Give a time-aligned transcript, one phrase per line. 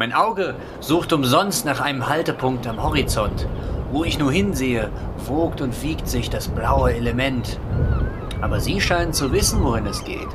[0.00, 3.46] Mein Auge sucht umsonst nach einem Haltepunkt am Horizont.
[3.92, 4.90] Wo ich nur hinsehe,
[5.26, 7.60] wogt und wiegt sich das blaue Element.
[8.40, 10.28] Aber Sie scheinen zu wissen, wohin es geht.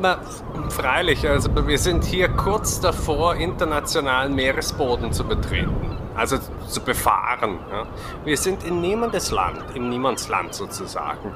[0.00, 0.20] Na,
[0.68, 7.58] freilich, also wir sind hier kurz davor, internationalen Meeresboden zu betreten, also zu befahren.
[7.70, 7.86] Ja.
[8.24, 11.34] Wir sind in niemandes Land, im Niemandsland sozusagen.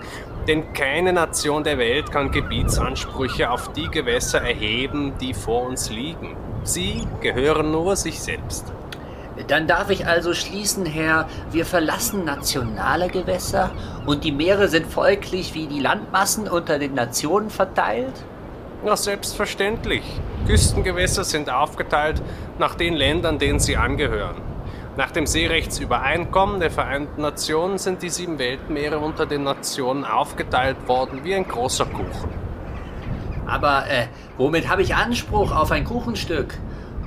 [0.49, 6.37] Denn keine Nation der Welt kann Gebietsansprüche auf die Gewässer erheben, die vor uns liegen.
[6.65, 8.73] Sie gehören nur sich selbst.
[9.49, 13.73] Dann darf ich also schließen, Herr, wir verlassen nationale Gewässer
[14.07, 18.25] und die Meere sind folglich wie die Landmassen unter den Nationen verteilt?
[18.85, 20.05] Na, selbstverständlich.
[20.47, 22.23] Küstengewässer sind aufgeteilt
[22.59, 24.54] nach den Ländern, denen sie angehören.
[24.97, 31.25] Nach dem Seerechtsübereinkommen der Vereinten Nationen sind die sieben Weltmeere unter den Nationen aufgeteilt worden
[31.25, 32.31] wie ein großer Kuchen.
[33.45, 34.07] Aber äh,
[34.39, 36.55] womit habe ich Anspruch auf ein Kuchenstück?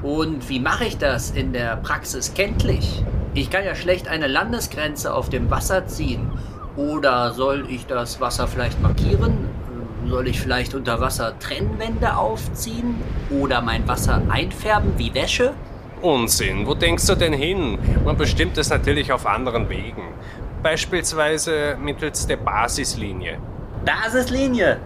[0.03, 3.05] Und wie mache ich das in der Praxis kenntlich?
[3.33, 6.29] Ich kann ja schlecht eine Landesgrenze auf dem Wasser ziehen.
[6.75, 9.47] Oder soll ich das Wasser vielleicht markieren?
[10.05, 13.01] Soll ich vielleicht unter Wasser Trennwände aufziehen?
[13.29, 15.53] Oder mein Wasser einfärben wie Wäsche?
[16.01, 17.79] Unsinn, wo denkst du denn hin?
[18.05, 20.03] Man bestimmt es natürlich auf anderen Wegen.
[20.61, 23.39] Beispielsweise mittels der Basislinie.
[23.83, 24.79] Basislinie?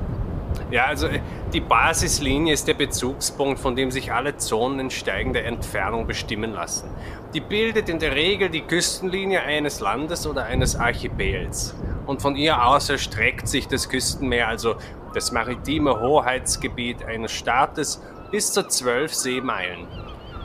[0.69, 1.07] Ja, also
[1.53, 6.89] die Basislinie ist der Bezugspunkt, von dem sich alle Zonen in steigender Entfernung bestimmen lassen.
[7.33, 11.75] Die bildet in der Regel die Küstenlinie eines Landes oder eines Archipels.
[12.05, 14.75] Und von ihr aus erstreckt sich das Küstenmeer, also
[15.13, 19.87] das maritime Hoheitsgebiet eines Staates, bis zu zwölf Seemeilen.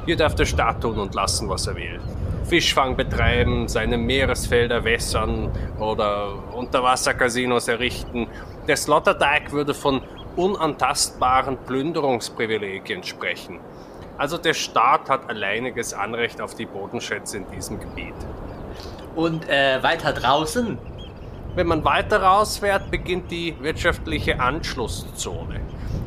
[0.07, 2.01] Hier darf der Staat tun und lassen, was er will.
[2.45, 5.51] Fischfang betreiben, seine Meeresfelder wässern
[5.81, 8.29] oder Unterwassercasinos errichten.
[8.69, 10.01] Der Sloterdijk würde von
[10.37, 13.59] unantastbaren Plünderungsprivilegien sprechen.
[14.17, 18.15] Also der Staat hat alleiniges Anrecht auf die Bodenschätze in diesem Gebiet.
[19.17, 20.79] Und äh, weiter draußen?
[21.57, 25.61] Wenn man weiter rausfährt, beginnt die wirtschaftliche Anschlusszone.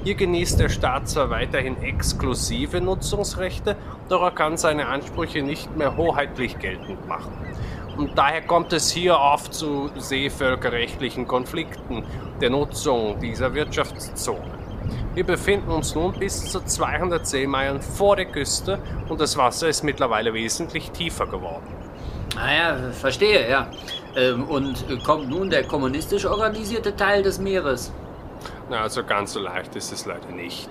[0.03, 3.75] Hier genießt der Staat zwar weiterhin exklusive Nutzungsrechte,
[4.07, 7.33] doch er kann seine Ansprüche nicht mehr hoheitlich geltend machen.
[7.97, 12.03] Und daher kommt es hier oft zu seevölkerrechtlichen Konflikten
[12.39, 14.57] der Nutzung dieser Wirtschaftszone.
[15.13, 18.79] Wir befinden uns nun bis zu 200 Seemeilen vor der Küste
[19.09, 21.67] und das Wasser ist mittlerweile wesentlich tiefer geworden.
[22.35, 23.67] Naja, ah verstehe, ja.
[24.15, 27.91] Ähm, und kommt nun der kommunistisch organisierte Teil des Meeres?
[28.71, 30.69] Also ganz so leicht ist es leider nicht.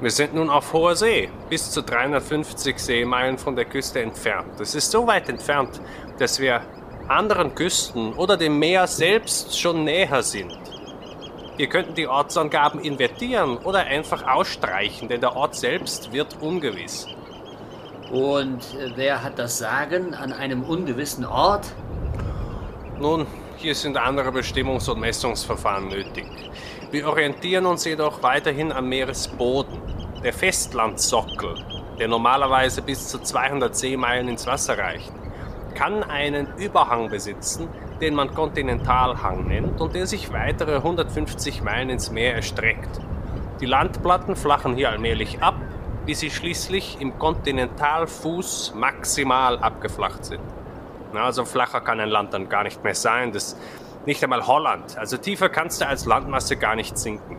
[0.00, 4.58] Wir sind nun auf hoher See, bis zu 350 Seemeilen von der Küste entfernt.
[4.58, 5.80] Das ist so weit entfernt,
[6.18, 6.62] dass wir
[7.08, 10.58] anderen Küsten oder dem Meer selbst schon näher sind.
[11.56, 17.06] Wir könnten die Ortsangaben invertieren oder einfach ausstreichen, denn der Ort selbst wird ungewiss.
[18.10, 21.66] Und wer hat das Sagen an einem ungewissen Ort?
[23.00, 23.26] Nun,
[23.56, 26.26] hier sind andere Bestimmungs- und Messungsverfahren nötig.
[26.92, 29.80] Wir orientieren uns jedoch weiterhin am Meeresboden.
[30.22, 31.56] Der Festlandsockel,
[31.98, 35.12] der normalerweise bis zu 200 Seemeilen ins Wasser reicht,
[35.74, 37.68] kann einen Überhang besitzen,
[38.00, 43.00] den man Kontinentalhang nennt und der sich weitere 150 Meilen ins Meer erstreckt.
[43.60, 45.56] Die Landplatten flachen hier allmählich ab,
[46.06, 50.42] bis sie schließlich im Kontinentalfuß maximal abgeflacht sind.
[51.14, 53.32] also flacher kann ein Land dann gar nicht mehr sein.
[53.32, 53.56] Das
[54.06, 54.96] nicht einmal Holland.
[54.96, 57.36] Also tiefer kannst du als Landmasse gar nicht sinken.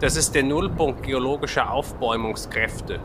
[0.00, 3.00] Das ist der Nullpunkt geologischer Aufbäumungskräfte.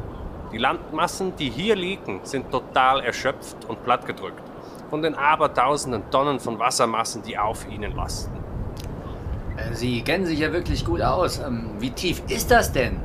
[0.51, 4.41] Die Landmassen, die hier liegen, sind total erschöpft und plattgedrückt
[4.89, 8.37] von den abertausenden Tonnen von Wassermassen, die auf ihnen lasten.
[9.57, 11.39] Äh, Sie kennen sich ja wirklich gut aus.
[11.39, 13.01] Ähm, wie tief ist das denn?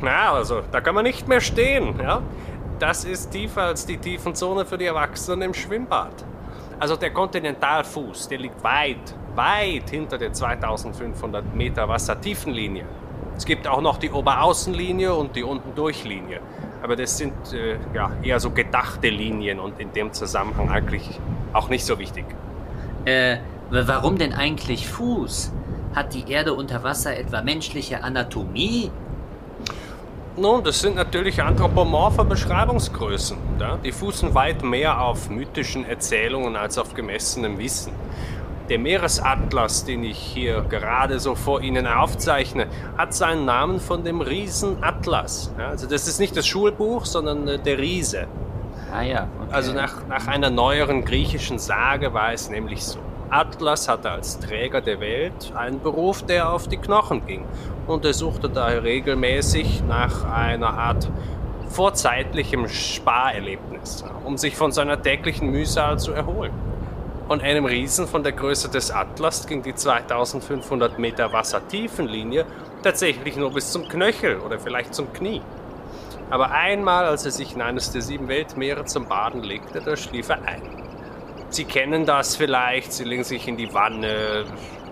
[0.00, 2.20] Na, also, da kann man nicht mehr stehen, ja?
[2.78, 6.12] Das ist tiefer als die Tiefenzone für die Erwachsenen im Schwimmbad.
[6.80, 12.84] Also der Kontinentalfuß, der liegt weit, weit hinter der 2500 Meter Wassertiefenlinie.
[13.36, 16.40] Es gibt auch noch die Oberaußenlinie und die Untendurchlinie
[16.84, 21.18] aber das sind äh, ja, eher so gedachte Linien und in dem Zusammenhang eigentlich
[21.54, 22.26] auch nicht so wichtig.
[23.06, 23.38] Äh,
[23.70, 25.50] warum denn eigentlich Fuß?
[25.94, 28.90] Hat die Erde unter Wasser etwa menschliche Anatomie?
[30.36, 33.38] Nun, das sind natürlich anthropomorphe Beschreibungsgrößen.
[33.58, 33.78] Ja?
[33.82, 37.94] Die fußen weit mehr auf mythischen Erzählungen als auf gemessenem Wissen.
[38.70, 42.66] Der Meeresatlas, den ich hier gerade so vor Ihnen aufzeichne,
[42.96, 45.52] hat seinen Namen von dem Riesen Atlas.
[45.58, 48.26] Ja, also das ist nicht das Schulbuch, sondern äh, der Riese.
[48.90, 49.28] Ah ja.
[49.42, 49.54] Okay.
[49.54, 52.98] Also nach, nach einer neueren griechischen Sage war es nämlich so.
[53.28, 57.44] Atlas hatte als Träger der Welt einen Beruf, der auf die Knochen ging.
[57.86, 61.10] Und er suchte daher regelmäßig nach einer Art
[61.68, 66.52] vorzeitlichem Sparerlebnis, um sich von seiner täglichen Mühsal zu erholen.
[67.26, 72.44] Und einem Riesen von der Größe des Atlas ging die 2500 Meter Wassertiefenlinie
[72.82, 75.40] tatsächlich nur bis zum Knöchel oder vielleicht zum Knie.
[76.28, 80.28] Aber einmal, als er sich in eines der sieben Weltmeere zum Baden legte, da schlief
[80.28, 80.62] er ein.
[81.48, 84.44] Sie kennen das vielleicht, Sie legen sich in die Wanne,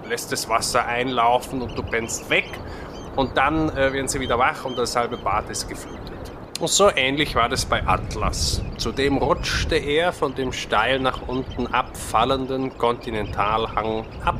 [0.08, 2.48] lässt das Wasser einlaufen und du pennst weg
[3.16, 6.01] und dann äh, werden Sie wieder wach und das halbe Bad ist geflutet.
[6.62, 8.62] Und so ähnlich war das bei Atlas.
[8.76, 14.38] Zudem rutschte er von dem steil nach unten abfallenden Kontinentalhang ab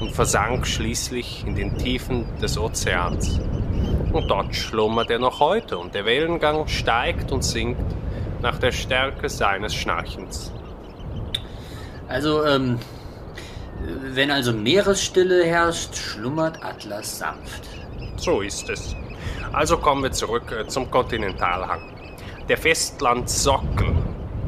[0.00, 3.38] und versank schließlich in den Tiefen des Ozeans.
[4.12, 7.94] Und dort schlummert er noch heute und der Wellengang steigt und sinkt
[8.40, 10.50] nach der Stärke seines Schnarchens.
[12.08, 12.80] Also, ähm,
[14.12, 17.68] wenn also Meeresstille herrscht, schlummert Atlas sanft.
[18.16, 18.96] So ist es.
[19.52, 21.80] Also kommen wir zurück äh, zum Kontinentalhang.
[22.48, 23.94] Der Festlandsockel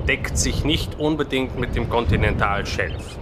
[0.08, 3.18] deckt sich nicht unbedingt mit dem Kontinentalschelf.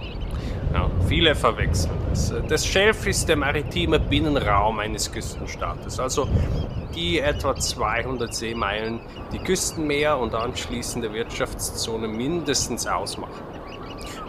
[0.73, 2.33] Ja, viele verwechseln das.
[2.47, 6.27] Das Schelf ist der maritime Binnenraum eines Küstenstaates, also
[6.95, 8.99] die etwa 200 Seemeilen
[9.31, 13.52] die Küstenmeer und anschließende Wirtschaftszone mindestens ausmachen.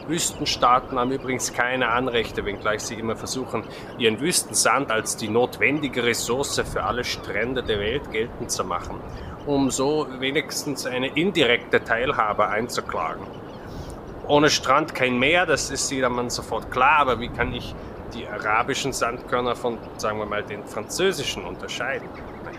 [0.09, 3.65] Wüstenstaaten haben übrigens keine Anrechte, wenngleich sie immer versuchen,
[3.99, 9.01] ihren Wüstensand als die notwendige Ressource für alle Strände der Welt geltend zu machen,
[9.47, 13.27] um so wenigstens eine indirekte Teilhabe einzuklagen.
[14.27, 17.75] Ohne Strand kein Meer, das ist jedermann sofort klar, aber wie kann ich
[18.15, 22.09] die arabischen Sandkörner von, sagen wir mal, den französischen unterscheiden?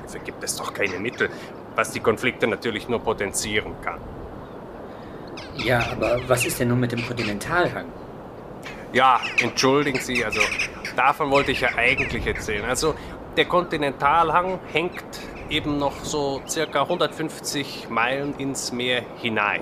[0.04, 1.30] Dafür gibt es doch keine Mittel,
[1.76, 4.00] was die Konflikte natürlich nur potenzieren kann.
[5.58, 7.86] Ja, aber was ist denn nun mit dem Kontinentalhang?
[8.94, 10.42] Ja, entschuldigen Sie, also
[10.96, 12.66] davon wollte ich ja eigentlich erzählen.
[12.66, 12.96] Also
[13.36, 15.04] der Kontinentalhang hängt
[15.50, 19.62] eben noch so circa 150 Meilen ins Meer hinein.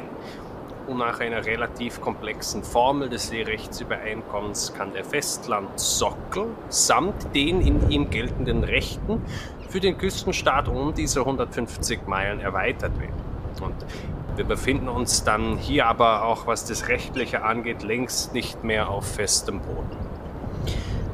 [0.88, 8.10] Und nach einer relativ komplexen Formel des Seerechtsübereinkommens kann der Festlandsockel samt den in ihm
[8.10, 9.22] geltenden Rechten
[9.70, 13.16] für den Küstenstaat um diese 150 Meilen erweitert werden.
[13.62, 13.76] Und
[14.36, 19.16] wir befinden uns dann hier aber auch, was das Rechtliche angeht, längst nicht mehr auf
[19.16, 19.98] festem Boden.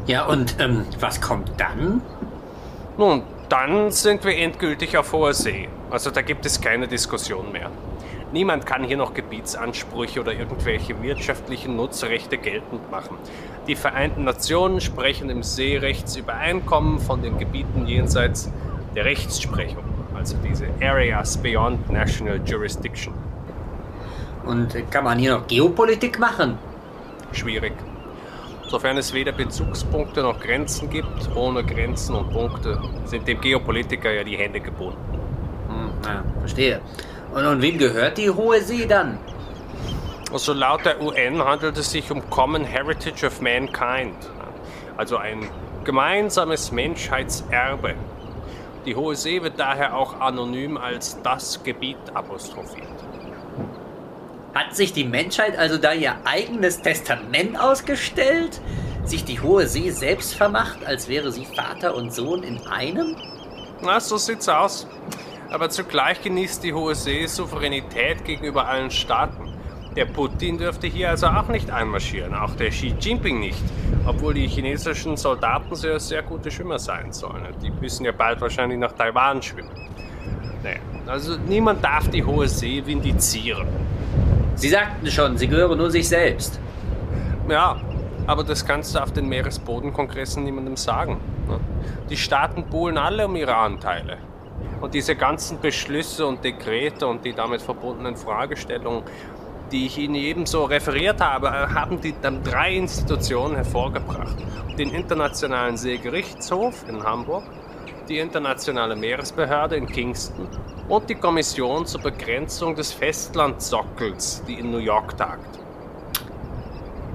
[0.07, 2.01] Ja, und ähm, was kommt dann?
[2.98, 5.69] Nun, dann sind wir endgültig auf hoher See.
[5.89, 7.69] Also da gibt es keine Diskussion mehr.
[8.31, 13.18] Niemand kann hier noch Gebietsansprüche oder irgendwelche wirtschaftlichen Nutzrechte geltend machen.
[13.68, 18.51] Die Vereinten Nationen sprechen im Seerechtsübereinkommen von den Gebieten jenseits
[18.95, 19.88] der Rechtsprechung
[20.19, 23.13] also diese Areas Beyond National Jurisdiction.
[24.45, 26.57] Und kann man hier noch Geopolitik machen?
[27.31, 27.74] Schwierig.
[28.68, 34.24] Sofern es weder Bezugspunkte noch Grenzen gibt, ohne Grenzen und Punkte sind dem Geopolitiker ja
[34.24, 35.00] die Hände gebunden.
[35.69, 36.81] Hm, ja, verstehe.
[37.33, 39.18] Und, und wem gehört die Hohe See dann?
[40.33, 44.15] Also laut der UN handelt es sich um Common Heritage of Mankind,
[44.98, 45.50] also ein
[45.86, 47.95] gemeinsames Menschheitserbe,
[48.89, 52.88] die Hohe See wird daher auch anonym als das Gebiet apostrophiert.
[54.55, 58.60] Hat sich die Menschheit also da ihr eigenes Testament ausgestellt?
[59.05, 63.15] Sich die Hohe See selbst vermacht, als wäre sie Vater und Sohn in einem?
[63.84, 64.88] Na, so sieht's aus.
[65.51, 69.53] Aber zugleich genießt die Hohe See Souveränität gegenüber allen Staaten.
[69.96, 73.62] Der Putin dürfte hier also auch nicht einmarschieren, auch der Xi Jinping nicht,
[74.05, 77.48] obwohl die chinesischen Soldaten sehr, sehr gute Schwimmer sein sollen.
[77.62, 79.72] Die müssen ja bald wahrscheinlich nach Taiwan schwimmen.
[80.63, 80.77] Naja,
[81.08, 83.67] also niemand darf die Hohe See vindizieren.
[84.55, 86.60] Sie sagten schon, sie gehören nur sich selbst.
[87.50, 87.81] Ja,
[88.27, 91.17] aber das kannst du auf den Meeresbodenkongressen niemandem sagen.
[91.48, 91.60] Ne?
[92.10, 94.17] Die Staaten buhlen alle um ihre Anteile.
[94.81, 99.03] Und diese ganzen Beschlüsse und Dekrete und die damit verbundenen Fragestellungen,
[99.71, 104.35] die ich Ihnen ebenso referiert habe, haben die dann drei Institutionen hervorgebracht.
[104.77, 107.43] Den Internationalen Seegerichtshof in Hamburg,
[108.07, 110.47] die Internationale Meeresbehörde in Kingston
[110.88, 115.59] und die Kommission zur Begrenzung des Festlandsockels, die in New York tagt.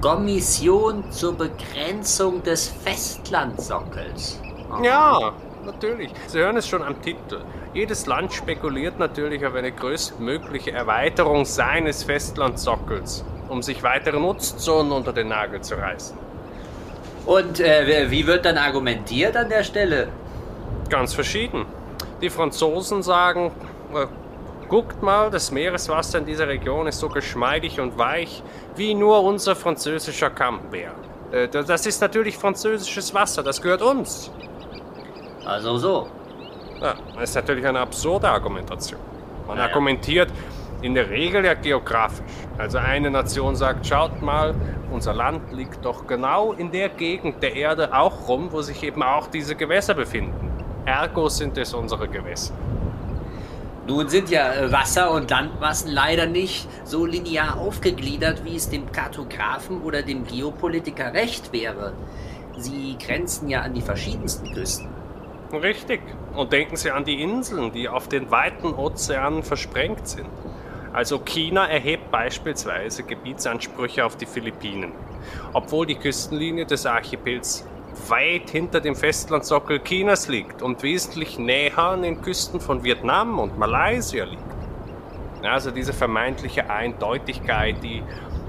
[0.01, 4.41] Kommission zur Begrenzung des Festlandsockels.
[4.83, 5.33] Ja,
[5.65, 6.11] natürlich.
[6.27, 7.41] Sie hören es schon am Titel.
[7.73, 15.13] Jedes Land spekuliert natürlich auf eine größtmögliche Erweiterung seines Festlandsockels, um sich weitere Nutzzonen unter
[15.13, 16.17] den Nagel zu reißen.
[17.27, 20.09] Und äh, wie wird dann argumentiert an der Stelle?
[20.91, 21.65] Ganz verschieden.
[22.21, 23.51] Die Franzosen sagen,
[23.95, 24.07] äh,
[24.69, 28.43] guckt mal, das Meereswasser in dieser Region ist so geschmeidig und weich,
[28.77, 30.93] wie nur unser französischer Kampfbär.
[31.33, 34.31] Äh, das ist natürlich französisches Wasser, das gehört uns.
[35.45, 36.09] Also so.
[36.81, 39.01] Ja, das ist natürlich eine absurde Argumentation.
[39.47, 39.69] Man Naja.
[39.69, 40.31] argumentiert
[40.83, 42.25] in der Regel ja geografisch.
[42.59, 44.55] Also eine Nation sagt, schaut mal,
[44.91, 49.03] unser Land liegt doch genau in der Gegend der Erde auch rum, wo sich eben
[49.03, 50.51] auch diese Gewässer befinden.
[50.85, 52.55] Ergo sind es unsere Gewässer.
[53.87, 58.91] Nun sind ja äh, Wasser- und Landmassen leider nicht so linear aufgegliedert, wie es dem
[58.93, 61.93] Kartografen oder dem Geopolitiker recht wäre.
[62.57, 64.89] Sie grenzen ja an die verschiedensten Küsten.
[65.53, 66.01] Richtig.
[66.35, 70.29] Und denken Sie an die Inseln, die auf den weiten Ozeanen versprengt sind.
[70.93, 74.93] Also China erhebt beispielsweise Gebietsansprüche auf die Philippinen,
[75.53, 77.67] obwohl die Küstenlinie des Archipels
[78.09, 83.59] weit hinter dem Festlandsockel Chinas liegt und wesentlich näher an den Küsten von Vietnam und
[83.59, 84.43] Malaysia liegt.
[85.43, 88.03] Also diese vermeintliche Eindeutigkeit, die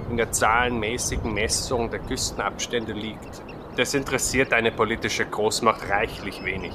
[0.10, 3.42] in der zahlenmäßigen Messung der Küstenabstände liegt,
[3.76, 6.74] das interessiert eine politische Großmacht reichlich wenig.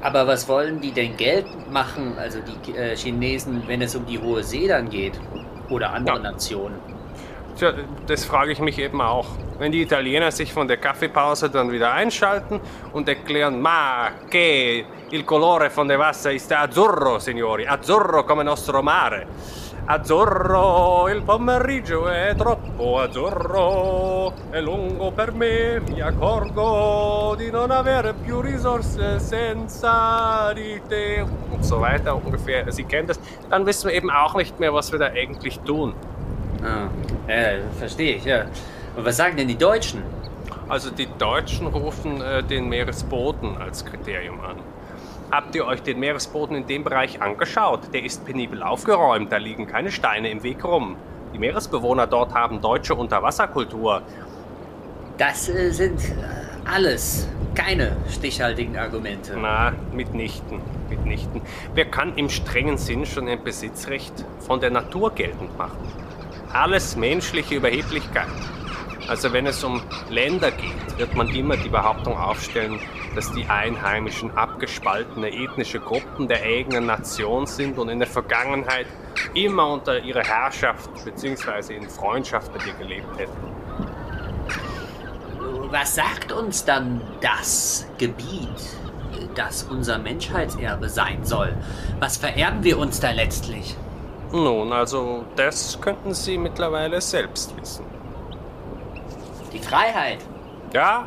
[0.00, 4.18] Aber was wollen die denn geltend machen, also die äh, Chinesen, wenn es um die
[4.18, 5.18] Hohe See dann geht?
[5.68, 6.22] Oder andere Ja.
[6.22, 6.76] Nationen?
[7.56, 7.72] Tja,
[8.06, 9.26] das frage ich mich eben auch.
[9.58, 12.60] Wenn die Italiener sich von der Kaffeepause dann wieder einschalten
[12.92, 18.82] und erklären, ma che il colore von der Wasser ist azzurro, signori, azzurro come nostro
[18.82, 19.26] mare.
[19.88, 28.12] Azzurro, il pomeriggio è troppo azzurro, è lungo per me, mi accorgo di non avere
[28.12, 32.68] più risorse senza di te und so weiter ungefähr.
[32.72, 33.20] Sie kennen das.
[33.48, 35.94] Dann wissen wir eben auch nicht mehr, was wir da eigentlich tun.
[36.64, 36.88] Ah,
[37.28, 38.46] ja, verstehe ich, ja.
[38.96, 40.02] Und was sagen denn die Deutschen?
[40.68, 44.56] Also die Deutschen rufen äh, den Meeresboden als Kriterium an.
[45.30, 47.80] Habt ihr euch den Meeresboden in dem Bereich angeschaut?
[47.92, 50.96] Der ist penibel aufgeräumt, da liegen keine Steine im Weg rum.
[51.34, 54.02] Die Meeresbewohner dort haben deutsche Unterwasserkultur.
[55.18, 56.14] Das äh, sind äh,
[56.64, 59.36] alles keine stichhaltigen Argumente.
[59.36, 61.40] Na, mitnichten, mitnichten.
[61.74, 65.78] Wer kann im strengen Sinn schon ein Besitzrecht von der Natur geltend machen?
[66.52, 68.28] Alles menschliche Überheblichkeit.
[69.08, 72.78] Also wenn es um Länder geht, wird man immer die Behauptung aufstellen,
[73.16, 78.86] dass die Einheimischen abgespaltene ethnische Gruppen der eigenen Nation sind und in der Vergangenheit
[79.32, 81.74] immer unter ihrer Herrschaft bzw.
[81.74, 83.32] in Freundschaft mit ihr gelebt hätten.
[85.70, 88.76] Was sagt uns dann das Gebiet,
[89.34, 91.54] das unser Menschheitserbe sein soll?
[91.98, 93.76] Was vererben wir uns da letztlich?
[94.30, 97.86] Nun, also das könnten Sie mittlerweile selbst wissen.
[99.52, 100.18] Die Freiheit.
[100.72, 101.06] Ja,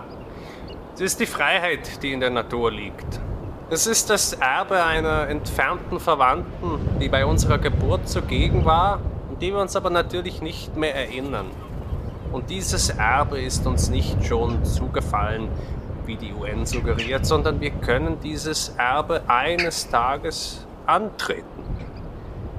[1.00, 3.22] es ist die Freiheit, die in der Natur liegt.
[3.70, 9.54] Es ist das Erbe einer entfernten Verwandten, die bei unserer Geburt zugegen war und die
[9.54, 11.46] wir uns aber natürlich nicht mehr erinnern.
[12.34, 15.48] Und dieses Erbe ist uns nicht schon zugefallen,
[16.06, 21.64] wie die UN suggeriert, sondern wir können dieses Erbe eines Tages antreten.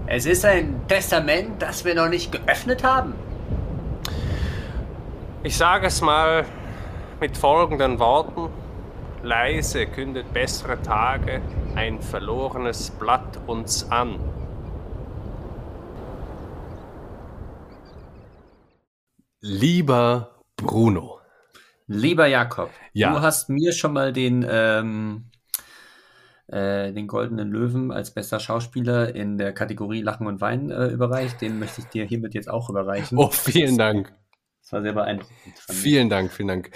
[0.06, 3.12] Es ist ein Testament, das wir noch nicht geöffnet haben.
[5.42, 6.46] Ich sage es mal
[7.20, 8.48] mit folgenden Worten.
[9.22, 11.42] Leise kündet bessere Tage
[11.74, 14.18] ein verlorenes Blatt uns an.
[19.40, 21.20] Lieber Bruno.
[21.86, 23.12] Lieber Jakob, Ja.
[23.12, 25.24] du hast mir schon mal den, ähm,
[26.46, 31.40] äh, den Goldenen Löwen als bester Schauspieler in der Kategorie Lachen und Weinen äh, überreicht.
[31.40, 33.18] Den möchte ich dir hiermit jetzt auch überreichen.
[33.18, 34.12] Oh, vielen Dank.
[34.62, 35.58] Das war sehr beeindruckend.
[35.68, 36.70] Vielen Dank, vielen Dank.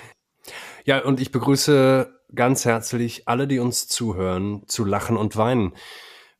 [0.87, 5.73] Ja, und ich begrüße ganz herzlich alle, die uns zuhören, zu Lachen und Weinen.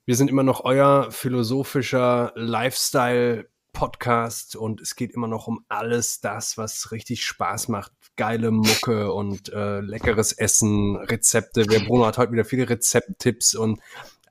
[0.05, 6.59] Wir sind immer noch euer philosophischer Lifestyle-Podcast und es geht immer noch um alles das,
[6.59, 7.93] was richtig Spaß macht.
[8.17, 11.63] Geile Mucke und äh, leckeres Essen, Rezepte.
[11.63, 13.81] Der Bruno hat heute wieder viele Rezepttipps und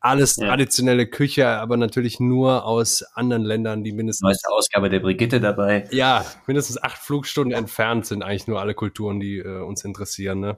[0.03, 0.47] alles Ja.
[0.47, 5.87] traditionelle Küche, aber natürlich nur aus anderen Ländern, die mindestens Neueste Ausgabe der Brigitte dabei.
[5.91, 10.39] ja, mindestens acht Flugstunden entfernt sind eigentlich nur alle Kulturen, die äh, uns interessieren.
[10.41, 10.57] Ne?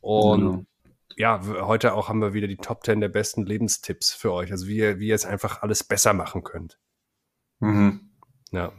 [0.00, 0.64] Und Genau.
[1.16, 4.52] ja, heute auch haben wir wieder die Top 10 der besten Lebenstipps für euch.
[4.52, 6.78] Also wie ihr, wie ihr es einfach alles besser machen könnt.
[7.60, 8.08] Mhm.
[8.52, 8.72] Ja.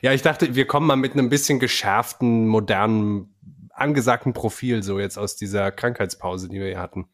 [0.00, 3.34] ja, ich dachte, wir kommen mal mit einem bisschen geschärften, modernen,
[3.70, 7.08] angesagten Profil so jetzt aus dieser Krankheitspause, die wir hier hatten.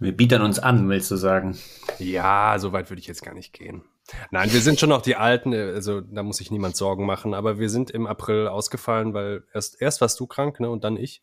[0.00, 1.58] Wir bietern uns an, willst du sagen.
[1.98, 3.82] Ja, so weit würde ich jetzt gar nicht gehen.
[4.30, 7.58] Nein, wir sind schon noch die Alten, also da muss sich niemand Sorgen machen, aber
[7.58, 11.22] wir sind im April ausgefallen, weil erst, erst warst du krank, ne, und dann ich.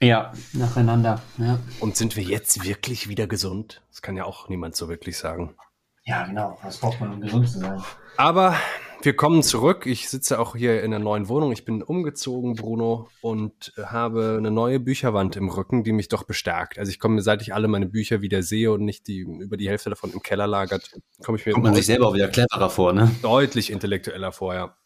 [0.00, 1.22] Ja, nacheinander.
[1.38, 3.82] Ja, Und sind wir jetzt wirklich wieder gesund?
[3.88, 5.56] Das kann ja auch niemand so wirklich sagen.
[6.04, 6.58] ja genau.
[6.62, 7.82] Was braucht man, um gesund zu sein?
[8.18, 8.56] Aber
[9.02, 9.86] wir kommen zurück.
[9.86, 11.52] Ich sitze auch hier in einer neuen Wohnung.
[11.52, 16.78] Ich bin umgezogen, Bruno, und habe eine neue Bücherwand im Rücken, die mich doch bestärkt.
[16.78, 19.68] Also ich komme, seit ich alle meine Bücher wieder sehe und nicht die über die
[19.68, 20.90] Hälfte davon im Keller lagert,
[21.24, 23.10] komme ich mir Kommt man sich selber auch wieder cleverer vor, ne?
[23.22, 24.76] deutlich intellektueller vor, ja.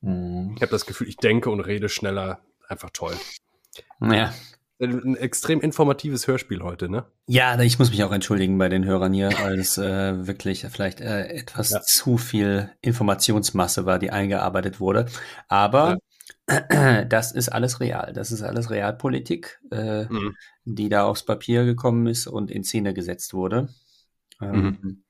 [0.00, 0.52] Mhm.
[0.56, 2.40] Ich habe das Gefühl, ich denke und rede schneller.
[2.68, 3.14] Einfach toll.
[4.00, 4.32] Ja.
[4.80, 7.04] Ein extrem informatives Hörspiel heute, ne?
[7.26, 11.00] Ja, ich muss mich auch entschuldigen bei den Hörern hier, weil es äh, wirklich vielleicht
[11.02, 11.82] äh, etwas Ja.
[11.82, 15.06] zu viel Informationsmasse war, die eingearbeitet wurde.
[15.48, 15.98] Aber
[17.08, 18.12] das ist alles real.
[18.14, 20.34] Das ist alles Realpolitik, äh, Mhm.
[20.64, 23.68] die da aufs Papier gekommen ist und in Szene gesetzt wurde.
[24.40, 25.04] Ähm,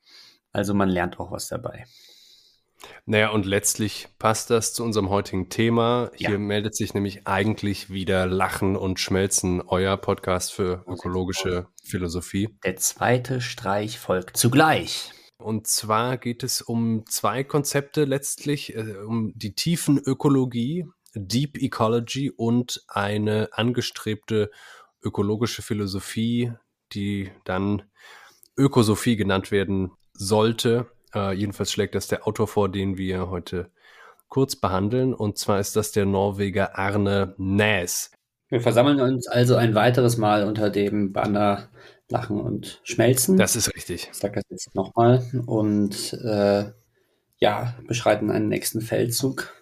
[0.52, 1.84] Also man lernt auch was dabei.
[3.06, 6.10] Naja, und letztlich passt das zu unserem heutigen Thema.
[6.14, 6.38] Hier Ja.
[6.38, 12.56] meldet sich nämlich eigentlich wieder Lachen und Schmelzen, euer Podcast für ökologische Philosophie.
[12.64, 15.12] Der zweite Streich folgt zugleich.
[15.38, 22.84] Und zwar geht es um zwei Konzepte letztlich, äh, um die Tiefenökologie, Deep Ecology und
[22.88, 24.50] eine angestrebte
[25.02, 26.52] ökologische Philosophie,
[26.92, 27.82] die dann
[28.56, 30.86] Ökosophie genannt werden sollte.
[31.14, 33.70] Äh, jedenfalls schlägt das der Autor vor, den wir heute
[34.28, 35.14] kurz behandeln.
[35.14, 38.12] Und zwar ist das der Norweger Arne Næs.
[38.48, 41.68] Wir versammeln uns also ein weiteres Mal unter dem Banner
[42.08, 43.36] Lachen und Schmelzen.
[43.36, 44.08] Das ist richtig.
[44.10, 45.24] Ich sage das jetzt nochmal.
[45.46, 46.64] Und äh,
[47.38, 49.52] ja, beschreiten einen nächsten Feldzug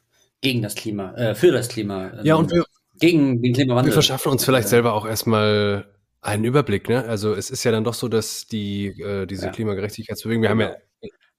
[0.41, 2.13] gegen das Klima, äh, für das Klima.
[2.19, 2.65] ähm, Ja, und wir,
[2.99, 3.91] gegen den Klimawandel.
[3.91, 5.87] Wir verschaffen uns vielleicht Äh, selber auch erstmal
[6.23, 7.05] einen Überblick, ne?
[7.05, 9.53] Also es ist ja dann doch so, dass die äh, diese Ja.
[9.53, 10.75] Klimagerechtigkeitsbewegung, wir haben ja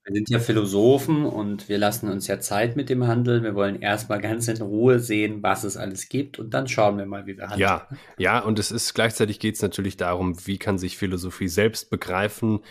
[0.09, 3.43] Wir sind ja Philosophen und wir lassen uns ja Zeit mit dem Handeln.
[3.43, 7.05] Wir wollen erstmal ganz in Ruhe sehen, was es alles gibt und dann schauen wir
[7.05, 7.59] mal, wie wir handeln.
[7.59, 7.87] ja,
[8.17, 12.61] ja, und es ist gleichzeitig geht es natürlich darum, wie kann sich Philosophie selbst begreifen,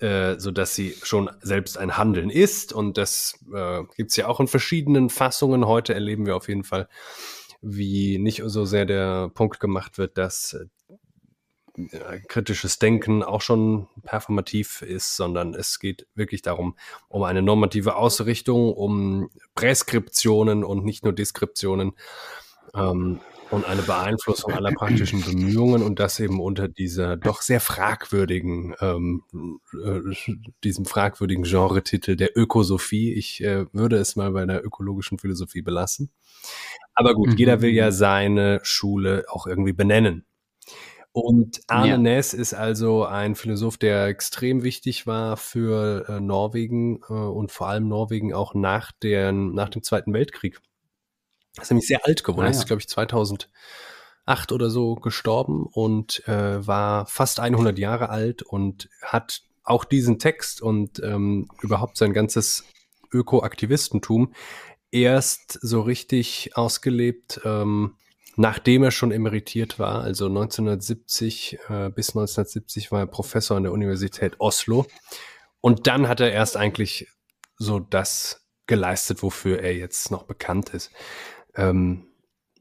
[0.00, 2.72] äh, so dass sie schon selbst ein Handeln ist.
[2.72, 5.68] Und das äh, gibt es ja auch in verschiedenen Fassungen.
[5.68, 6.88] Heute erleben wir auf jeden Fall,
[7.62, 10.58] wie nicht so sehr der Punkt gemacht wird, dass
[12.28, 16.76] kritisches Denken auch schon performativ ist, sondern es geht wirklich darum,
[17.08, 21.92] um eine normative Ausrichtung, um Präskriptionen und nicht nur Deskriptionen
[22.74, 28.74] ähm, und eine Beeinflussung aller praktischen Bemühungen und das eben unter dieser doch sehr fragwürdigen,
[28.80, 29.22] ähm,
[29.84, 30.00] äh,
[30.62, 33.12] diesem fragwürdigen Genre-Titel der Ökosophie.
[33.12, 36.10] Ich äh, würde es mal bei der ökologischen Philosophie belassen.
[36.94, 37.36] Aber gut, Mhm.
[37.36, 40.24] jeder will ja seine Schule auch irgendwie benennen.
[41.16, 41.96] Und Arne Ja.
[41.96, 47.68] Næss ist also ein Philosoph, der extrem wichtig war für äh, Norwegen äh, und vor
[47.68, 50.58] allem Norwegen auch nach, der, nach dem Zweiten Weltkrieg.
[51.56, 52.46] Er ist nämlich sehr alt geworden.
[52.46, 52.64] Ah, Er ist, ja.
[52.64, 53.48] glaube ich, 2008
[54.50, 60.62] oder so gestorben und äh, war fast 100 Jahre alt und hat auch diesen Text
[60.62, 62.64] und ähm, überhaupt sein ganzes
[63.12, 64.34] Ökoaktivistentum
[64.90, 67.94] erst so richtig ausgelebt, ähm,
[68.36, 70.02] nachdem er schon emeritiert war.
[70.02, 74.86] Also 1970 äh, bis 1970 war er Professor an der Universität Oslo.
[75.60, 77.08] Und dann hat er erst eigentlich
[77.56, 80.90] so das geleistet, wofür er jetzt noch bekannt ist.
[81.54, 82.08] Ähm,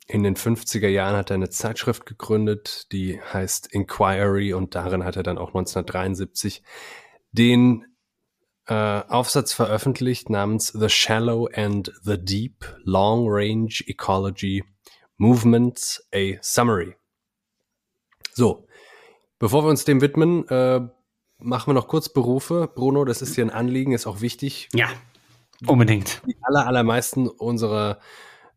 [0.08, 5.16] in den 50er Jahren hat er eine Zeitschrift gegründet, die heißt Inquiry und darin hat
[5.16, 6.62] er dann auch 1973
[7.32, 7.86] den
[8.68, 14.64] äh, Aufsatz veröffentlicht namens The Shallow and the Deep Long Range Ecology
[15.24, 16.98] Movements, a Summary.
[18.34, 18.68] So,
[19.40, 20.82] bevor wir uns dem widmen, äh,
[21.38, 22.70] machen wir noch kurz Berufe.
[22.76, 24.68] Bruno, das ist hier ein Anliegen, ist auch wichtig.
[24.74, 24.90] Ja,
[25.66, 26.22] unbedingt.
[26.28, 28.00] Die aller, allermeisten unserer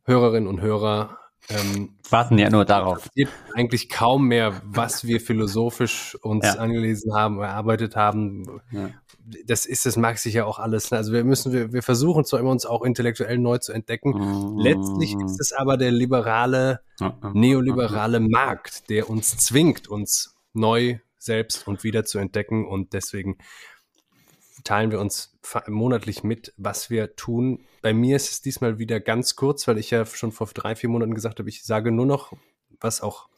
[0.03, 1.17] Hörerinnen und Hörer
[1.49, 3.09] ähm, Warten ja nur darauf.
[3.55, 6.55] eigentlich kaum mehr, was wir philosophisch uns Ja.
[6.55, 8.61] angelesen haben, erarbeitet haben.
[8.73, 8.91] Ja.
[9.45, 10.91] Das ist, das mag sich ja auch alles.
[10.91, 10.99] ne?
[10.99, 14.57] Also wir müssen, wir, wir versuchen zwar immer uns auch intellektuell neu zu entdecken.
[14.59, 16.81] Letztlich ist es aber der liberale,
[17.33, 22.67] neoliberale Markt, der uns zwingt, uns neu selbst und wieder zu entdecken.
[22.67, 23.39] Und deswegen
[24.67, 27.65] teilen wir uns monatlich mit, was wir tun.
[27.83, 30.91] Bei mir ist es diesmal wieder ganz kurz, weil ich ja schon vor drei, vier
[30.91, 32.33] Monaten gesagt habe, ich sage nur noch,
[32.81, 33.29] was auch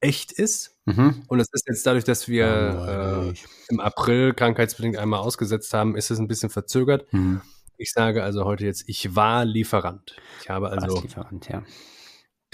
[0.00, 0.76] echt ist.
[0.86, 1.22] Mhm.
[1.28, 6.10] Und es ist jetzt dadurch, dass wir äh, im April krankheitsbedingt einmal ausgesetzt haben, ist
[6.10, 7.12] es ein bisschen verzögert.
[7.12, 7.42] Mhm.
[7.76, 10.16] Ich sage also heute jetzt, ich war Lieferant.
[10.42, 11.62] Ich habe also Als Lieferant, ja.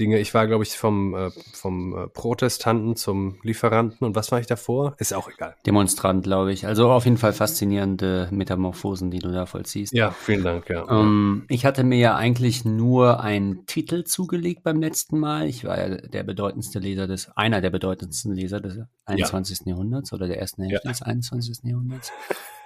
[0.00, 4.40] Dinge, ich war, glaube ich, vom, äh, vom äh, Protestanten zum Lieferanten und was war
[4.40, 4.94] ich davor?
[4.98, 5.54] Ist auch egal.
[5.66, 6.66] Demonstrant, glaube ich.
[6.66, 9.92] Also auf jeden Fall faszinierende Metamorphosen, die du da vollziehst.
[9.92, 10.84] Ja, vielen Dank, ja.
[10.90, 15.46] Ähm, ich hatte mir ja eigentlich nur einen Titel zugelegt beim letzten Mal.
[15.46, 19.60] Ich war ja der bedeutendste Leser des, einer der bedeutendsten Leser des 21.
[19.66, 20.90] Jahrhunderts oder der ersten Hälfte Ja.
[20.92, 21.58] des 21.
[21.64, 22.12] Jahrhunderts.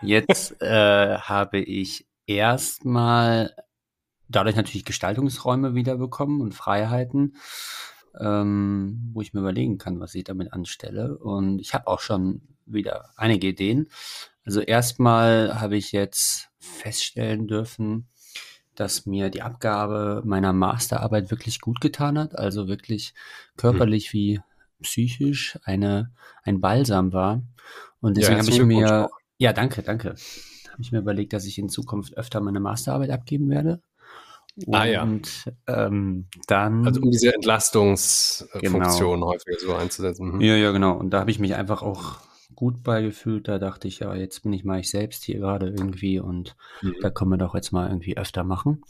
[0.01, 3.55] Jetzt äh, habe ich erstmal
[4.29, 7.37] dadurch natürlich Gestaltungsräume wiederbekommen und Freiheiten,
[8.19, 11.19] ähm, wo ich mir überlegen kann, was ich damit anstelle.
[11.19, 13.89] Und ich habe auch schon wieder einige Ideen.
[14.45, 18.09] Also erstmal habe ich jetzt feststellen dürfen,
[18.75, 23.13] dass mir die Abgabe meiner Masterarbeit wirklich gut getan hat, also wirklich
[23.57, 24.19] körperlich mhm.
[24.19, 24.41] wie
[24.83, 26.13] psychisch eine,
[26.45, 27.43] ein Balsam war.
[28.01, 30.11] Und deswegen ja, habe ich mir, ja, danke, danke.
[30.71, 33.83] Habe ich mir überlegt, dass ich in Zukunft öfter meine Masterarbeit abgeben werde.
[34.73, 35.09] Ah, ja.
[35.67, 36.87] ähm, dann.
[36.87, 39.33] Also um diese Entlastungsfunktion genau.
[39.33, 40.37] häufiger so einzusetzen.
[40.37, 40.41] Mhm.
[40.41, 40.97] Ja, ja, genau.
[40.97, 42.21] Und da habe ich mich einfach auch
[42.55, 43.47] gut beigefühlt.
[43.47, 46.97] Da dachte ich, ja, jetzt bin ich mal ich selbst hier gerade irgendwie und mhm.
[47.01, 48.83] da können wir doch jetzt mal irgendwie öfter machen.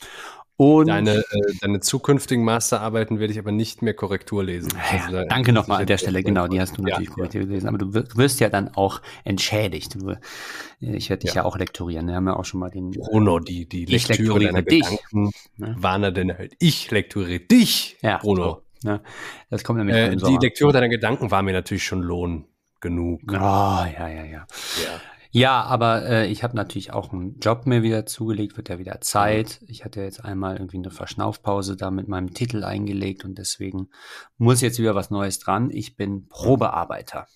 [0.60, 1.24] Und deine, äh,
[1.60, 4.72] deine zukünftigen Masterarbeiten werde ich aber nicht mehr Korrektur lesen.
[4.74, 7.46] Ja, also danke nochmal an der Stelle, genau, die hast du natürlich ja, Korrektur ja.
[7.46, 9.94] gelesen, aber du wirst ja dann auch entschädigt.
[9.94, 10.16] Du,
[10.80, 11.44] ich werde dich ja.
[11.44, 12.90] auch lektorieren, wir haben ja auch schon mal den...
[12.90, 14.82] Bruno, die, die Lektüre deiner dich.
[14.82, 15.76] Gedanken ne?
[15.78, 18.62] warne denn halt, ich lektoriere dich, ja, Bruno.
[18.82, 19.00] So, ne?
[19.50, 22.46] Das kommt nämlich äh, Die Lektüre deiner Gedanken war mir natürlich schon Lohn
[22.80, 23.20] genug.
[23.28, 24.24] Oh, ja, ja, ja.
[24.24, 25.00] Ja.
[25.30, 29.00] Ja, aber äh, ich habe natürlich auch einen Job mir wieder zugelegt, wird ja wieder
[29.00, 29.60] Zeit.
[29.66, 33.90] Ich hatte jetzt einmal irgendwie eine Verschnaufpause da mit meinem Titel eingelegt und deswegen
[34.38, 35.70] muss jetzt wieder was Neues dran.
[35.70, 37.26] Ich bin Probearbeiter.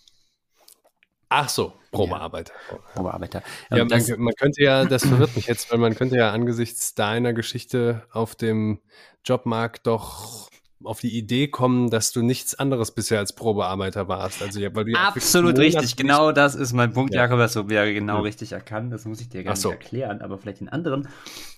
[1.29, 2.53] Ach so, Probearbeiter.
[2.71, 3.43] Ja, Probearbeiter.
[3.71, 7.33] Ja, man, man, könnte ja, das verwirrt mich jetzt, weil man könnte ja angesichts deiner
[7.33, 8.81] Geschichte auf dem
[9.25, 10.51] Jobmarkt doch
[10.85, 14.43] auf die Idee kommen, dass du nichts anderes bisher als Probearbeiter warst.
[14.43, 17.23] Also, ja, weil du Absolut richtig, genau das ist mein Punkt, ja.
[17.23, 18.21] Jakob, das wäre genau ja.
[18.23, 18.93] richtig erkannt.
[18.93, 19.71] Das muss ich dir gar so.
[19.71, 21.09] nicht erklären, aber vielleicht in anderen,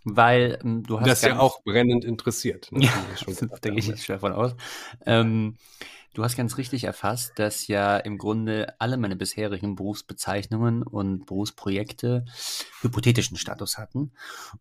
[0.04, 1.08] weil ähm, du hast.
[1.08, 2.70] Das ja auch brennend interessiert.
[2.72, 2.84] Ne?
[2.84, 2.92] Ja,
[3.60, 4.54] da gehe ich schwer von aus.
[5.06, 5.56] Ähm,
[6.14, 12.24] Du hast ganz richtig erfasst, dass ja im Grunde alle meine bisherigen Berufsbezeichnungen und Berufsprojekte
[12.82, 14.12] hypothetischen Status hatten.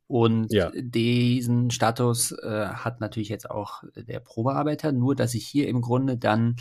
[0.08, 0.72] Und ja.
[0.76, 6.18] diesen Status äh, hat natürlich jetzt auch der Probearbeiter, nur dass ich hier im Grunde
[6.18, 6.56] dann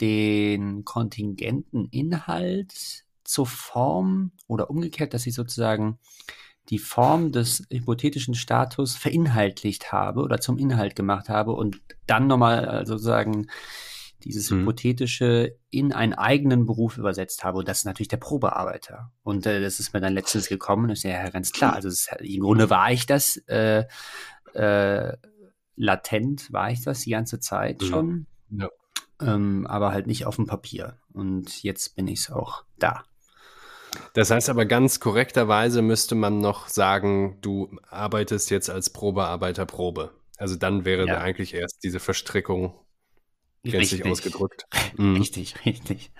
[0.00, 6.00] den kontingenten Inhalt zur Form oder umgekehrt, dass ich sozusagen
[6.68, 12.64] die Form des hypothetischen Status verinhaltlicht habe oder zum Inhalt gemacht habe und dann nochmal
[12.64, 13.46] äh, sozusagen
[14.24, 14.60] dieses mhm.
[14.60, 17.58] Hypothetische in einen eigenen Beruf übersetzt habe.
[17.58, 19.12] Und das ist natürlich der Probearbeiter.
[19.22, 20.88] Und äh, das ist mir dann letztens gekommen.
[20.88, 21.74] Das ist ja ganz klar.
[21.74, 23.84] Also ist, im Grunde war ich das, äh,
[24.54, 25.16] äh,
[25.76, 28.26] latent war ich das die ganze Zeit schon.
[28.50, 28.68] Ja.
[29.20, 30.98] Ähm, aber halt nicht auf dem Papier.
[31.12, 33.04] Und jetzt bin ich es auch da.
[34.14, 40.12] Das heißt aber ganz korrekterweise müsste man noch sagen, du arbeitest jetzt als Probearbeiter Probe.
[40.38, 41.14] Also dann wäre ja.
[41.14, 42.74] da eigentlich erst diese Verstrickung
[43.64, 44.66] Gänzlich ausgedrückt.
[44.96, 45.16] Mhm.
[45.16, 46.10] Richtig, richtig.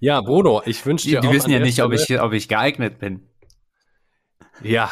[0.00, 2.98] Ja, Bruno, ich wünsche dir Die, die wissen ja nicht, ob ich, ob ich geeignet
[2.98, 3.28] bin.
[4.62, 4.90] Ja.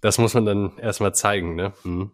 [0.00, 1.72] Das muss man dann erstmal zeigen, ne?
[1.82, 2.12] Mhm.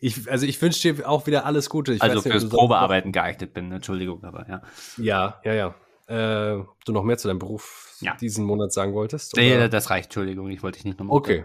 [0.00, 1.94] Ich, also ich wünsche dir auch wieder alles Gute.
[1.94, 4.62] Ich also fürs Probearbeiten geeignet bin, Entschuldigung, aber ja.
[4.96, 5.74] Ja, ja, ja.
[6.06, 8.14] Äh, du noch mehr zu deinem Beruf ja.
[8.16, 9.34] diesen Monat sagen wolltest?
[9.34, 9.42] Oder?
[9.42, 11.44] Nee, das reicht, Entschuldigung, ich wollte dich nicht nochmal Okay.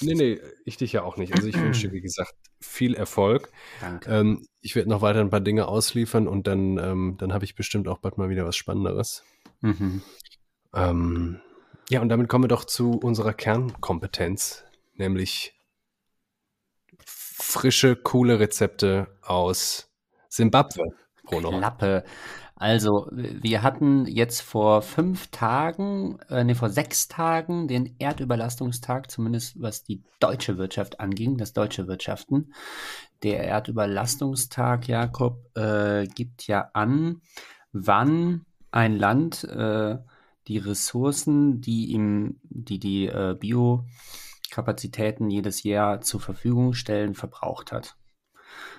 [0.00, 1.34] Nee, nee, ich dich ja auch nicht.
[1.34, 3.50] Also ich wünsche dir, wie gesagt, viel Erfolg.
[3.80, 4.10] Danke.
[4.10, 7.54] Ähm, ich werde noch weiter ein paar Dinge ausliefern und dann, ähm, dann habe ich
[7.54, 9.22] bestimmt auch bald mal wieder was Spannenderes.
[9.60, 10.02] Mhm.
[10.74, 11.40] Ähm,
[11.90, 15.54] ja, und damit kommen wir doch zu unserer Kernkompetenz, nämlich
[17.04, 19.90] frische, coole Rezepte aus
[20.28, 20.94] Simbabwe.
[21.24, 21.50] Bruno.
[21.50, 22.04] Klappe.
[22.60, 29.62] Also, wir hatten jetzt vor fünf Tagen, äh, nee, vor sechs Tagen den Erdüberlastungstag, zumindest
[29.62, 32.52] was die deutsche Wirtschaft anging, das deutsche Wirtschaften.
[33.22, 37.22] Der Erdüberlastungstag, Jakob, äh, gibt ja an,
[37.72, 39.96] wann ein Land äh,
[40.46, 47.96] die Ressourcen, die ihm, die die äh, Biokapazitäten jedes Jahr zur Verfügung stellen, verbraucht hat.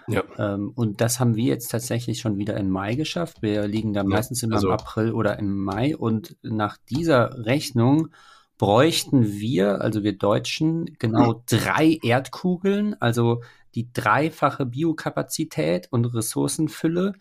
[0.07, 0.23] Ja.
[0.37, 3.41] Ähm, und das haben wir jetzt tatsächlich schon wieder im Mai geschafft.
[3.41, 4.67] Wir liegen da meistens immer also.
[4.67, 5.95] im April oder im Mai.
[5.95, 8.09] Und nach dieser Rechnung
[8.57, 13.41] bräuchten wir, also wir Deutschen, genau drei Erdkugeln, also
[13.73, 17.13] die dreifache Biokapazität und Ressourcenfülle,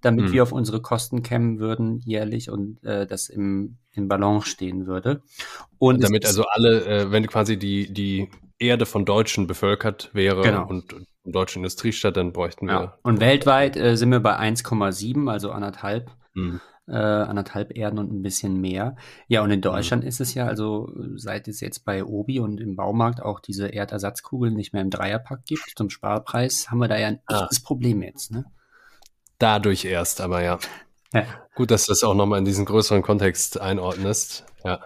[0.00, 0.32] damit hm.
[0.32, 5.22] wir auf unsere Kosten kämmen würden jährlich und äh, das im, im Balance stehen würde.
[5.78, 10.68] Und damit also alle, äh, wenn quasi die, die Erde von Deutschen bevölkert wäre genau.
[10.68, 10.94] und
[11.32, 12.72] deutsche Industriestadt, dann bräuchten wir.
[12.72, 12.98] Ja.
[13.02, 16.10] Und weltweit äh, sind wir bei 1,7, also anderthalb.
[16.34, 16.60] Mhm.
[16.86, 18.96] Äh, anderthalb Erden und ein bisschen mehr.
[19.26, 20.08] Ja, und in Deutschland mhm.
[20.08, 24.54] ist es ja, also seit es jetzt bei Obi und im Baumarkt auch diese Erdersatzkugeln
[24.54, 27.42] nicht mehr im Dreierpack gibt, zum Sparpreis, haben wir da ja ein ah.
[27.42, 28.46] echtes Problem jetzt, ne?
[29.38, 30.58] Dadurch erst, aber ja.
[31.12, 31.24] ja.
[31.54, 34.46] Gut, dass du das auch nochmal in diesen größeren Kontext einordnest.
[34.64, 34.80] Ja.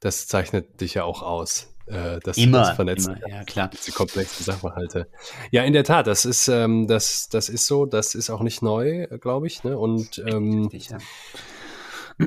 [0.00, 1.74] Das zeichnet dich ja auch aus.
[1.88, 3.70] Äh, das, immer, das vernetzen immer, ja klar.
[3.86, 5.08] Die komplexen Sachverhalte.
[5.50, 8.62] Ja, in der Tat, das ist, ähm, das, das ist so, das ist auch nicht
[8.62, 9.64] neu, glaube ich.
[9.64, 9.78] Ne?
[9.78, 10.68] Und ähm,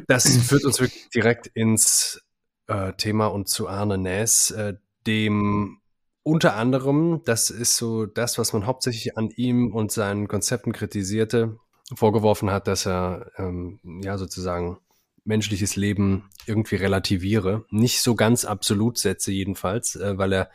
[0.07, 2.21] das führt uns wirklich direkt ins
[2.67, 4.75] äh, Thema und zu Arne Näs, äh,
[5.07, 5.81] dem
[6.23, 11.57] unter anderem, das ist so das, was man hauptsächlich an ihm und seinen Konzepten kritisierte,
[11.95, 14.77] vorgeworfen hat, dass er ähm, ja sozusagen
[15.23, 17.65] menschliches Leben irgendwie relativiere.
[17.69, 20.49] Nicht so ganz absolut setze jedenfalls, äh, weil er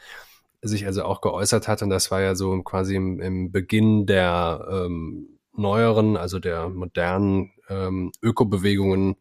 [0.63, 4.67] sich also auch geäußert hat und das war ja so quasi im, im Beginn der
[4.71, 9.17] ähm, neueren, also der modernen ähm, Ökobewegungen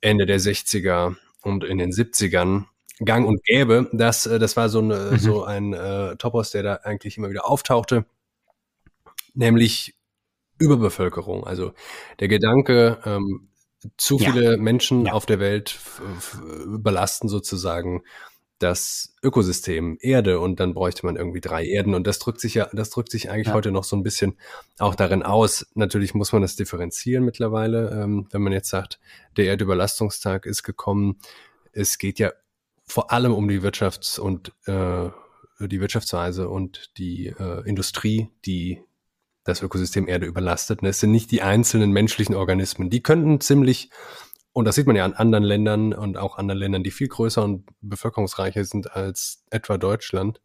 [0.00, 2.64] Ende der 60er und in den 70ern
[3.04, 3.88] gang und gäbe.
[3.92, 5.18] Das, äh, das war so, eine, mhm.
[5.18, 8.04] so ein äh, Topos, der da eigentlich immer wieder auftauchte,
[9.34, 9.94] nämlich
[10.58, 11.44] Überbevölkerung.
[11.44, 11.72] Also
[12.20, 13.49] der Gedanke, ähm,
[13.96, 14.56] zu viele ja.
[14.56, 15.12] Menschen ja.
[15.12, 15.78] auf der Welt
[16.64, 18.02] überlasten sozusagen
[18.60, 22.68] das Ökosystem Erde und dann bräuchte man irgendwie drei Erden und das drückt sich ja,
[22.72, 23.54] das drückt sich eigentlich ja.
[23.54, 24.36] heute noch so ein bisschen
[24.78, 25.66] auch darin aus.
[25.74, 29.00] Natürlich muss man das differenzieren mittlerweile, ähm, wenn man jetzt sagt,
[29.38, 31.18] der Erdüberlastungstag ist gekommen.
[31.72, 32.32] Es geht ja
[32.86, 35.08] vor allem um die Wirtschafts- und äh,
[35.66, 38.82] die Wirtschaftsweise und die äh, Industrie, die
[39.50, 40.82] das Ökosystem Erde überlastet.
[40.82, 42.90] Es sind nicht die einzelnen menschlichen Organismen.
[42.90, 43.90] Die könnten ziemlich,
[44.52, 47.44] und das sieht man ja an anderen Ländern und auch anderen Ländern, die viel größer
[47.44, 50.40] und bevölkerungsreicher sind als etwa Deutschland.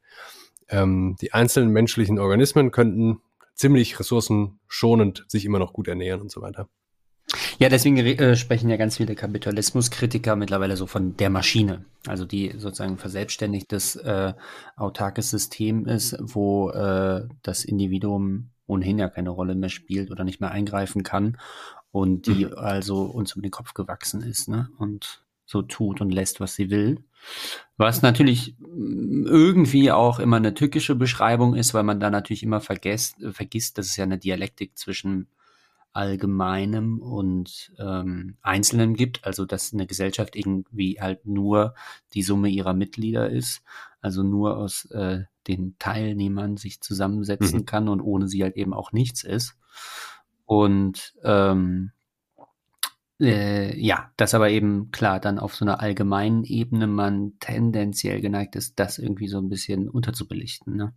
[0.68, 3.22] Ähm, die einzelnen menschlichen Organismen könnten
[3.54, 6.68] ziemlich ressourcenschonend sich immer noch gut ernähren und so weiter.
[7.58, 12.54] Ja, deswegen äh, sprechen ja ganz viele Kapitalismuskritiker mittlerweile so von der Maschine, also die
[12.58, 14.34] sozusagen verselbstständigtes äh,
[14.76, 20.42] autarkes System ist, wo äh, das Individuum ohnehin ja keine Rolle mehr spielt oder nicht
[20.42, 21.38] mehr eingreifen kann
[21.92, 22.54] und die mhm.
[22.56, 24.70] also uns um den Kopf gewachsen ist ne?
[24.78, 27.04] und so tut und lässt, was sie will.
[27.78, 32.62] Was natürlich mm, irgendwie auch immer eine tückische Beschreibung ist, weil man da natürlich immer
[32.62, 35.28] vergesst, vergisst, dass es ja eine Dialektik zwischen
[35.94, 41.74] Allgemeinem und ähm, Einzelnen gibt, also dass eine Gesellschaft irgendwie halt nur
[42.14, 43.64] die Summe ihrer Mitglieder ist,
[44.06, 47.66] also nur aus äh, den Teilnehmern sich zusammensetzen mhm.
[47.66, 49.58] kann und ohne sie halt eben auch nichts ist.
[50.46, 51.92] Und ähm,
[53.20, 58.56] äh, ja, das aber eben klar dann auf so einer allgemeinen Ebene man tendenziell geneigt
[58.56, 60.76] ist, das irgendwie so ein bisschen unterzubelichten.
[60.76, 60.94] Ne?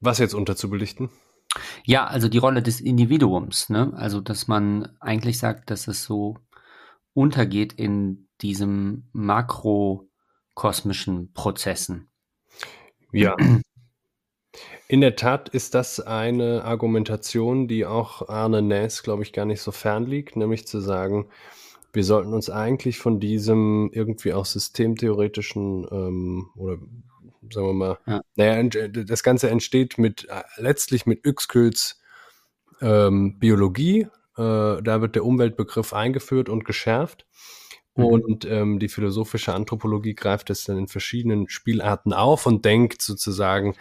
[0.00, 1.08] Was jetzt unterzubelichten?
[1.86, 3.94] Ja, also die Rolle des Individuums, ne?
[3.94, 6.36] Also, dass man eigentlich sagt, dass es so
[7.14, 9.08] untergeht in diesem
[10.56, 12.08] makrokosmischen Prozessen.
[13.12, 13.36] Ja.
[14.88, 19.60] In der Tat ist das eine Argumentation, die auch Arne Näs, glaube ich, gar nicht
[19.60, 21.28] so fern liegt, nämlich zu sagen,
[21.92, 26.78] wir sollten uns eigentlich von diesem irgendwie auch systemtheoretischen ähm, oder
[27.52, 27.98] sagen wir mal.
[28.06, 28.22] Ja.
[28.36, 32.00] Naja, das Ganze entsteht mit äh, letztlich mit Uexküls
[32.80, 34.08] ähm, Biologie.
[34.36, 37.26] Äh, da wird der Umweltbegriff eingeführt und geschärft.
[37.96, 38.04] Mhm.
[38.04, 43.74] Und ähm, die philosophische Anthropologie greift es dann in verschiedenen Spielarten auf und denkt sozusagen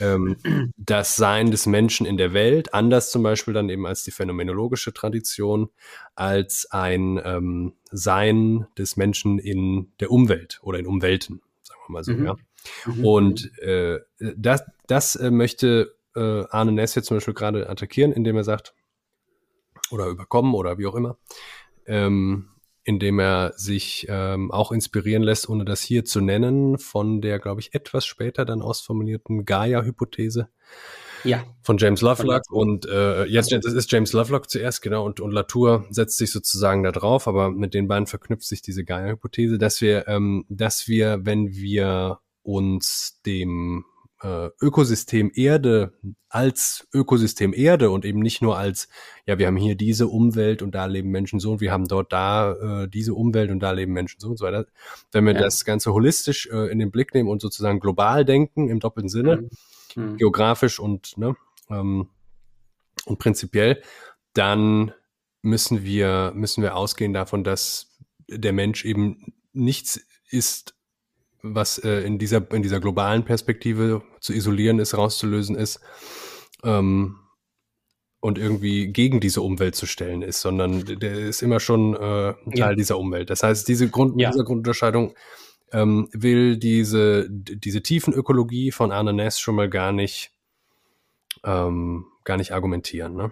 [0.00, 0.36] ähm,
[0.76, 4.92] das Sein des Menschen in der Welt, anders zum Beispiel dann eben als die phänomenologische
[4.92, 5.70] Tradition,
[6.14, 12.04] als ein ähm, Sein des Menschen in der Umwelt oder in Umwelten, sagen wir mal
[12.04, 12.26] so, mhm.
[12.26, 12.36] ja.
[12.86, 13.04] Mhm.
[13.04, 18.36] Und äh, das, das äh, möchte äh, Arne Ness jetzt zum Beispiel gerade attackieren, indem
[18.36, 18.74] er sagt,
[19.90, 21.16] oder überkommen oder wie auch immer,
[21.86, 22.50] ähm,
[22.84, 27.60] indem er sich ähm, auch inspirieren lässt, ohne das hier zu nennen, von der, glaube
[27.60, 30.48] ich, etwas später dann ausformulierten Gaia-Hypothese.
[31.24, 31.44] Ja.
[31.62, 32.42] Von James Lovelock.
[32.50, 36.82] Und äh, jetzt das ist James Lovelock zuerst, genau, und, und Latour setzt sich sozusagen
[36.82, 41.24] da drauf, aber mit den beiden verknüpft sich diese Gaia-Hypothese, dass wir, ähm, dass wir,
[41.24, 43.84] wenn wir uns dem
[44.22, 45.92] äh, Ökosystem Erde
[46.28, 48.88] als Ökosystem Erde und eben nicht nur als,
[49.26, 52.12] ja, wir haben hier diese Umwelt und da leben Menschen so und wir haben dort
[52.12, 54.66] da äh, diese Umwelt und da leben Menschen so und so weiter.
[55.12, 55.40] Wenn wir ja.
[55.40, 59.48] das Ganze holistisch äh, in den Blick nehmen und sozusagen global denken im doppelten Sinne,
[59.94, 60.02] mhm.
[60.02, 60.16] mhm.
[60.16, 61.36] geografisch und, ne,
[61.70, 62.08] ähm,
[63.06, 63.82] und prinzipiell,
[64.34, 64.92] dann
[65.42, 67.96] müssen wir, müssen wir ausgehen davon, dass
[68.28, 70.00] der Mensch eben nichts
[70.30, 70.74] ist
[71.42, 75.80] was äh, in, dieser, in dieser globalen Perspektive zu isolieren ist, rauszulösen ist
[76.64, 77.16] ähm,
[78.20, 82.52] und irgendwie gegen diese Umwelt zu stellen ist, sondern der ist immer schon äh, ein
[82.52, 82.74] Teil ja.
[82.74, 83.30] dieser Umwelt.
[83.30, 84.30] Das heißt, diese Grund, ja.
[84.30, 85.14] dieser Grundunterscheidung
[85.72, 90.32] ähm, will diese, diese Tiefenökologie von Arne Ness schon mal gar nicht,
[91.44, 93.14] ähm, gar nicht argumentieren.
[93.14, 93.30] Ne?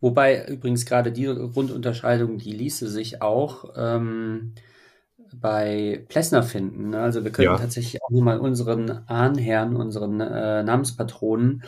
[0.00, 4.54] Wobei übrigens gerade diese Grundunterscheidung, die ließe sich auch ähm,
[5.34, 6.90] bei Plessner finden.
[6.90, 7.00] Ne?
[7.00, 7.56] Also wir können ja.
[7.56, 11.62] tatsächlich auch nur mal unseren Ahnherrn, unseren äh, Namenspatronen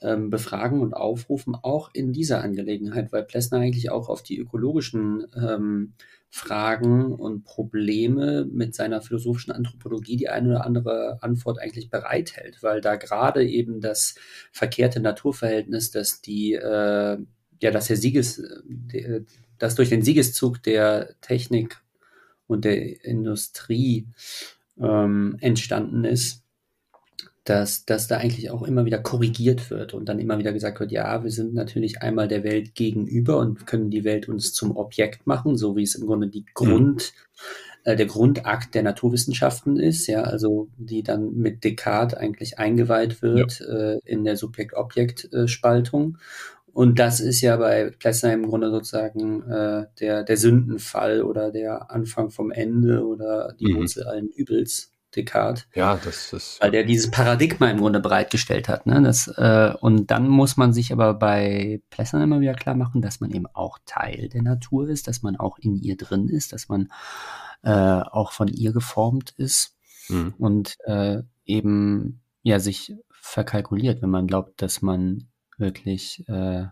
[0.00, 5.26] ähm, befragen und aufrufen, auch in dieser Angelegenheit, weil Plessner eigentlich auch auf die ökologischen
[5.34, 5.94] ähm,
[6.30, 12.80] Fragen und Probleme mit seiner philosophischen Anthropologie die eine oder andere Antwort eigentlich bereithält, weil
[12.80, 14.14] da gerade eben das
[14.52, 17.18] verkehrte Naturverhältnis, dass die, äh,
[17.60, 19.22] ja, dass der Sieges, der,
[19.58, 21.80] dass durch den Siegeszug der Technik
[22.48, 24.08] und der Industrie
[24.80, 26.42] ähm, entstanden ist,
[27.48, 30.92] dass, dass da eigentlich auch immer wieder korrigiert wird und dann immer wieder gesagt wird,
[30.92, 35.26] ja, wir sind natürlich einmal der Welt gegenüber und können die Welt uns zum Objekt
[35.26, 37.92] machen, so wie es im Grunde die Grund, mhm.
[37.92, 43.60] äh, der Grundakt der Naturwissenschaften ist, ja, also die dann mit Descartes eigentlich eingeweiht wird
[43.60, 43.66] ja.
[43.66, 46.18] äh, in der Subjekt-Objekt-Spaltung.
[46.72, 51.90] Und das ist ja bei Plessner im Grunde sozusagen äh, der, der Sündenfall oder der
[51.90, 53.78] Anfang vom Ende oder die mhm.
[53.78, 54.92] Wurzel allen Übels.
[55.16, 55.66] Descartes.
[55.74, 56.60] Ja, das ist.
[56.60, 58.86] Weil der dieses Paradigma im Grunde bereitgestellt hat.
[58.86, 59.02] Ne?
[59.02, 63.20] Das, äh, und dann muss man sich aber bei Plessner immer wieder klar machen, dass
[63.20, 66.68] man eben auch Teil der Natur ist, dass man auch in ihr drin ist, dass
[66.68, 66.88] man
[67.62, 69.76] äh, auch von ihr geformt ist
[70.08, 70.34] mhm.
[70.38, 76.66] und äh, eben ja sich verkalkuliert, wenn man glaubt, dass man wirklich äh,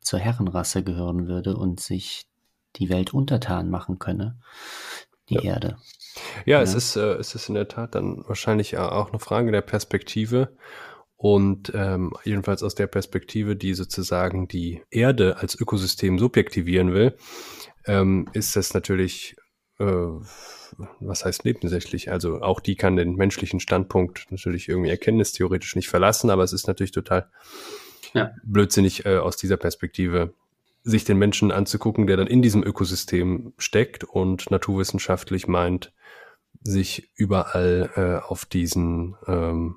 [0.00, 2.26] zur Herrenrasse gehören würde und sich
[2.76, 4.38] die Welt untertan machen könne,
[5.28, 5.42] die ja.
[5.42, 5.76] Erde.
[6.44, 9.52] Ja, ja, Es, ist, äh, es ist in der Tat dann wahrscheinlich auch eine Frage
[9.52, 10.56] der Perspektive.
[11.16, 17.14] Und ähm, jedenfalls aus der Perspektive, die sozusagen die Erde als Ökosystem subjektivieren will,
[17.84, 19.36] ähm, ist das natürlich,
[19.78, 19.84] äh,
[21.00, 22.10] was heißt nebensächlich?
[22.10, 26.66] Also auch die kann den menschlichen Standpunkt natürlich irgendwie erkenntnistheoretisch nicht verlassen, aber es ist
[26.66, 27.28] natürlich total
[28.14, 28.32] ja.
[28.44, 30.34] blödsinnig äh, aus dieser Perspektive
[30.82, 35.92] sich den Menschen anzugucken, der dann in diesem Ökosystem steckt und naturwissenschaftlich meint,
[36.62, 39.76] sich überall äh, auf diesen ähm,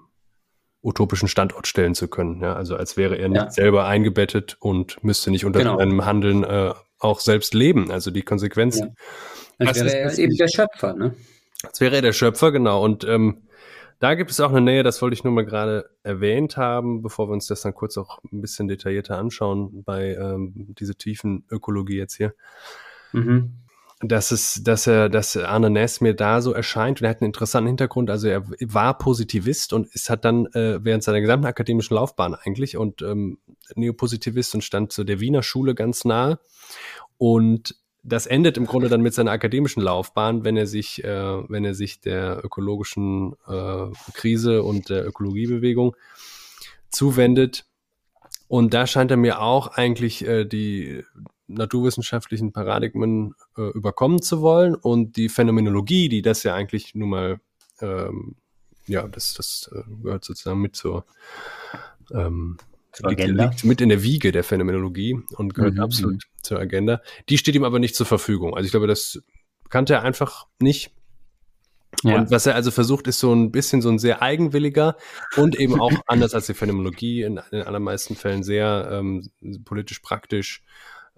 [0.82, 2.42] utopischen Standort stellen zu können.
[2.42, 2.56] Ja?
[2.56, 3.52] Also als wäre er nicht ja.
[3.52, 5.78] selber eingebettet und müsste nicht unter genau.
[5.78, 7.92] seinem Handeln äh, auch selbst leben.
[7.92, 8.96] Also die Konsequenzen.
[9.60, 9.68] Ja.
[9.68, 11.16] Als wäre er eben der Schöpfer, ne?
[11.64, 12.84] Als wäre er der Schöpfer, genau.
[12.84, 13.44] Und ähm,
[14.04, 17.30] da gibt es auch eine Nähe, das wollte ich nur mal gerade erwähnt haben, bevor
[17.30, 22.00] wir uns das dann kurz auch ein bisschen detaillierter anschauen bei ähm, diese tiefen Ökologie
[22.00, 22.34] jetzt hier.
[23.14, 23.54] Mhm
[24.06, 27.30] dass es, dass er, dass Arne Ness mir da so erscheint und er hat einen
[27.30, 28.10] interessanten Hintergrund.
[28.10, 32.76] Also er war Positivist und ist hat dann äh, während seiner gesamten akademischen Laufbahn eigentlich
[32.76, 33.38] und ähm,
[33.76, 36.38] Neopositivist und stand zu der Wiener Schule ganz nahe.
[37.18, 41.64] Und das endet im Grunde dann mit seiner akademischen Laufbahn, wenn er sich, äh, wenn
[41.64, 45.96] er sich der ökologischen äh, Krise und der Ökologiebewegung
[46.90, 47.66] zuwendet.
[48.48, 51.04] Und da scheint er mir auch eigentlich äh, die
[51.48, 57.40] naturwissenschaftlichen Paradigmen äh, überkommen zu wollen und die Phänomenologie, die das ja eigentlich nun mal,
[57.80, 58.36] ähm,
[58.86, 61.06] ja, das, das äh, gehört sozusagen mit zur,
[62.12, 62.58] ähm,
[62.94, 63.46] zur Agenda.
[63.46, 65.82] Liegt, mit in der Wiege der Phänomenologie und gehört mhm.
[65.82, 67.02] absolut zur Agenda.
[67.30, 68.56] Die steht ihm aber nicht zur Verfügung.
[68.56, 69.22] Also ich glaube, das
[69.70, 70.92] kannte er einfach nicht.
[72.04, 72.18] Ja.
[72.18, 74.98] Und was er also versucht, ist so ein bisschen so ein sehr eigenwilliger
[75.36, 79.30] und eben auch anders als die Phänomenologie in, in allermeisten Fällen sehr ähm,
[79.64, 80.64] politisch praktisch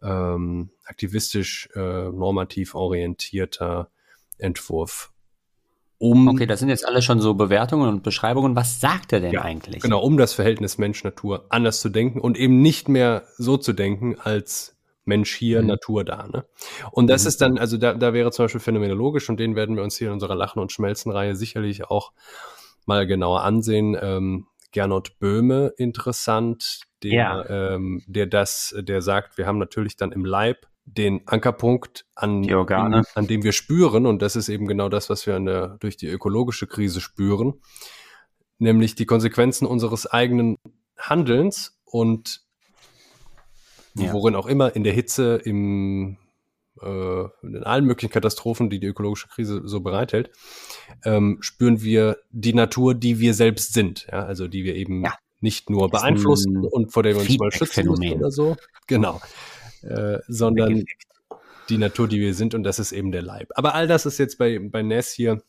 [0.01, 3.89] ähm, aktivistisch, äh, normativ orientierter
[4.37, 5.11] Entwurf.
[5.97, 8.55] Um, okay, das sind jetzt alle schon so Bewertungen und Beschreibungen.
[8.55, 9.81] Was sagt er denn ja, eigentlich?
[9.81, 14.17] Genau, um das Verhältnis Mensch-Natur anders zu denken und eben nicht mehr so zu denken
[14.19, 15.67] als Mensch hier, mhm.
[15.67, 16.27] Natur da.
[16.27, 16.45] Ne?
[16.91, 17.27] Und das mhm.
[17.27, 20.07] ist dann, also da, da wäre zum Beispiel phänomenologisch und den werden wir uns hier
[20.07, 22.11] in unserer Lachen- und Schmelzen-Reihe sicherlich auch
[22.85, 23.97] mal genauer ansehen.
[23.99, 27.49] Ähm, Gernot Böhme interessant, der, ja.
[27.49, 32.53] ähm, der das, der sagt, wir haben natürlich dann im Leib den Ankerpunkt, an, die
[32.53, 33.03] Organe.
[33.15, 36.07] an dem wir spüren, und das ist eben genau das, was wir der, durch die
[36.07, 37.55] ökologische Krise spüren,
[38.59, 40.57] nämlich die Konsequenzen unseres eigenen
[40.97, 42.41] Handelns und
[43.95, 44.13] ja.
[44.13, 46.17] worin auch immer, in der Hitze, im,
[46.81, 50.29] äh, in allen möglichen Katastrophen, die die ökologische Krise so bereithält,
[51.03, 55.13] ähm, spüren wir die Natur, die wir selbst sind, ja, also die wir eben ja
[55.41, 58.57] nicht nur beeinflussen und vor dem wir uns mal schützen müssen oder so.
[58.87, 59.21] Genau.
[59.81, 60.85] Äh, sondern
[61.69, 63.51] die Natur, die wir sind, und das ist eben der Leib.
[63.55, 65.41] Aber all das ist jetzt bei, bei Ness hier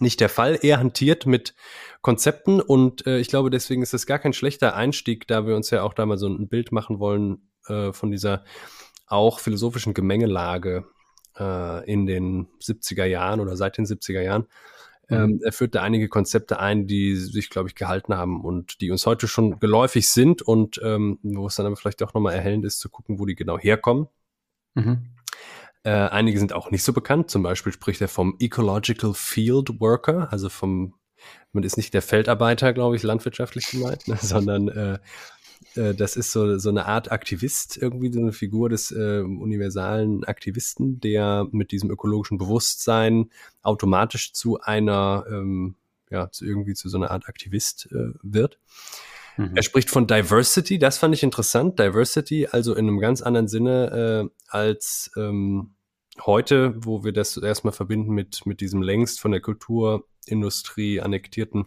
[0.00, 0.58] nicht der Fall.
[0.62, 1.54] Er hantiert mit
[2.02, 5.70] Konzepten und äh, ich glaube, deswegen ist es gar kein schlechter Einstieg, da wir uns
[5.70, 8.44] ja auch da mal so ein Bild machen wollen äh, von dieser
[9.06, 10.84] auch philosophischen Gemengelage
[11.38, 14.46] äh, in den 70er Jahren oder seit den 70er Jahren.
[15.10, 15.40] Ähm, mhm.
[15.42, 19.06] er führt da einige Konzepte ein, die sich, glaube ich, gehalten haben und die uns
[19.06, 22.78] heute schon geläufig sind und ähm, wo es dann aber vielleicht auch nochmal erhellend ist,
[22.78, 24.08] zu gucken, wo die genau herkommen.
[24.74, 25.06] Mhm.
[25.82, 27.30] Äh, einige sind auch nicht so bekannt.
[27.30, 30.94] Zum Beispiel spricht er vom Ecological Field Worker, also vom,
[31.52, 34.98] man ist nicht der Feldarbeiter, glaube ich, landwirtschaftlich gemeint, ne, sondern äh,
[35.78, 40.24] äh, das ist so, so eine Art Aktivist, irgendwie so eine Figur des äh, universalen
[40.24, 43.30] Aktivisten, der mit diesem ökologischen Bewusstsein
[43.62, 45.76] automatisch zu einer, ähm,
[46.10, 48.58] ja, zu irgendwie zu so einer Art Aktivist äh, wird.
[49.36, 49.52] Mhm.
[49.54, 51.78] Er spricht von Diversity, das fand ich interessant.
[51.78, 55.74] Diversity, also in einem ganz anderen Sinne äh, als ähm,
[56.26, 61.66] heute, wo wir das erstmal verbinden mit, mit diesem längst von der Kulturindustrie annektierten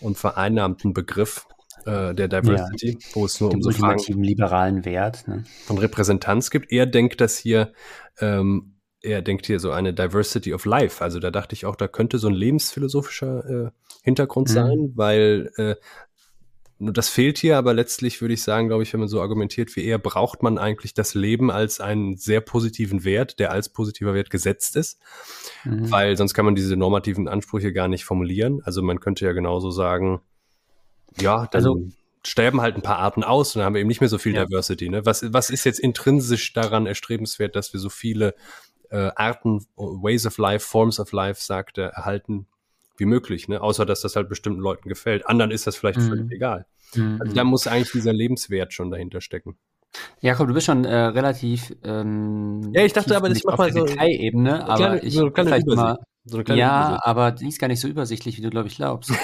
[0.00, 1.46] und vereinnahmten Begriff
[1.86, 2.98] äh, der Diversity, ja.
[3.14, 5.44] wo es nur um so Fragen liberalen Wert ne?
[5.64, 6.70] von Repräsentanz gibt.
[6.72, 7.72] Er denkt, dass hier
[8.20, 11.02] ähm, er denkt hier so eine Diversity of Life.
[11.02, 13.70] Also da dachte ich auch, da könnte so ein lebensphilosophischer äh,
[14.02, 14.52] Hintergrund mhm.
[14.52, 15.76] sein, weil äh,
[16.78, 19.84] das fehlt hier, aber letztlich würde ich sagen, glaube ich, wenn man so argumentiert wie
[19.84, 24.28] er, braucht man eigentlich das Leben als einen sehr positiven Wert, der als positiver Wert
[24.28, 25.00] gesetzt ist,
[25.64, 25.90] mhm.
[25.90, 28.60] weil sonst kann man diese normativen Ansprüche gar nicht formulieren.
[28.64, 30.20] Also man könnte ja genauso sagen,
[31.20, 31.88] ja, dann also,
[32.24, 34.34] sterben halt ein paar Arten aus und dann haben wir eben nicht mehr so viel
[34.34, 34.44] ja.
[34.44, 34.88] Diversity.
[34.88, 35.06] Ne?
[35.06, 38.34] Was, was ist jetzt intrinsisch daran erstrebenswert, dass wir so viele
[38.90, 42.46] äh, Arten, Ways of Life, Forms of Life, sagt er, erhalten
[42.98, 43.60] wie möglich, ne?
[43.60, 45.26] Außer dass das halt bestimmten Leuten gefällt.
[45.26, 46.08] Anderen ist das vielleicht mhm.
[46.08, 46.66] völlig egal.
[46.94, 47.18] Mhm.
[47.20, 49.58] Also da muss eigentlich dieser Lebenswert schon dahinter stecken.
[50.20, 51.74] Jakob, du bist schon äh, relativ.
[51.84, 53.84] Ähm, ja, ich dachte aber, das macht mal so.
[53.84, 55.96] Detailebene, aber ich so vielleicht mal.
[56.28, 57.06] So ja, Übersicht.
[57.06, 59.12] aber die ist gar nicht so übersichtlich, wie du, glaube ich, glaubst.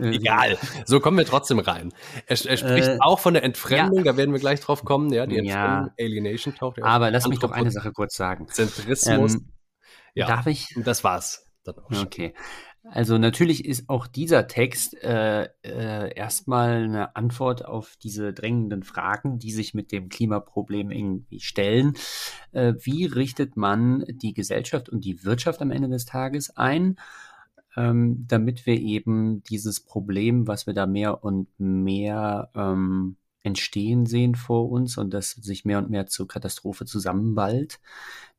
[0.00, 0.58] Äh, egal.
[0.84, 1.92] So kommen wir trotzdem rein.
[2.26, 4.12] Er, er spricht äh, auch von der Entfremdung, ja.
[4.12, 5.12] da werden wir gleich drauf kommen.
[5.12, 6.04] Ja, die Entfremdung, ja.
[6.04, 8.48] Alienation taucht ja Aber lass mich doch eine Sache kurz sagen.
[8.48, 9.34] Zentrismus.
[9.34, 9.52] Ähm,
[10.14, 10.68] ja, darf ich?
[10.76, 11.46] Das war's.
[11.90, 12.34] Okay.
[12.90, 19.38] Also natürlich ist auch dieser Text äh, äh, erstmal eine Antwort auf diese drängenden Fragen,
[19.38, 21.94] die sich mit dem Klimaproblem irgendwie stellen.
[22.52, 26.96] Äh, wie richtet man die Gesellschaft und die Wirtschaft am Ende des Tages ein,
[27.76, 34.34] ähm, damit wir eben dieses Problem, was wir da mehr und mehr ähm, entstehen sehen
[34.34, 37.78] vor uns und das sich mehr und mehr zur Katastrophe zusammenballt,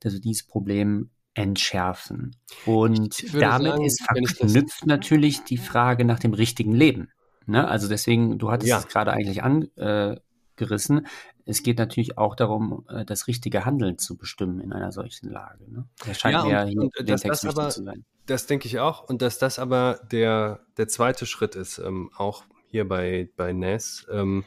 [0.00, 2.34] dass wir dieses Problem entschärfen.
[2.66, 7.12] Und damit sagen, ist verknüpft natürlich die Frage nach dem richtigen Leben.
[7.46, 7.66] Ne?
[7.66, 8.78] Also deswegen, du hattest ja.
[8.78, 11.06] es gerade eigentlich angerissen.
[11.46, 15.70] Es geht natürlich auch darum, äh, das richtige Handeln zu bestimmen in einer solchen Lage.
[15.70, 15.88] Ne?
[16.04, 18.04] Das scheint ja, und, und, und das, das aber, zu sein.
[18.26, 19.08] Das denke ich auch.
[19.08, 24.08] Und dass das aber der, der zweite Schritt ist, ähm, auch hier bei, bei NES,
[24.10, 24.44] ähm,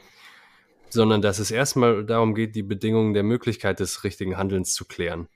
[0.90, 5.28] sondern dass es erstmal darum geht, die Bedingungen der Möglichkeit des richtigen Handelns zu klären.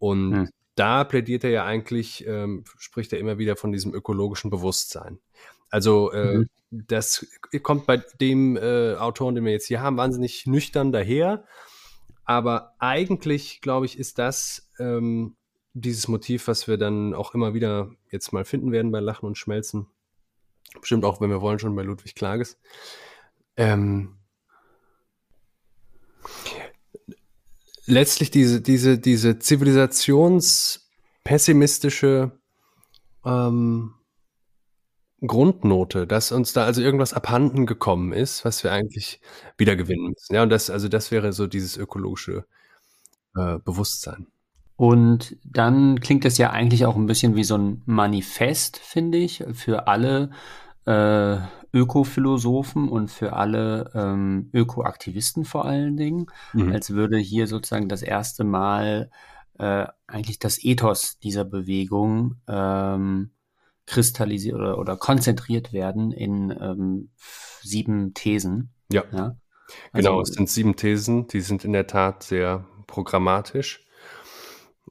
[0.00, 0.48] Und hm
[0.78, 5.18] da plädiert er ja eigentlich, ähm, spricht er immer wieder von diesem ökologischen Bewusstsein.
[5.70, 6.48] Also äh, mhm.
[6.70, 7.26] das
[7.62, 11.44] kommt bei dem äh, Autoren, den wir jetzt hier haben, wahnsinnig nüchtern daher.
[12.24, 15.36] Aber eigentlich, glaube ich, ist das ähm,
[15.72, 19.38] dieses Motiv, was wir dann auch immer wieder jetzt mal finden werden bei Lachen und
[19.38, 19.86] Schmelzen.
[20.80, 22.60] Bestimmt auch, wenn wir wollen, schon bei Ludwig Klages.
[23.56, 24.17] Ähm,
[27.88, 32.32] letztlich diese, diese, diese zivilisationspessimistische
[33.24, 33.94] ähm,
[35.26, 39.20] Grundnote, dass uns da also irgendwas abhanden gekommen ist, was wir eigentlich
[39.56, 40.34] wieder gewinnen müssen.
[40.34, 42.44] Ja, und das, also das wäre so dieses ökologische
[43.34, 44.28] äh, Bewusstsein.
[44.76, 49.42] Und dann klingt das ja eigentlich auch ein bisschen wie so ein Manifest, finde ich,
[49.54, 50.30] für alle
[50.86, 51.38] äh,
[51.72, 56.72] Ökophilosophen und für alle ähm, Ökoaktivisten vor allen Dingen, mhm.
[56.72, 59.10] als würde hier sozusagen das erste Mal
[59.58, 63.30] äh, eigentlich das Ethos dieser Bewegung ähm,
[63.86, 67.10] kristallisiert oder, oder konzentriert werden in ähm,
[67.62, 68.70] sieben Thesen.
[68.90, 69.04] Ja.
[69.12, 69.36] ja?
[69.92, 73.84] Also, genau, es sind sieben Thesen, die sind in der Tat sehr programmatisch.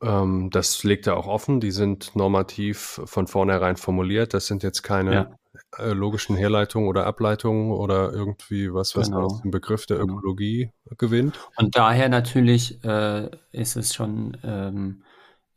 [0.02, 4.36] Ähm, das legt er auch offen, die sind normativ von vornherein formuliert.
[4.36, 5.32] Das sind jetzt keine ja
[5.80, 9.26] äh, logischen Herleitungen oder Ableitungen oder irgendwie was, was genau.
[9.26, 10.18] aus dem Begriff der genau.
[10.18, 10.96] Ökologie genau.
[10.98, 11.40] gewinnt.
[11.56, 15.04] Und daher natürlich äh, ist es schon ähm,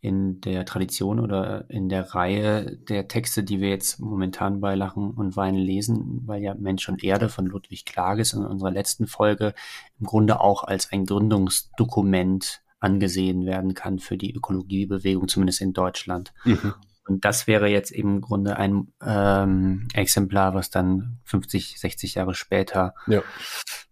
[0.01, 5.11] in der Tradition oder in der Reihe der Texte, die wir jetzt momentan bei Lachen
[5.11, 9.55] und Weinen lesen, weil ja Mensch und Erde von Ludwig Klages in unserer letzten Folge
[9.99, 16.33] im Grunde auch als ein Gründungsdokument angesehen werden kann für die Ökologiebewegung, zumindest in Deutschland.
[16.45, 16.75] Mhm.
[17.11, 22.35] Und das wäre jetzt eben im Grunde ein ähm, Exemplar, was dann 50, 60 Jahre
[22.35, 23.23] später ja.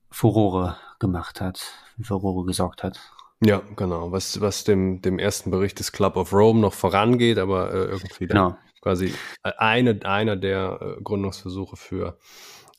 [0.08, 1.60] Furore gemacht hat,
[2.00, 3.00] Furore gesorgt hat.
[3.40, 4.12] Ja, genau.
[4.12, 8.28] Was, was dem, dem ersten Bericht des Club of Rome noch vorangeht, aber äh, irgendwie
[8.28, 8.56] genau.
[8.80, 9.12] quasi
[9.42, 12.18] eine, einer der äh, Gründungsversuche für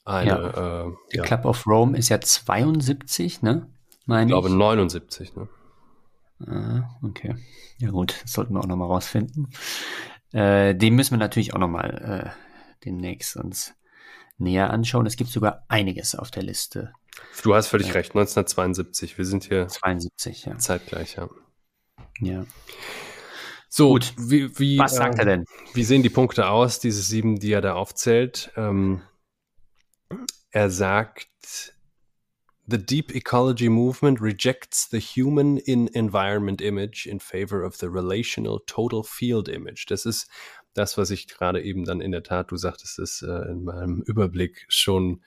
[0.06, 0.30] eine.
[0.30, 0.48] Ja.
[0.86, 1.24] Äh, Der ja.
[1.24, 3.68] Club of Rome ist ja 72, ne?
[4.06, 5.50] Meine ich glaube 79, ne?
[6.48, 7.36] Ah, okay.
[7.80, 9.48] Ja gut, das sollten wir auch nochmal rausfinden.
[10.32, 13.74] Äh, den müssen wir natürlich auch nochmal äh, demnächst uns
[14.38, 15.06] näher anschauen.
[15.06, 16.94] Es gibt sogar einiges auf der Liste.
[17.44, 17.94] Du hast völlig ja.
[17.94, 19.18] recht, 1972.
[19.18, 20.58] Wir sind hier 72, ja.
[20.58, 21.30] zeitgleich, ja.
[22.20, 22.46] Ja.
[23.70, 24.14] So, Gut.
[24.18, 25.46] Wie, wie, was sagt äh, er denn?
[25.74, 28.52] Wie sehen die Punkte aus, diese sieben, die er da aufzählt?
[28.56, 29.02] Ähm,
[30.52, 31.30] er sagt,
[32.70, 38.60] The deep ecology movement rejects the human in environment image in favor of the relational
[38.68, 39.88] total field image.
[39.88, 40.30] Das ist
[40.76, 44.04] das, was ich gerade eben dann in der Tat, du sagtest es äh, in meinem
[44.04, 45.24] Überblick schon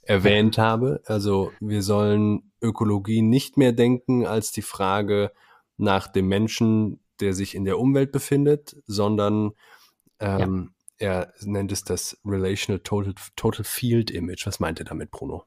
[0.00, 1.02] erwähnt habe.
[1.04, 5.32] Also wir sollen Ökologie nicht mehr denken als die Frage
[5.76, 9.52] nach dem Menschen, der sich in der Umwelt befindet, sondern
[10.18, 11.08] ähm, ja.
[11.08, 14.46] er nennt es das Relational Total, Total Field Image.
[14.46, 15.44] Was meint er damit, Bruno?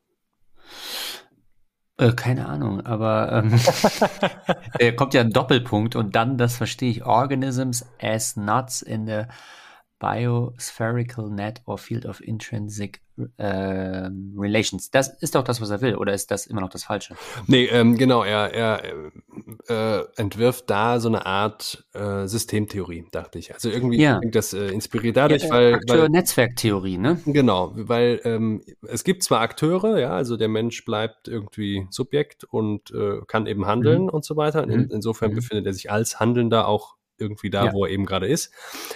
[2.00, 3.60] Äh, keine Ahnung, aber ähm,
[4.80, 9.24] äh, kommt ja ein Doppelpunkt und dann, das verstehe ich, Organisms as nuts in the
[10.00, 13.02] biospherical net or field of intrinsic
[13.38, 14.92] äh, Relations.
[14.92, 17.16] Das ist doch das, was er will, oder ist das immer noch das Falsche?
[17.48, 18.84] Nee, ähm, genau, er, er
[19.68, 23.54] äh, entwirft da so eine Art äh, Systemtheorie, dachte ich.
[23.54, 24.20] Also irgendwie ja.
[24.32, 25.74] das äh, inspiriert dadurch, ja, weil.
[25.76, 27.20] Akteur-Netzwerktheorie, ne?
[27.26, 32.92] Genau, weil ähm, es gibt zwar Akteure, ja, also der Mensch bleibt irgendwie Subjekt und
[32.92, 34.10] äh, kann eben handeln mhm.
[34.10, 34.64] und so weiter.
[34.64, 34.92] In, mhm.
[34.92, 35.36] insofern mhm.
[35.36, 37.74] befindet er sich als Handelnder auch irgendwie da, ja.
[37.74, 38.52] wo er eben gerade ist.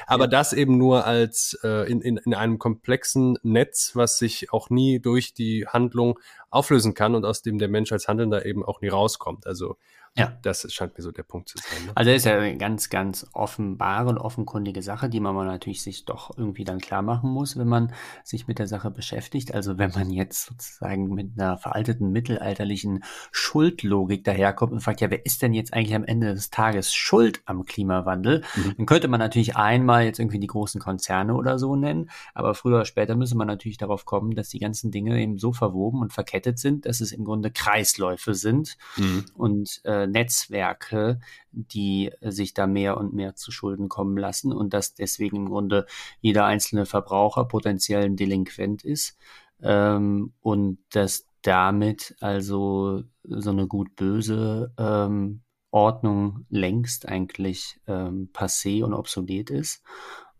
[0.07, 0.29] Aber ja.
[0.29, 4.99] das eben nur als äh, in, in, in einem komplexen Netz, was sich auch nie
[4.99, 6.19] durch die Handlung
[6.49, 9.47] auflösen kann und aus dem der Mensch als Handelnder eben auch nie rauskommt.
[9.47, 9.77] Also
[10.15, 10.37] ja.
[10.43, 11.85] Das scheint mir so der Punkt zu sein.
[11.87, 11.91] Ne?
[11.95, 16.05] Also das ist ja eine ganz, ganz offenbare und offenkundige Sache, die man natürlich sich
[16.05, 17.91] doch irgendwie dann klar machen muss, wenn man
[18.23, 19.55] sich mit der Sache beschäftigt.
[19.55, 25.25] Also wenn man jetzt sozusagen mit einer veralteten mittelalterlichen Schuldlogik daherkommt und fragt, ja, wer
[25.25, 28.43] ist denn jetzt eigentlich am Ende des Tages schuld am Klimawandel?
[28.55, 28.73] Mhm.
[28.77, 32.75] Dann könnte man natürlich einmal jetzt irgendwie die großen Konzerne oder so nennen, aber früher
[32.75, 36.13] oder später müsste man natürlich darauf kommen, dass die ganzen Dinge eben so verwoben und
[36.13, 39.25] verkettet sind, dass es im Grunde Kreisläufe sind mhm.
[39.33, 41.19] und äh, Netzwerke,
[41.51, 45.85] die sich da mehr und mehr zu Schulden kommen lassen und dass deswegen im Grunde
[46.21, 49.17] jeder einzelne Verbraucher potenziell ein Delinquent ist
[49.61, 55.41] ähm, und dass damit also so eine gut-böse ähm,
[55.71, 59.83] Ordnung längst eigentlich ähm, passé und obsolet ist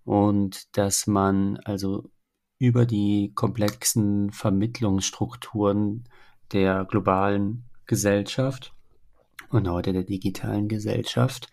[0.04, 2.10] und dass man also
[2.60, 6.04] über die komplexen Vermittlungsstrukturen
[6.52, 8.74] der globalen Gesellschaft
[9.54, 11.50] und heute der digitalen Gesellschaft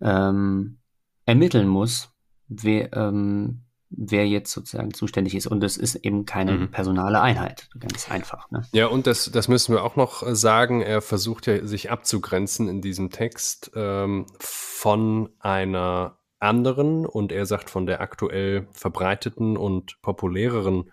[0.00, 0.78] ähm,
[1.24, 2.10] ermitteln muss,
[2.48, 5.46] wer, ähm, wer jetzt sozusagen zuständig ist.
[5.46, 6.70] Und es ist eben keine mhm.
[6.70, 7.68] personale Einheit.
[7.78, 8.50] Ganz einfach.
[8.50, 8.62] Ne?
[8.72, 10.80] Ja, und das, das müssen wir auch noch sagen.
[10.80, 17.68] Er versucht ja, sich abzugrenzen in diesem Text ähm, von einer anderen und er sagt
[17.68, 20.92] von der aktuell verbreiteten und populäreren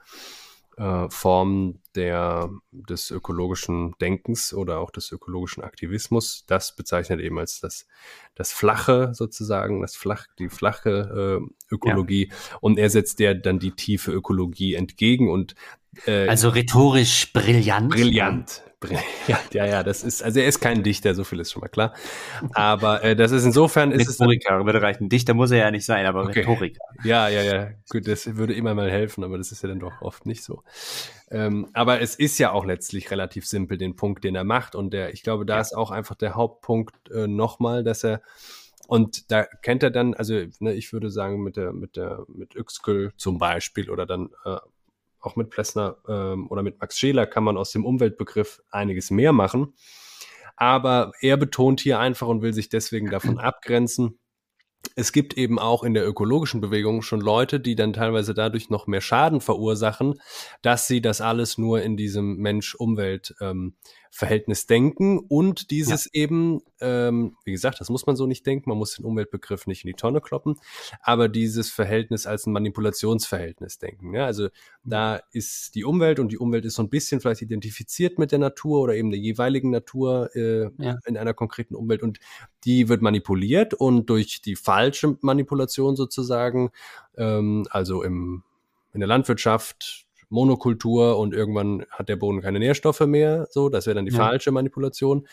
[0.78, 6.46] äh, Form der, des ökologischen Denkens oder auch des ökologischen Aktivismus.
[6.48, 7.88] Das bezeichnet eben als das,
[8.36, 12.30] das Flache sozusagen, das Flach, die flache äh, Ökologie.
[12.30, 12.58] Ja.
[12.62, 15.56] Und er setzt der dann die tiefe Ökologie entgegen und
[16.06, 17.90] äh, also rhetorisch brillant.
[17.90, 18.64] Brillant,
[19.28, 21.68] Ja, ja, ja, das ist, also er ist kein Dichter, so viel ist schon mal
[21.68, 21.94] klar.
[22.54, 24.66] Aber äh, das ist insofern ist Rhetoriker es.
[24.66, 25.10] würde reichen.
[25.10, 26.42] Dichter muss er ja nicht sein, aber okay.
[26.42, 26.84] Rhetoriker.
[27.04, 27.70] Ja, ja, ja.
[27.90, 30.64] Gut, das würde immer mal helfen, aber das ist ja dann doch oft nicht so.
[31.32, 34.76] Ähm, aber es ist ja auch letztlich relativ simpel, den Punkt, den er macht.
[34.76, 35.62] Und der, ich glaube, da ja.
[35.62, 38.22] ist auch einfach der Hauptpunkt äh, nochmal, dass er
[38.88, 42.56] und da kennt er dann, also ne, ich würde sagen, mit der, mit der, mit
[42.56, 44.58] Yxkull zum Beispiel oder dann äh,
[45.26, 49.34] auch mit Plessner ähm, oder mit Max Scheler kann man aus dem Umweltbegriff einiges mehr
[49.34, 49.74] machen.
[50.56, 54.20] Aber er betont hier einfach und will sich deswegen davon abgrenzen,
[54.96, 58.88] es gibt eben auch in der ökologischen Bewegung schon Leute, die dann teilweise dadurch noch
[58.88, 60.22] mehr Schaden verursachen,
[60.62, 63.76] dass sie das alles nur in diesem Mensch-Umwelt-Verhältnis ähm,
[64.70, 66.12] denken und dieses ja.
[66.14, 69.84] eben, ähm, wie gesagt, das muss man so nicht denken, man muss den Umweltbegriff nicht
[69.84, 70.56] in die Tonne kloppen,
[71.02, 74.14] aber dieses Verhältnis als ein Manipulationsverhältnis denken.
[74.14, 74.26] Ja?
[74.26, 74.90] Also mhm.
[74.90, 78.40] da ist die Umwelt und die Umwelt ist so ein bisschen vielleicht identifiziert mit der
[78.40, 80.98] Natur oder eben der jeweiligen Natur äh, ja.
[81.06, 82.20] in einer konkreten Umwelt und
[82.64, 86.72] die wird manipuliert und durch die falsche Manipulation sozusagen,
[87.18, 88.44] ähm, also im,
[88.94, 90.05] in der Landwirtschaft,
[90.36, 94.20] Monokultur und irgendwann hat der Boden keine Nährstoffe mehr, so, das wäre dann die ja.
[94.20, 95.28] falsche Manipulation.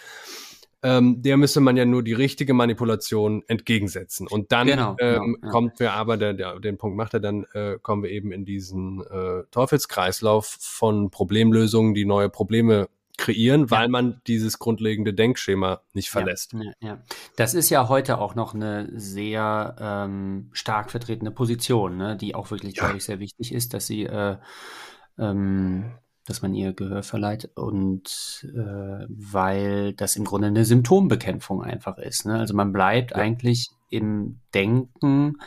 [0.85, 4.27] Ähm, der müsste man ja nur die richtige Manipulation entgegensetzen.
[4.27, 5.51] Und dann genau, ähm, genau, ja.
[5.51, 8.45] kommt wir aber, der, der, den Punkt macht er dann, äh, kommen wir eben in
[8.45, 13.89] diesen äh, Teufelskreislauf von Problemlösungen, die neue Probleme kreieren, weil ja.
[13.89, 16.55] man dieses grundlegende Denkschema nicht verlässt.
[16.55, 17.03] Ja, ja,
[17.37, 22.51] Das ist ja heute auch noch eine sehr ähm, stark vertretene Position, ne, die auch
[22.51, 24.37] wirklich, glaube ich, sehr wichtig ist, dass sie, äh,
[25.19, 25.93] ähm,
[26.27, 32.27] dass man ihr Gehör verleiht und äh, weil das im Grunde eine Symptombekämpfung einfach ist.
[32.27, 32.39] Ne?
[32.39, 35.39] Also man bleibt eigentlich im Denken,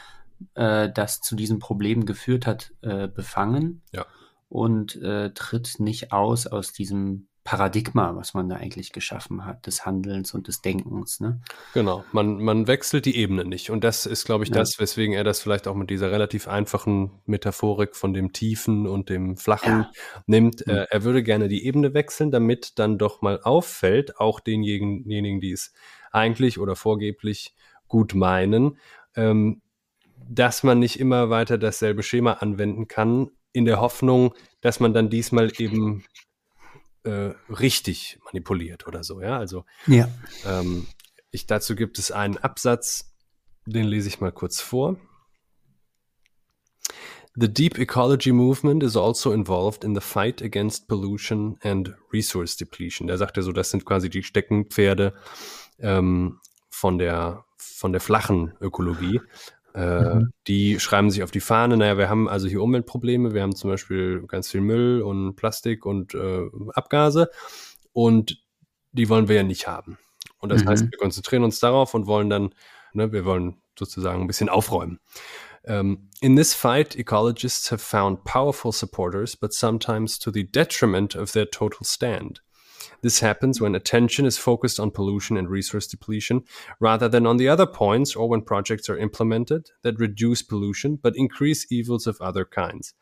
[0.55, 3.81] äh, das zu diesem Problem geführt hat, äh, befangen.
[3.93, 4.05] Ja
[4.49, 9.85] und äh, tritt nicht aus aus diesem Paradigma, was man da eigentlich geschaffen hat, des
[9.85, 11.19] Handelns und des Denkens.
[11.19, 11.39] Ne?
[11.75, 13.69] Genau, man, man wechselt die Ebene nicht.
[13.69, 14.55] Und das ist, glaube ich, ja.
[14.55, 19.09] das, weswegen er das vielleicht auch mit dieser relativ einfachen Metaphorik von dem Tiefen und
[19.09, 19.91] dem Flachen ja.
[20.25, 20.65] nimmt.
[20.65, 20.73] Mhm.
[20.73, 25.51] Äh, er würde gerne die Ebene wechseln, damit dann doch mal auffällt, auch denjenigen, die
[25.51, 25.71] es
[26.11, 27.53] eigentlich oder vorgeblich
[27.87, 28.79] gut meinen,
[29.15, 29.61] ähm,
[30.27, 35.11] dass man nicht immer weiter dasselbe Schema anwenden kann, in der Hoffnung, dass man dann
[35.11, 36.03] diesmal eben
[37.05, 39.21] äh, richtig manipuliert oder so.
[39.21, 40.09] Ja, also ja.
[40.45, 40.87] Ähm,
[41.31, 43.13] ich, dazu gibt es einen Absatz,
[43.65, 44.97] den lese ich mal kurz vor.
[47.37, 53.07] The deep ecology movement is also involved in the fight against pollution and resource depletion.
[53.07, 55.13] Der sagt ja so, das sind quasi die Steckenpferde
[55.79, 56.39] ähm,
[56.69, 59.19] von der von der flachen Ökologie.
[59.75, 60.31] Äh, mhm.
[60.47, 63.69] Die schreiben sich auf die Fahne, naja, wir haben also hier Umweltprobleme, wir haben zum
[63.69, 67.29] Beispiel ganz viel Müll und Plastik und äh, Abgase
[67.91, 68.41] und
[68.93, 69.97] die wollen wir ja nicht haben.
[70.39, 70.69] Und das mhm.
[70.69, 72.55] heißt, wir konzentrieren uns darauf und wollen dann,
[72.93, 74.99] ne, wir wollen sozusagen ein bisschen aufräumen.
[75.67, 81.31] Um, in this fight, ecologists have found powerful supporters, but sometimes to the detriment of
[81.31, 82.43] their total stand.
[83.01, 86.43] This happens when attention is focused on pollution and resource depletion
[86.79, 91.15] rather than on the other points or when projects are implemented that reduce pollution but
[91.15, 92.95] increase evils of other kinds.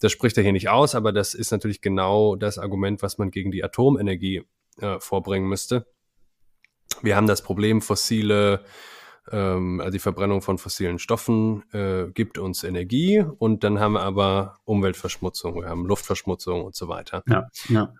[0.00, 3.30] Das spricht er hier nicht aus, aber das ist natürlich genau das Argument, was man
[3.30, 4.42] gegen die Atomenergie
[4.80, 5.86] äh, vorbringen müsste.
[7.02, 8.64] Wir haben das Problem, fossile
[9.30, 14.02] ähm, also die Verbrennung von fossilen Stoffen äh, gibt uns Energie und dann haben wir
[14.02, 17.22] aber Umweltverschmutzung, wir haben Luftverschmutzung und so weiter.
[17.26, 17.92] Ja, ja.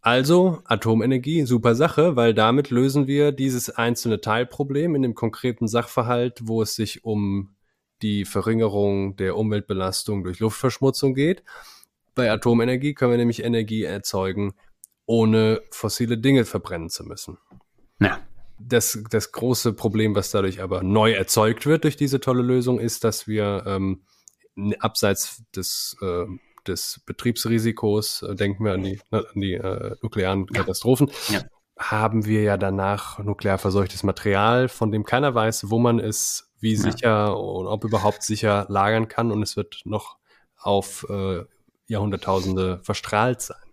[0.00, 6.40] Also Atomenergie, super Sache, weil damit lösen wir dieses einzelne Teilproblem in dem konkreten Sachverhalt,
[6.44, 7.56] wo es sich um
[8.02, 11.42] die Verringerung der Umweltbelastung durch Luftverschmutzung geht.
[12.14, 14.54] Bei Atomenergie können wir nämlich Energie erzeugen,
[15.06, 17.38] ohne fossile Dinge verbrennen zu müssen.
[18.00, 18.20] Ja.
[18.60, 23.04] Das, das große Problem, was dadurch aber neu erzeugt wird durch diese tolle Lösung, ist,
[23.04, 24.02] dass wir ähm,
[24.80, 26.26] abseits des äh,
[26.68, 31.40] des Betriebsrisikos, äh, denken wir an die, ne, an die äh, nuklearen Katastrophen, ja.
[31.78, 36.74] haben wir ja danach nuklear verseuchtes Material, von dem keiner weiß, wo man es, wie
[36.74, 36.80] ja.
[36.80, 40.18] sicher und ob überhaupt sicher lagern kann und es wird noch
[40.56, 41.44] auf äh,
[41.86, 43.67] Jahrhunderttausende verstrahlt sein.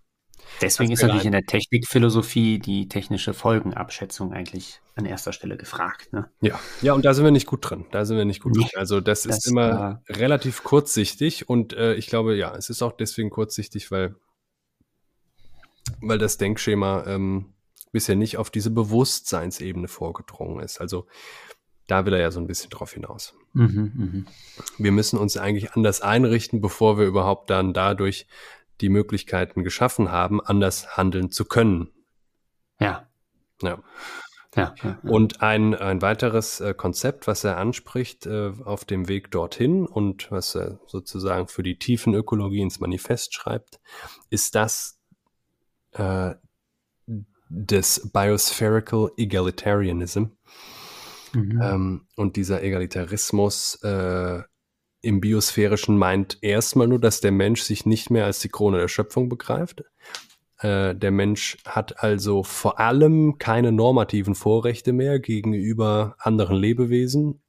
[0.62, 6.14] Deswegen ist natürlich in der Technikphilosophie die technische Folgenabschätzung eigentlich an erster Stelle gefragt.
[6.14, 6.30] Ne?
[6.42, 7.86] Ja, ja, und da sind wir nicht gut drin.
[7.92, 8.68] Da sind wir nicht gut drin.
[8.76, 12.82] Also das, das ist immer äh, relativ kurzsichtig und äh, ich glaube, ja, es ist
[12.82, 14.16] auch deswegen kurzsichtig, weil,
[16.02, 17.54] weil das Denkschema ähm,
[17.92, 20.80] bisher nicht auf diese Bewusstseinsebene vorgedrungen ist.
[20.80, 21.08] Also
[21.88, 23.36] da will er ja so ein bisschen drauf hinaus.
[23.54, 24.32] Mhm, mh.
[24.78, 28.28] Wir müssen uns eigentlich anders einrichten, bevor wir überhaupt dann dadurch
[28.82, 31.90] die Möglichkeiten geschaffen haben, anders handeln zu können.
[32.80, 33.08] Ja.
[33.62, 33.80] Ja.
[34.56, 35.10] Ja, ja, ja.
[35.10, 40.32] Und ein, ein weiteres äh, Konzept, was er anspricht äh, auf dem Weg dorthin und
[40.32, 43.82] was er sozusagen für die Tiefenökologie ins Manifest schreibt,
[44.30, 44.98] ist das
[45.92, 46.36] äh,
[47.50, 50.26] des Biospherical Egalitarianism.
[51.34, 51.62] Mhm.
[51.62, 54.42] Ähm, und dieser Egalitarismus äh,
[55.06, 58.88] im Biosphärischen meint erstmal nur, dass der Mensch sich nicht mehr als die Krone der
[58.88, 59.84] Schöpfung begreift.
[60.60, 67.40] Äh, der Mensch hat also vor allem keine normativen Vorrechte mehr gegenüber anderen Lebewesen.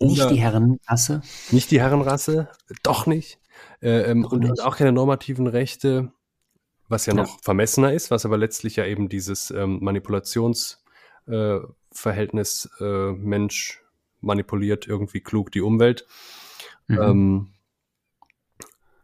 [0.00, 1.20] Nicht die Herrenrasse?
[1.50, 2.48] Nicht die Herrenrasse,
[2.82, 3.38] doch nicht.
[3.82, 4.62] Äh, ähm, doch und, nicht.
[4.62, 6.12] auch keine normativen Rechte,
[6.88, 12.84] was ja, ja, noch vermessener ist, was aber letztlich ja eben dieses ähm, Manipulationsverhältnis äh,
[12.84, 13.82] äh, Mensch
[14.22, 16.06] manipuliert irgendwie klug die Umwelt
[16.88, 16.98] mhm.
[17.00, 17.48] ähm,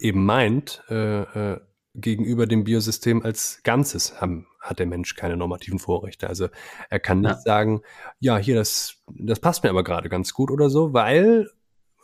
[0.00, 1.60] eben meint, äh, äh,
[1.94, 6.28] gegenüber dem Biosystem als Ganzes haben, hat der Mensch keine normativen Vorrechte.
[6.28, 6.48] Also
[6.90, 7.40] er kann nicht ja.
[7.40, 7.82] sagen,
[8.20, 11.50] ja, hier, das, das passt mir aber gerade ganz gut oder so, weil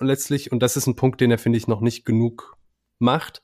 [0.00, 2.56] letztlich, und das ist ein Punkt, den er, finde ich, noch nicht genug
[2.98, 3.42] macht,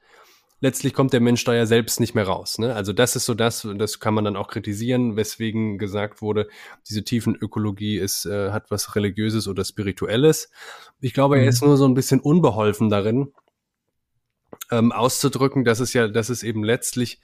[0.61, 2.59] letztlich kommt der Mensch da ja selbst nicht mehr raus.
[2.59, 2.75] Ne?
[2.75, 6.49] Also das ist so das, das kann man dann auch kritisieren, weswegen gesagt wurde,
[6.89, 10.51] diese tiefen Ökologie ist, äh, hat was Religiöses oder Spirituelles.
[11.01, 11.43] Ich glaube, mhm.
[11.43, 13.33] er ist nur so ein bisschen unbeholfen darin,
[14.71, 17.21] ähm, auszudrücken, dass es ja, dass es eben letztlich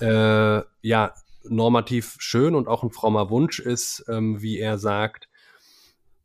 [0.00, 1.14] äh, ja
[1.44, 5.28] normativ schön und auch ein frommer Wunsch ist, ähm, wie er sagt,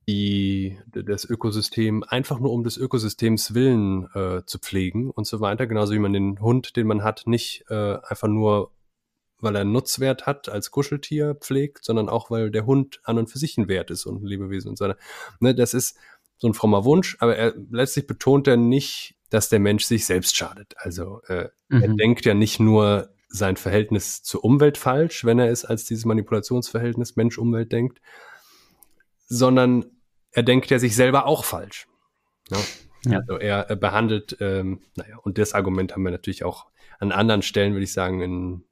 [0.07, 5.67] die, das Ökosystem einfach nur um des Ökosystems willen äh, zu pflegen und so weiter.
[5.67, 8.71] Genauso wie man den Hund, den man hat, nicht äh, einfach nur,
[9.39, 13.29] weil er einen Nutzwert hat als Kuscheltier pflegt, sondern auch, weil der Hund an und
[13.29, 14.97] für sich ein Wert ist und ein Lebewesen und so weiter.
[15.41, 15.97] Ne, das ist
[16.37, 20.37] so ein frommer Wunsch, aber er letztlich betont er nicht, dass der Mensch sich selbst
[20.37, 20.73] schadet.
[20.77, 21.81] Also äh, mhm.
[21.81, 26.05] er denkt ja nicht nur sein Verhältnis zur Umwelt falsch, wenn er es als dieses
[26.05, 27.99] Manipulationsverhältnis Mensch-Umwelt denkt,
[29.27, 29.96] sondern
[30.31, 31.87] er denkt ja sich selber auch falsch.
[32.49, 32.57] Ja?
[33.05, 33.19] ja.
[33.19, 36.67] Also er, er behandelt, ähm, naja, und das Argument haben wir natürlich auch
[36.99, 38.63] an anderen Stellen, würde ich sagen, in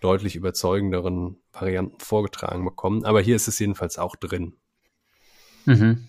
[0.00, 3.04] deutlich überzeugenderen Varianten vorgetragen bekommen.
[3.04, 4.54] Aber hier ist es jedenfalls auch drin.
[5.64, 6.06] Mhm.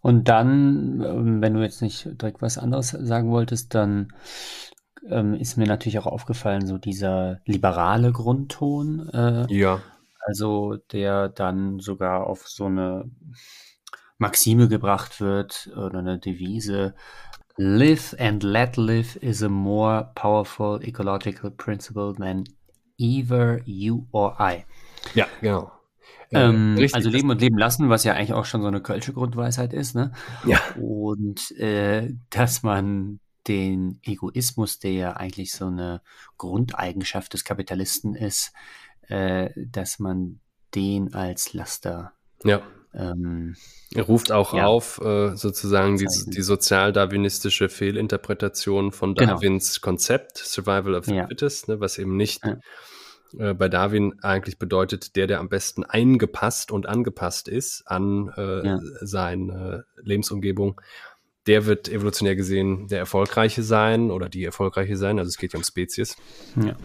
[0.00, 4.12] Und dann, ähm, wenn du jetzt nicht direkt was anderes sagen wolltest, dann
[5.08, 9.08] ähm, ist mir natürlich auch aufgefallen, so dieser liberale Grundton.
[9.08, 9.80] Äh, ja.
[10.26, 13.10] Also der dann sogar auf so eine
[14.18, 16.94] Maxime gebracht wird oder eine Devise.
[17.56, 22.44] Live and let live is a more powerful ecological principle than
[22.96, 24.64] either you or I.
[25.14, 25.70] Ja, genau.
[26.32, 29.72] Ähm, also leben und leben lassen, was ja eigentlich auch schon so eine kölsche Grundweisheit
[29.72, 30.12] ist, ne?
[30.44, 30.58] Ja.
[30.80, 36.00] Und äh, dass man den Egoismus, der ja eigentlich so eine
[36.38, 38.52] Grundeigenschaft des Kapitalisten ist,
[39.08, 40.40] äh, dass man
[40.74, 42.12] den als Laster
[42.42, 42.62] ja.
[42.96, 43.56] Ähm,
[43.94, 44.66] er ruft auch ja.
[44.66, 49.34] auf, äh, sozusagen die, die sozialdarwinistische Fehlinterpretation von genau.
[49.34, 49.92] Darwins genau.
[49.92, 51.26] Konzept, Survival of the ja.
[51.26, 53.50] Fittest, ne, was eben nicht ja.
[53.50, 58.78] äh, bei Darwin eigentlich bedeutet, der, der am besten eingepasst und angepasst ist an äh,
[59.00, 60.80] seine Lebensumgebung,
[61.46, 65.18] der wird evolutionär gesehen der Erfolgreiche sein oder die Erfolgreiche sein.
[65.18, 66.16] Also es geht ja um Spezies.
[66.56, 66.76] Ja.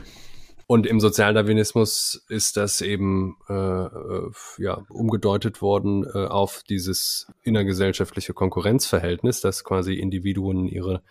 [0.72, 8.36] Und im Sozialdarwinismus ist das eben äh, äh, ja, umgedeutet worden äh, auf dieses innergesellschaftliche
[8.36, 11.02] Konkurrenzverhältnis, dass quasi Individuen ihre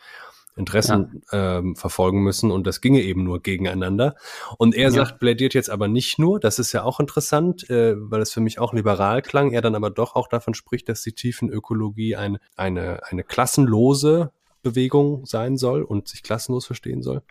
[0.54, 1.59] Interessen ja.
[1.59, 4.14] ähm, verfolgen müssen und das ginge eben nur gegeneinander.
[4.59, 4.90] Und er ja.
[4.90, 8.40] sagt, plädiert jetzt aber nicht nur, das ist ja auch interessant, äh, weil es für
[8.40, 12.38] mich auch liberal klang, er dann aber doch auch davon spricht, dass die Tiefenökologie ein,
[12.54, 14.30] eine, eine klassenlose
[14.62, 17.22] Bewegung sein soll und sich klassenlos verstehen soll.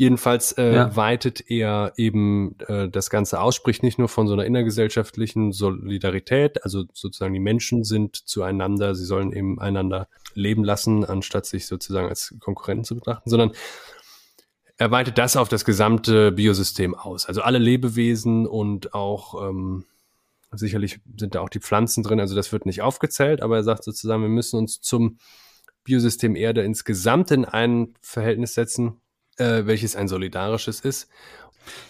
[0.00, 0.94] Jedenfalls äh, ja.
[0.94, 6.62] weitet er eben äh, das Ganze aus, spricht nicht nur von so einer innergesellschaftlichen Solidarität,
[6.62, 12.08] also sozusagen die Menschen sind zueinander, sie sollen eben einander leben lassen, anstatt sich sozusagen
[12.08, 13.50] als Konkurrenten zu betrachten, sondern
[14.76, 17.26] er weitet das auf das gesamte Biosystem aus.
[17.26, 19.84] Also alle Lebewesen und auch ähm,
[20.52, 23.82] sicherlich sind da auch die Pflanzen drin, also das wird nicht aufgezählt, aber er sagt
[23.82, 25.18] sozusagen, wir müssen uns zum
[25.82, 29.00] Biosystem Erde insgesamt in ein Verhältnis setzen,
[29.38, 31.08] äh, welches ein solidarisches ist.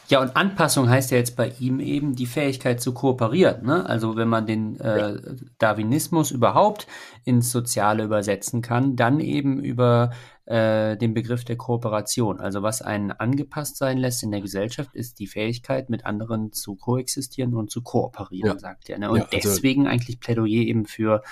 [0.09, 3.64] Ja, und Anpassung heißt ja jetzt bei ihm eben die Fähigkeit zu kooperieren.
[3.64, 3.86] Ne?
[3.86, 5.20] Also wenn man den äh,
[5.59, 6.86] Darwinismus überhaupt
[7.24, 10.11] ins Soziale übersetzen kann, dann eben über
[10.46, 12.40] äh, den Begriff der Kooperation.
[12.40, 16.74] Also was einen angepasst sein lässt in der Gesellschaft, ist die Fähigkeit, mit anderen zu
[16.74, 18.59] koexistieren und zu kooperieren, ja.
[18.59, 18.99] sagt er.
[18.99, 19.11] Ne?
[19.11, 21.22] Und ja, also deswegen eigentlich Plädoyer eben für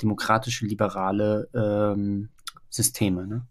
[0.00, 2.28] demokratische, liberale ähm,
[2.70, 3.26] Systeme.
[3.26, 3.46] Ne?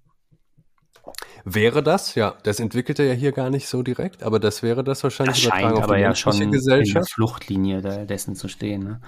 [1.44, 4.84] Wäre das, ja, das entwickelt er ja hier gar nicht so direkt, aber das wäre
[4.84, 6.88] das wahrscheinlich das scheint aber ja schon Gesellschaft.
[6.88, 8.84] in der Fluchtlinie dessen zu stehen.
[8.84, 9.02] Ne?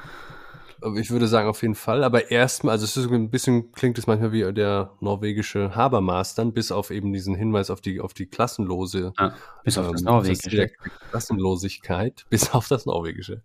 [0.95, 4.07] Ich würde sagen auf jeden Fall, aber erstmal, also es ist ein bisschen, klingt es
[4.07, 8.25] manchmal wie der norwegische Habermas dann, bis auf eben diesen Hinweis auf die, auf die
[8.25, 10.71] klassenlose, ja, bis auf ähm, das norwegische.
[11.11, 13.43] Klassenlosigkeit, bis auf das norwegische.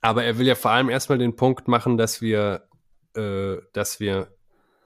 [0.00, 2.68] Aber er will ja vor allem erstmal den Punkt machen, dass wir,
[3.14, 4.35] äh, dass wir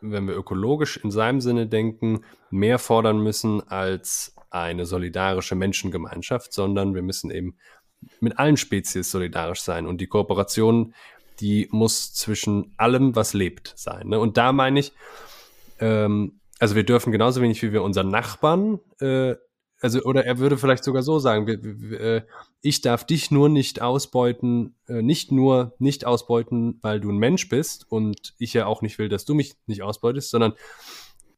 [0.01, 6.95] wenn wir ökologisch in seinem Sinne denken, mehr fordern müssen als eine solidarische Menschengemeinschaft, sondern
[6.95, 7.57] wir müssen eben
[8.21, 9.87] mit allen Spezies solidarisch sein.
[9.87, 10.95] Und die Kooperation,
[11.41, 14.09] die muss zwischen allem, was lebt, sein.
[14.09, 14.19] Ne?
[14.19, 14.93] Und da meine ich,
[15.79, 19.35] ähm, also wir dürfen genauso wenig wie wir unseren Nachbarn äh,
[19.81, 22.23] also, oder er würde vielleicht sogar so sagen, wir, wir, äh,
[22.61, 27.49] ich darf dich nur nicht ausbeuten, äh, nicht nur nicht ausbeuten, weil du ein Mensch
[27.49, 30.53] bist und ich ja auch nicht will, dass du mich nicht ausbeutest, sondern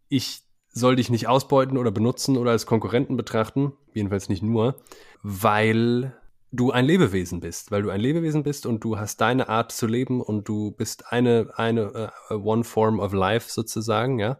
[0.09, 4.77] ich soll dich nicht ausbeuten oder benutzen oder als Konkurrenten betrachten, jedenfalls nicht nur,
[5.23, 6.15] weil
[6.51, 9.87] du ein Lebewesen bist, weil du ein Lebewesen bist und du hast deine Art zu
[9.87, 14.39] leben und du bist eine, eine uh, One Form of Life sozusagen, ja.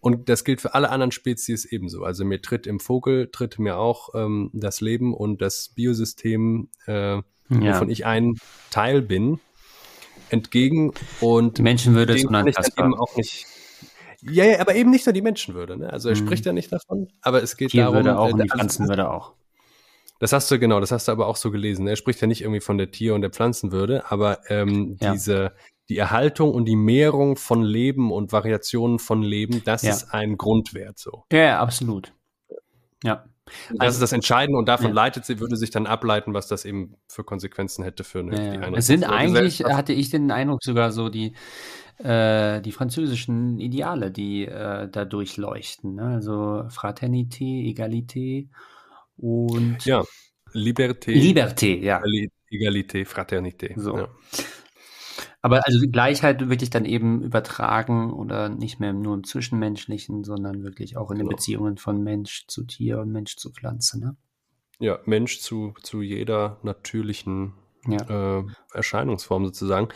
[0.00, 2.04] Und das gilt für alle anderen Spezies ebenso.
[2.04, 7.16] Also mir tritt im Vogel, tritt mir auch ähm, das Leben und das Biosystem, äh,
[7.16, 7.24] ja.
[7.48, 8.36] wovon ich ein
[8.70, 9.40] Teil bin,
[10.30, 10.92] entgegen.
[11.20, 12.86] Und Menschenwürde ist unantastbar.
[12.86, 13.46] Eben auch nicht,
[14.22, 15.76] ja, ja, aber eben nicht nur die Menschenwürde.
[15.76, 15.92] Ne?
[15.92, 16.26] Also er mhm.
[16.26, 18.20] spricht ja nicht davon, aber es geht Tierwürde darum.
[18.20, 19.32] auch äh, und die Pflanzenwürde auch.
[20.20, 21.86] Das hast du, genau, das hast du aber auch so gelesen.
[21.86, 25.12] Er spricht ja nicht irgendwie von der Tier- und der Pflanzenwürde, aber ähm, Ja.
[25.12, 25.52] diese,
[25.88, 29.90] die Erhaltung und die Mehrung von Leben und Variationen von Leben, das Ja.
[29.90, 31.24] ist ein Grundwert so.
[31.32, 32.12] Ja, ja, absolut.
[33.02, 33.24] Ja.
[33.78, 34.92] Das ist das Entscheidende und davon Ja.
[34.92, 38.68] leitet sie, würde sich dann ableiten, was das eben für Konsequenzen hätte für eine, Ja,
[38.70, 41.32] die Es sind eigentlich, hatte ich den Eindruck, sogar so die,
[41.96, 45.94] äh, die französischen Ideale, die äh, da durchleuchten.
[45.94, 46.02] Ne?
[46.16, 48.48] Also Fraternité, Egalité
[49.16, 50.04] und Ja,
[50.52, 52.00] Liberté, Liberté, ja.
[52.02, 53.72] Egali- Egalité, Fraternité.
[53.80, 53.96] So.
[53.96, 54.08] Ja.
[55.40, 60.96] Aber also Gleichheit wirklich dann eben übertragen oder nicht mehr nur im Zwischenmenschlichen, sondern wirklich
[60.96, 61.36] auch in den Genau.
[61.36, 64.00] Beziehungen von Mensch zu Tier und Mensch zu Pflanze.
[64.00, 64.16] Ne?
[64.80, 67.54] ja, Mensch zu, zu jeder natürlichen
[67.86, 68.38] Ja.
[68.38, 69.88] äh, Erscheinungsform sozusagen.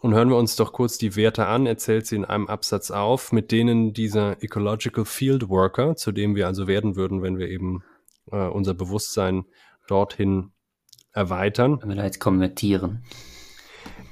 [0.00, 3.30] Und hören wir uns doch kurz die Werte an, erzählt sie in einem Absatz auf,
[3.30, 7.82] mit denen dieser Ecological Field Worker, zu dem wir also werden würden, wenn wir eben
[8.30, 9.44] äh, unser Bewusstsein
[9.86, 10.52] dorthin
[11.12, 13.04] erweitern, Wenn wir da jetzt konvertieren.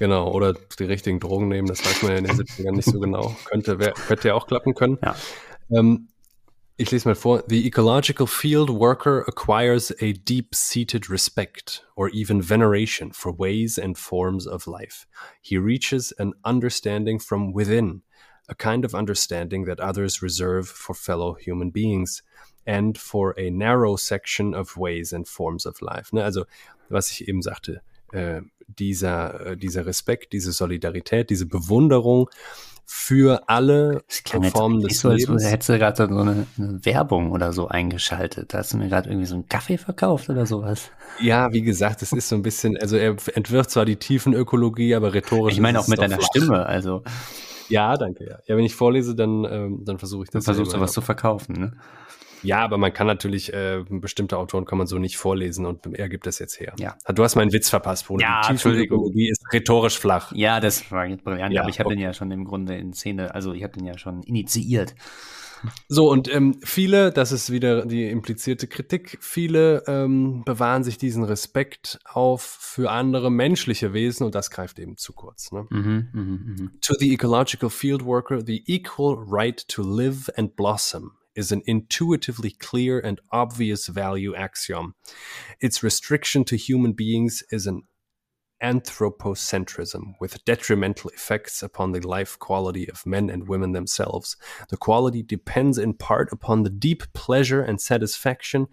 [0.01, 2.99] Genau, oder die richtigen Drogen nehmen, das weiß man ja in den 70ern nicht so
[2.99, 4.97] genau, könnte, wär, könnte ja auch klappen können.
[5.03, 5.15] Ja.
[5.69, 6.07] Ähm,
[6.75, 7.43] ich lese mal vor.
[7.47, 14.47] The ecological field worker acquires a deep-seated respect or even veneration for ways and forms
[14.47, 15.05] of life.
[15.39, 18.01] He reaches an understanding from within,
[18.49, 22.23] a kind of understanding that others reserve for fellow human beings
[22.65, 26.11] and for a narrow section of ways and forms of life.
[26.11, 26.23] Ne?
[26.23, 26.45] Also,
[26.89, 27.81] was ich eben sagte,
[28.13, 28.41] äh,
[28.79, 32.29] dieser, äh, dieser Respekt, diese Solidarität, diese Bewunderung
[32.85, 34.03] für alle
[34.51, 35.45] Formen des so, als Lebens.
[35.45, 38.53] hättest du gerade so eine, eine Werbung oder so eingeschaltet.
[38.53, 40.91] Da hast du mir gerade irgendwie so einen Kaffee verkauft oder sowas.
[41.21, 45.13] Ja, wie gesagt, es ist so ein bisschen, also er entwirft zwar die Tiefenökologie, aber
[45.13, 45.53] rhetorisch.
[45.53, 46.27] Ich meine auch mit deiner flach.
[46.35, 46.65] Stimme.
[46.65, 47.03] Also
[47.69, 48.39] Ja, danke, ja.
[48.45, 50.43] Ja, wenn ich vorlese, dann, ähm, dann versuche ich das.
[50.43, 51.53] versuchst du was zu verkaufen.
[51.53, 51.73] Ne?
[52.43, 56.09] Ja, aber man kann natürlich, äh, bestimmte Autoren kann man so nicht vorlesen und er
[56.09, 56.73] gibt das jetzt her.
[56.79, 56.97] Ja.
[57.13, 58.23] Du hast meinen Witz verpasst, Bruder.
[58.23, 58.99] Ja, die Entschuldigung.
[58.99, 60.31] Tiefenökologie ist rhetorisch flach.
[60.33, 61.95] Ja, das war jetzt brillant, Ja, aber ich habe okay.
[61.95, 64.95] den ja schon im Grunde in Szene, also ich habe den ja schon initiiert.
[65.87, 71.23] So, und ähm, viele, das ist wieder die implizierte Kritik, viele ähm, bewahren sich diesen
[71.23, 75.51] Respekt auf für andere menschliche Wesen und das greift eben zu kurz.
[75.51, 75.67] Ne?
[75.69, 76.71] Mhm, mhm, mhm.
[76.81, 82.51] To the ecological field worker, the equal right to live and blossom is an intuitively
[82.51, 84.95] clear and obvious value axiom.
[85.59, 87.83] Its restriction to human beings is an
[88.61, 94.37] anthropocentrism with detrimental effects upon the life quality of men and women themselves.
[94.69, 98.67] The quality depends in part upon the deep pleasure and satisfaction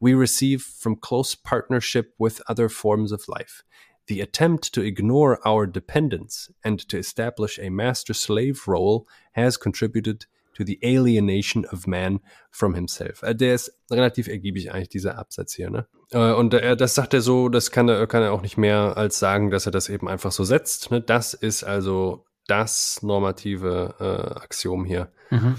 [0.00, 3.62] we receive from close partnership with other forms of life.
[4.06, 10.26] The attempt to ignore our dependence and to establish a master slave role has contributed
[10.54, 13.22] to the alienation of man from himself.
[13.22, 15.70] Äh, Der ist relativ ergiebig eigentlich, dieser Absatz hier.
[15.70, 15.86] Ne?
[16.10, 19.18] Äh, Und das sagt er so, das kann er, kann er auch nicht mehr als
[19.18, 20.90] sagen, dass er das eben einfach so setzt.
[20.90, 21.00] Ne?
[21.00, 25.56] Das ist also das normative äh, Axiom hier, Mhm.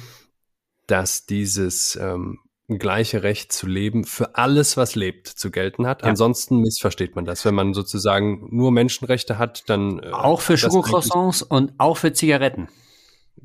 [0.88, 6.02] dass dieses ähm, gleiche Recht zu leben für alles, was lebt, zu gelten hat.
[6.02, 6.10] Ja.
[6.10, 7.46] Ansonsten missversteht man das.
[7.46, 12.70] Wenn man sozusagen nur Menschenrechte hat, dann äh, Auch für Schokocroissants und auch für Zigaretten.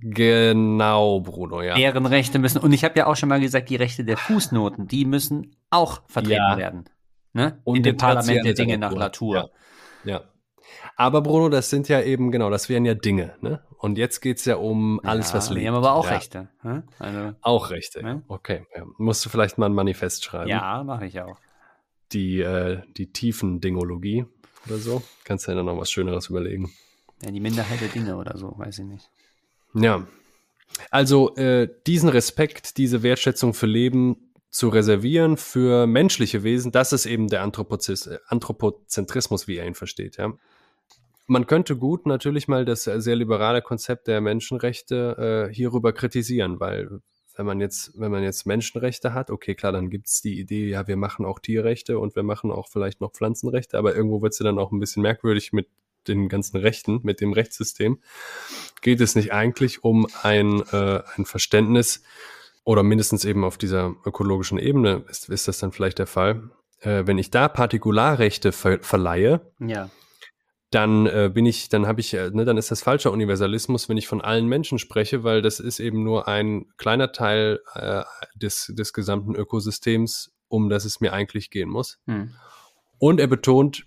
[0.02, 1.74] Genau, Bruno, ja.
[1.74, 4.86] Deren Rechte müssen, und ich habe ja auch schon mal gesagt, die Rechte der Fußnoten,
[4.88, 6.56] die müssen auch vertreten Ja.
[6.56, 6.84] werden.
[7.32, 7.60] Ne?
[7.64, 9.34] Und In dem der Parlament der Dinge nach Literatur.
[9.34, 9.50] Latour.
[10.04, 10.22] Ja.
[10.96, 13.62] Aber Bruno, das sind ja eben, genau, das wären ja Dinge, ne?
[13.78, 15.62] Und jetzt geht's ja um alles, ja, was lebt.
[15.62, 16.10] Wir haben aber auch ja.
[16.16, 16.48] Rechte.
[16.62, 16.82] ne?
[16.98, 18.00] Also, Auch Rechte.
[18.00, 18.20] Ja.
[18.28, 18.66] Okay.
[18.76, 18.84] Ja.
[18.98, 20.50] Musst du vielleicht mal ein Manifest schreiben.
[20.50, 21.38] ja, mache ich auch.
[22.12, 24.26] Die, äh, die Tiefendingologie
[24.66, 25.02] oder so.
[25.24, 26.70] Kannst du ja dann noch was Schöneres überlegen.
[27.22, 29.08] Ja, die Minderheit der Dinge oder so, weiß ich nicht.
[29.74, 30.06] Ja.
[30.90, 37.06] Also äh, diesen Respekt, diese Wertschätzung für Leben zu reservieren für menschliche Wesen, das ist
[37.06, 40.16] eben der Anthropozis äh, Anthropozentrismus, wie er ihn versteht.
[40.16, 40.32] Ja.
[41.26, 47.00] Man könnte gut natürlich mal das sehr liberale Konzept der Menschenrechte äh, hierüber kritisieren, weil
[47.36, 50.88] wenn man jetzt, wenn man jetzt Menschenrechte hat, okay, klar, dann gibt's die Idee, ja,
[50.88, 54.44] wir machen auch Tierrechte und wir machen auch vielleicht noch Pflanzenrechte, aber irgendwo wird's ja
[54.44, 55.68] dann auch ein bisschen merkwürdig mit
[56.10, 58.00] den ganzen Rechten, mit dem Rechtssystem.
[58.82, 62.02] Geht es nicht eigentlich um ein, äh, ein Verständnis
[62.64, 66.50] oder mindestens eben auf dieser ökologischen Ebene ist, ist das dann vielleicht der Fall.
[66.80, 69.90] Äh, wenn ich da Partikularrechte ver verleihe, Ja.
[70.70, 73.96] dann äh, bin ich, dann habe ich, äh, ne, dann ist das falscher Universalismus, wenn
[73.96, 78.02] ich von allen Menschen spreche, weil das ist eben nur ein kleiner Teil äh,
[78.34, 81.98] des, des gesamten Ökosystems, um das es mir eigentlich gehen muss.
[82.06, 82.34] Hm.
[82.98, 83.86] Und er betont,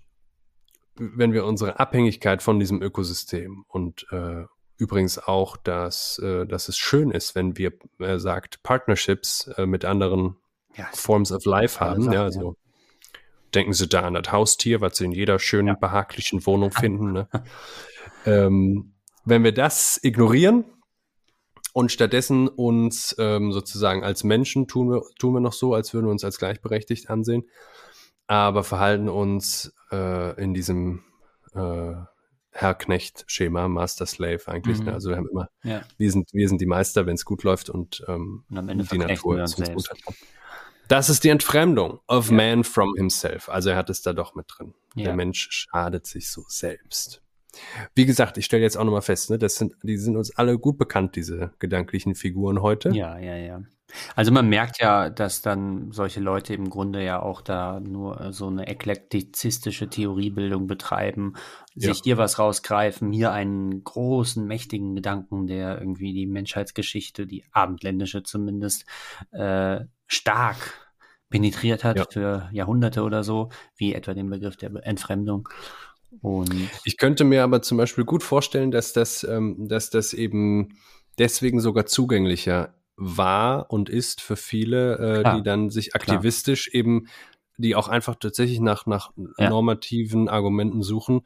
[0.95, 4.45] wenn wir unsere Abhängigkeit von diesem Ökosystem und äh,
[4.77, 9.85] übrigens auch, dass, äh, dass es schön ist, wenn wir, er sagt, Partnerships äh, mit
[9.85, 10.37] anderen
[10.75, 12.25] Ja, Forms of Life haben, Sache, ja, ja.
[12.25, 12.55] also
[13.53, 15.73] denken Sie da an das Haustier, was Sie in jeder schönen, ja.
[15.75, 17.13] behaglichen Wohnung finden.
[17.13, 17.27] Ne?
[18.25, 18.93] ähm,
[19.25, 20.65] wenn wir das ignorieren
[21.73, 26.07] und stattdessen uns ähm, sozusagen als Menschen tun wir, tun wir noch so, als würden
[26.07, 27.45] wir uns als gleichberechtigt ansehen,
[28.27, 31.03] aber verhalten uns äh, in diesem
[31.53, 31.93] äh,
[32.51, 34.77] Herr-Knecht-Schema, Master-Slave eigentlich.
[34.77, 34.83] Ne?
[34.83, 34.89] Mhm.
[34.89, 34.93] Ne?
[34.93, 35.81] Also wir haben immer, ja.
[35.97, 38.85] wir, sind, wir sind die Meister, wenn es gut läuft und, ähm, und am Ende
[38.85, 39.97] die Natur uns gut hat.
[40.87, 42.35] Das ist die Entfremdung of ja.
[42.35, 43.49] man from himself.
[43.49, 44.73] Also er hat es da doch mit drin.
[44.95, 45.05] Ja.
[45.05, 47.21] Der Mensch schadet sich so selbst.
[47.95, 50.57] Wie gesagt, ich stelle jetzt auch nochmal fest, ne, das sind, die sind uns alle
[50.57, 52.89] gut bekannt, diese gedanklichen Figuren heute.
[52.89, 53.61] Ja, ja, ja.
[54.15, 58.31] Also man merkt ja, dass dann solche Leute im Grunde ja auch da nur äh,
[58.33, 61.33] so eine eklektizistische Theoriebildung betreiben,
[61.75, 62.03] sich ja.
[62.03, 68.85] hier was rausgreifen, hier einen großen, mächtigen Gedanken, der irgendwie die Menschheitsgeschichte, die abendländische zumindest,
[69.31, 70.83] äh, stark
[71.29, 72.05] penetriert hat ja.
[72.09, 75.49] für Jahrhunderte oder so, wie etwa den Begriff der Entfremdung.
[76.21, 80.77] Und ich könnte mir aber zum Beispiel gut vorstellen, dass das, ähm, dass das eben
[81.17, 86.79] deswegen sogar zugänglicher war und ist für viele, äh, die dann sich aktivistisch klar.
[86.79, 87.07] eben,
[87.57, 89.49] die auch einfach tatsächlich nach, nach ja.
[89.49, 91.21] normativen Argumenten suchen,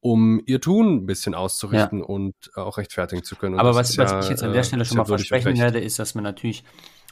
[0.00, 2.04] um ihr Tun ein bisschen auszurichten ja.
[2.04, 3.54] und auch rechtfertigen zu können.
[3.54, 5.98] Und Aber was, was ich jetzt an der äh, Stelle schon mal versprechen werde, ist,
[5.98, 6.64] dass man natürlich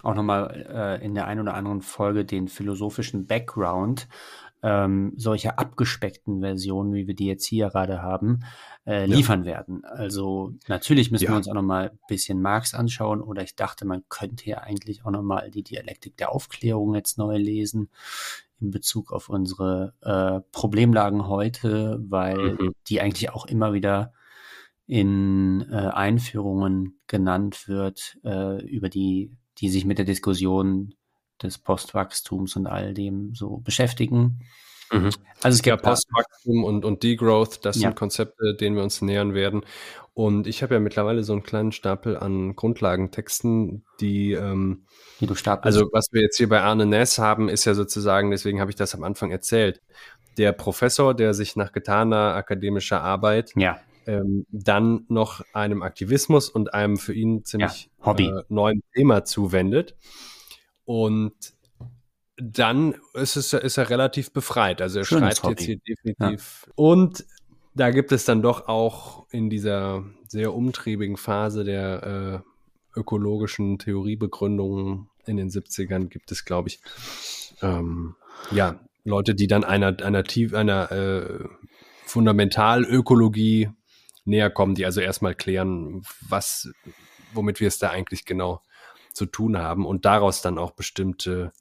[0.02, 0.66] auch nochmal
[1.00, 4.08] äh, in der einen oder anderen Folge den philosophischen Background
[4.62, 8.40] ähm, solcher abgespeckten Versionen, wie wir die jetzt hier gerade haben,
[8.86, 9.46] äh, liefern ja.
[9.46, 9.84] werden.
[9.84, 11.30] Also natürlich müssen ja.
[11.30, 15.04] wir uns auch nochmal ein bisschen Marx anschauen oder ich dachte, man könnte ja eigentlich
[15.04, 17.90] auch nochmal die Dialektik der Aufklärung jetzt neu lesen
[18.60, 22.72] in Bezug auf unsere äh, Problemlagen heute, weil mhm.
[22.88, 24.12] die eigentlich auch immer wieder
[24.86, 30.94] in äh, Einführungen genannt wird, äh, über die, die sich mit der Diskussion
[31.42, 34.40] des Postwachstums und all dem so beschäftigen.
[34.92, 35.10] Mhm.
[35.42, 37.88] Also es gibt ja, Postwachstum und, und Degrowth, das ja.
[37.88, 39.64] sind Konzepte, denen wir uns nähern werden.
[40.14, 44.84] Und ich habe ja mittlerweile so einen kleinen Stapel an Grundlagentexten, die, ähm,
[45.20, 45.66] die du stapelst.
[45.66, 48.76] Also was wir jetzt hier bei Arne Ness haben, ist ja sozusagen, deswegen habe ich
[48.76, 49.80] das am Anfang erzählt,
[50.36, 53.80] der Professor, der sich nach getaner akademischer Arbeit ja.
[54.06, 59.96] ähm, dann noch einem Aktivismus und einem für ihn ziemlich ja, äh, neuen Thema zuwendet.
[60.88, 61.34] Und
[62.38, 64.80] dann ist, es, ist er relativ befreit.
[64.80, 65.50] Also er Schönes schreibt Hobby.
[65.52, 66.64] jetzt hier definitiv.
[66.66, 66.72] Ja.
[66.76, 67.26] Und
[67.74, 72.42] da gibt es dann doch auch in dieser sehr umtriebigen Phase der
[72.96, 76.80] äh, ökologischen Theoriebegründungen in den 70ern gibt es, glaube ich,
[77.60, 78.14] ähm,
[78.50, 81.44] ja, Leute, die dann einer, einer, tief, einer äh,
[82.06, 83.68] Fundamentalökologie
[84.24, 86.70] näher kommen, die also erstmal klären, was,
[87.34, 88.62] womit wir es da eigentlich genau
[89.18, 91.52] zu tun haben und daraus dann auch bestimmte,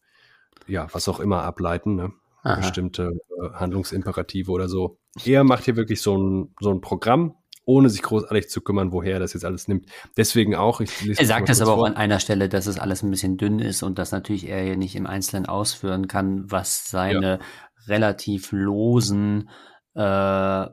[0.67, 2.13] ja, was auch immer ableiten, ne?
[2.55, 4.99] bestimmte äh, Handlungsimperative oder so.
[5.25, 7.35] Er macht hier wirklich so ein, so ein Programm,
[7.65, 9.87] ohne sich großartig zu kümmern, woher er das jetzt alles nimmt.
[10.15, 11.83] Deswegen auch, Er sagt das aber vor.
[11.83, 14.63] auch an einer Stelle, dass es alles ein bisschen dünn ist und dass natürlich er
[14.63, 17.39] hier nicht im Einzelnen ausführen kann, was seine ja.
[17.87, 19.49] relativ losen,
[19.95, 20.65] äh,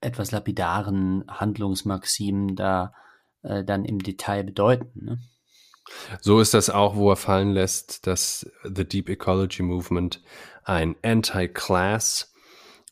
[0.00, 2.92] etwas lapidaren Handlungsmaximen da
[3.42, 5.04] äh, dann im Detail bedeuten.
[5.04, 5.18] Ne?
[6.20, 10.22] So ist das auch, wo er fallen lässt, dass The Deep Ecology Movement
[10.64, 12.32] ein Anti-Class,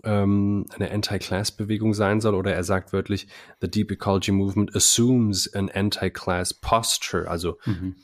[0.05, 3.29] ähm, eine Anti-Class-Bewegung sein soll, oder er sagt wörtlich,
[3.61, 7.97] The Deep Ecology Movement assumes an Anti-Class Posture, also mhm.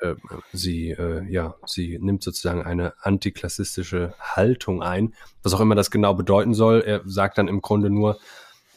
[0.00, 0.14] äh,
[0.52, 6.14] sie, äh, ja, sie nimmt sozusagen eine antiklassistische Haltung ein, was auch immer das genau
[6.14, 6.80] bedeuten soll.
[6.80, 8.18] Er sagt dann im Grunde nur,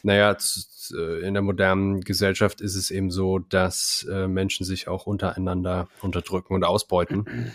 [0.02, 0.36] naja,
[0.94, 5.88] äh, in der modernen Gesellschaft ist es eben so, dass äh, Menschen sich auch untereinander
[6.02, 7.52] unterdrücken und ausbeuten.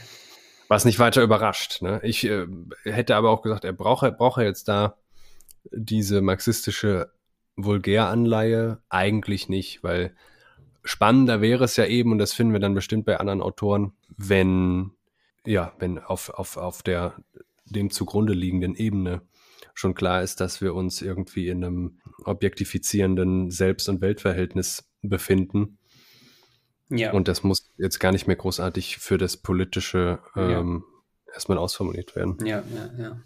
[0.68, 1.82] Was nicht weiter überrascht.
[1.82, 2.00] Ne?
[2.04, 2.48] Ich äh,
[2.84, 4.98] hätte aber auch gesagt, er braucht, er jetzt da
[5.72, 7.12] diese marxistische
[7.56, 8.80] Vulgäranleihe?
[8.90, 10.16] Eigentlich nicht, weil
[10.84, 14.92] spannender wäre es ja eben, und das finden wir dann bestimmt bei anderen Autoren, wenn,
[15.46, 17.16] ja, wenn auf, auf, auf der
[17.66, 19.22] dem zugrunde liegenden Ebene
[19.74, 25.78] schon klar ist, dass wir uns irgendwie in einem objektifizierenden Selbst- und Weltverhältnis befinden.
[26.90, 27.12] Ja.
[27.12, 30.84] Und das muss jetzt gar nicht mehr großartig für das Politische ähm,
[31.28, 31.34] ja.
[31.34, 32.38] erstmal ausformuliert werden.
[32.46, 33.22] Ja, ja, ja.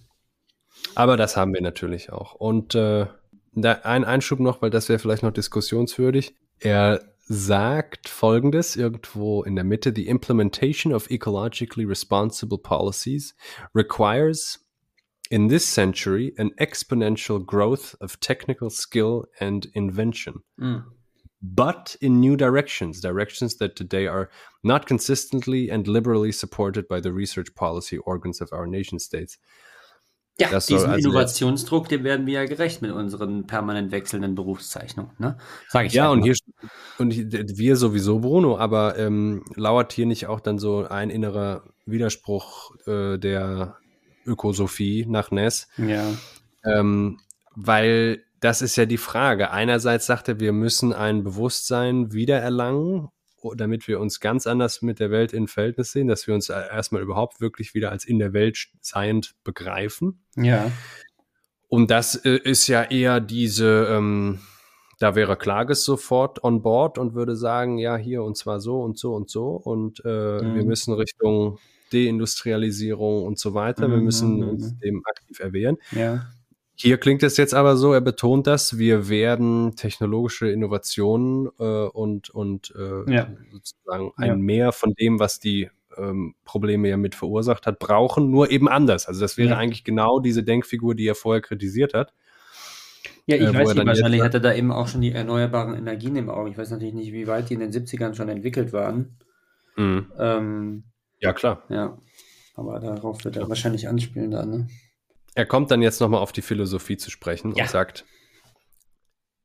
[0.96, 2.36] Aber das haben wir natürlich auch.
[2.36, 3.08] Und äh,
[3.54, 6.36] da ein Einschub noch, weil das wäre vielleicht noch diskussionswürdig.
[6.60, 13.36] Er sagt folgendes irgendwo in der Mitte: The implementation of ecologically responsible policies
[13.74, 14.60] requires
[15.30, 20.42] in this century an exponential growth of technical skill and invention.
[20.60, 20.84] Mm.
[21.42, 24.30] But in new directions, directions that today are
[24.64, 29.38] not consistently and liberally supported by the research policy organs of our nation states.
[30.40, 35.12] Ja, Das diesem also Innovationsdruck, dem werden wir ja gerecht mit unseren permanent wechselnden Berufszeichnungen,
[35.18, 35.38] ne?
[35.68, 36.26] Sag ich Ja, und mal.
[36.26, 36.36] hier
[36.98, 42.76] und wir sowieso, Bruno, aber ähm, lauert hier nicht auch dann so ein innerer Widerspruch
[42.88, 43.78] äh, der
[44.26, 45.68] Ökosophie nach Ness?
[45.78, 46.06] Ja.
[46.64, 47.20] Ähm,
[47.56, 49.52] weil das ist ja die Frage.
[49.52, 53.10] Einerseits sagt er, wir müssen ein Bewusstsein wiedererlangen,
[53.56, 56.54] damit wir uns ganz anders mit der Welt in Verhältnis sehen, dass wir uns äh,
[56.54, 60.24] erstmal überhaupt wirklich wieder als in der Welt seiend begreifen.
[60.36, 60.72] Ja.
[61.68, 64.40] Und das äh, ist ja eher diese, ähm,
[65.00, 68.98] da wäre Klages sofort on board und würde sagen, ja, hier und zwar so und
[68.98, 69.50] so und so.
[69.52, 70.56] Und äh, Mhm.
[70.56, 71.60] wir müssen Richtung
[71.94, 73.90] Deindustrialisierung und so weiter.
[73.90, 74.80] Wir Mhm, müssen mhm, uns mhm.
[74.80, 75.78] dem aktiv erwehren.
[75.92, 76.30] Ja.
[76.82, 82.30] Hier klingt es jetzt aber so, er betont das, wir werden technologische Innovationen äh, und,
[82.30, 83.28] und äh, Ja.
[83.52, 84.36] sozusagen ein Ja.
[84.38, 89.08] Mehr von dem, was die ähm, Probleme ja mit verursacht hat, brauchen, nur eben anders.
[89.08, 89.58] Also das wäre Ja.
[89.58, 92.14] eigentlich genau diese Denkfigur, die er vorher kritisiert hat.
[93.26, 96.16] Ja, ich Äh, weiß nicht, wahrscheinlich hat er da eben auch schon die erneuerbaren Energien
[96.16, 96.52] im Auge.
[96.52, 99.18] Ich weiß natürlich nicht, wie weit die in den 70ern schon entwickelt waren.
[99.78, 100.84] Ähm,
[101.20, 101.64] Ja, klar.
[101.70, 101.98] ja,
[102.56, 104.68] aber darauf wird er wahrscheinlich anspielen dann, ne?
[105.36, 107.64] Er kommt dann jetzt nochmal auf die Philosophie zu sprechen Ja.
[107.64, 108.06] und sagt,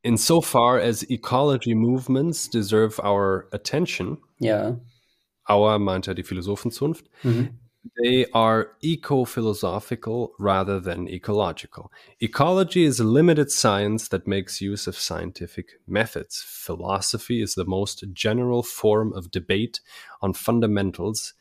[0.01, 4.79] Insofar as ecology movements deserve our attention, Ja.
[5.49, 7.59] our meint er die Philosophenzunft, Mhm.
[8.01, 11.91] They are eco-philosophical rather than ecological.
[12.19, 16.43] Ecology is a limited science that makes use of scientific methods.
[16.43, 19.81] Philosophy is the most general form of debate
[20.19, 21.35] on fundamentals,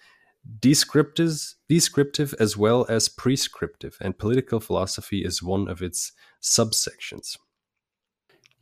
[0.44, 7.38] descriptive, descriptive as well as prescriptive, and political philosophy is one of its subsections.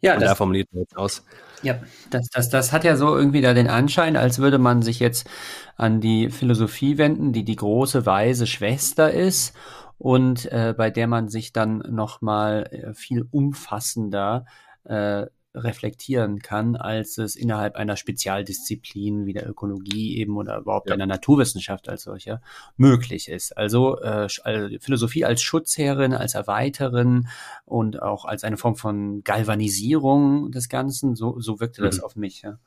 [0.01, 1.24] Ja, Und das, formuliert jetzt aus,
[1.62, 1.80] ja
[2.11, 5.30] das, das, das hat ja so irgendwie da den Anschein, als würde man sich jetzt
[5.76, 9.55] an die Philosophie wenden, die die große weise Schwester ist
[9.99, 14.45] und äh, bei der man sich dann nochmal äh, viel umfassender
[14.83, 20.94] äh, reflektieren kann, als es innerhalb einer Spezialdisziplin wie der Ökologie eben oder überhaupt Ja.
[20.94, 22.40] einer Naturwissenschaft als solcher
[22.76, 23.57] möglich ist.
[23.57, 27.28] Also, äh, also Philosophie als Schutzherrin, als Erweiterin
[27.64, 32.05] und auch als eine Form von Galvanisierung des Ganzen, so, so wirkte das Mhm.
[32.05, 32.42] auf mich.
[32.42, 32.59] Ja.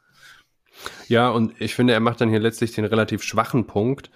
[1.08, 4.12] Ja, und ich finde, er macht dann hier letztlich den relativ schwachen Punkt,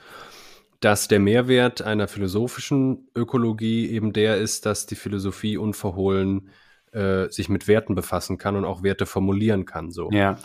[0.81, 6.49] dass der Mehrwert einer philosophischen Ökologie eben der ist, dass die Philosophie unverhohlen
[6.93, 9.91] äh, sich mit Werten befassen kann und auch Werte formulieren kann.
[9.91, 10.09] So.
[10.11, 10.37] ja.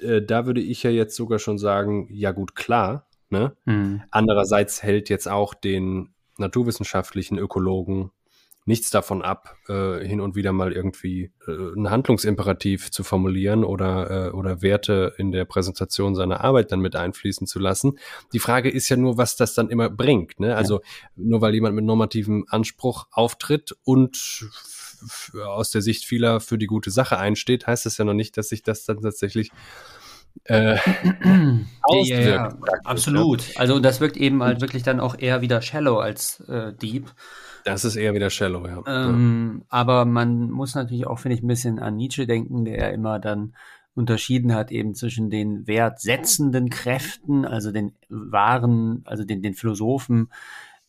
[0.00, 3.06] Äh, da würde ich ja jetzt sogar schon sagen, ja gut, klar.
[3.28, 3.56] Ne?
[3.64, 4.02] Mhm.
[4.10, 8.10] Andererseits hält jetzt auch den naturwissenschaftlichen Ökologen
[8.66, 14.28] nichts davon ab, äh, hin und wieder mal irgendwie äh, einen Handlungsimperativ zu formulieren oder,
[14.28, 17.98] äh, oder Werte in der Präsentation seiner Arbeit dann mit einfließen zu lassen.
[18.32, 20.40] Die Frage ist ja nur, was das dann immer bringt.
[20.40, 20.54] Ne?
[20.54, 20.82] Also
[21.16, 24.48] nur weil jemand mit normativem Anspruch auftritt und
[25.44, 28.48] aus der Sicht vieler für die gute Sache einsteht, heißt das ja noch nicht, dass
[28.48, 29.50] sich das dann tatsächlich
[30.44, 31.66] äh, auswirkt.
[32.04, 33.44] Ja, ja, praktisch, absolut.
[33.56, 37.12] Also das wirkt eben halt wirklich dann auch eher wieder shallow als äh, deep.
[37.64, 38.82] Das ist eher wieder shallow, ja.
[38.86, 42.88] Ähm, aber man muss natürlich auch, finde ich, ein bisschen an Nietzsche denken, der ja
[42.88, 43.54] immer dann
[43.94, 50.30] unterschieden hat eben zwischen den wertsetzenden Kräften, also den wahren, also den, den Philosophen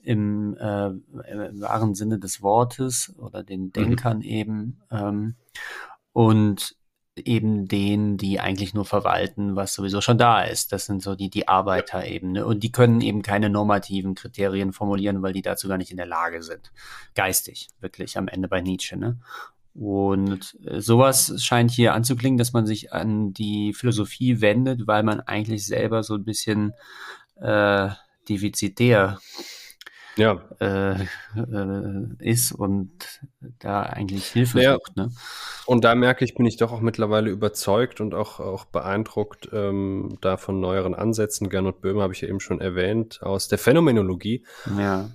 [0.03, 5.35] im, äh, im wahren Sinne des Wortes oder den Denkern eben ähm,
[6.13, 6.75] und
[7.17, 10.71] eben denen, die eigentlich nur verwalten, was sowieso schon da ist.
[10.71, 12.45] Das sind so die, die Arbeiterebene.
[12.45, 16.05] Und die können eben keine normativen Kriterien formulieren, weil die dazu gar nicht in der
[16.05, 16.71] Lage sind.
[17.13, 18.97] Geistig, wirklich am Ende bei Nietzsche.
[18.97, 19.19] Ne?
[19.73, 25.19] Und äh, sowas scheint hier anzuklingen, dass man sich an die Philosophie wendet, weil man
[25.19, 26.73] eigentlich selber so ein bisschen
[27.39, 27.89] äh,
[28.27, 29.19] defizitär
[30.17, 30.93] Ja, äh,
[31.35, 33.21] äh, ist und
[33.59, 34.73] da eigentlich Hilfe Naja.
[34.75, 34.97] sucht.
[34.97, 35.09] Ne?
[35.65, 40.17] und da merke ich, bin ich doch auch mittlerweile überzeugt und auch, auch beeindruckt ähm,
[40.21, 41.49] da von neueren Ansätzen.
[41.49, 44.45] Gernot Böhmer habe ich ja eben schon erwähnt, aus der Phänomenologie,
[44.77, 45.09] Ja.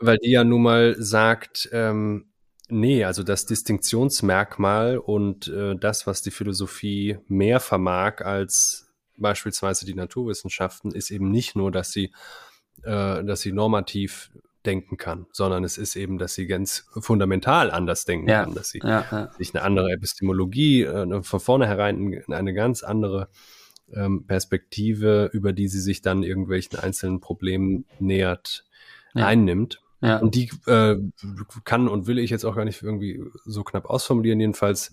[0.00, 2.26] weil die ja nun mal sagt, ähm,
[2.68, 9.94] nee, also das Distinktionsmerkmal und äh, das, was die Philosophie mehr vermag als beispielsweise die
[9.94, 12.12] Naturwissenschaften, ist eben nicht nur, dass sie,
[12.84, 14.30] äh, dass sie normativ
[14.66, 18.44] denken kann, sondern es ist eben, dass sie ganz fundamental anders denken Ja.
[18.44, 19.30] kann, dass sie Ja, ja.
[19.38, 23.28] sich eine andere Epistemologie, äh, von vornherein eine ganz andere
[23.92, 28.64] ähm, Perspektive, über die sie sich dann irgendwelchen einzelnen Problemen nähert,
[29.14, 29.80] einnimmt.
[30.18, 30.96] Und die äh,
[31.64, 34.38] kann und will ich jetzt auch gar nicht irgendwie so knapp ausformulieren.
[34.40, 34.92] Jedenfalls,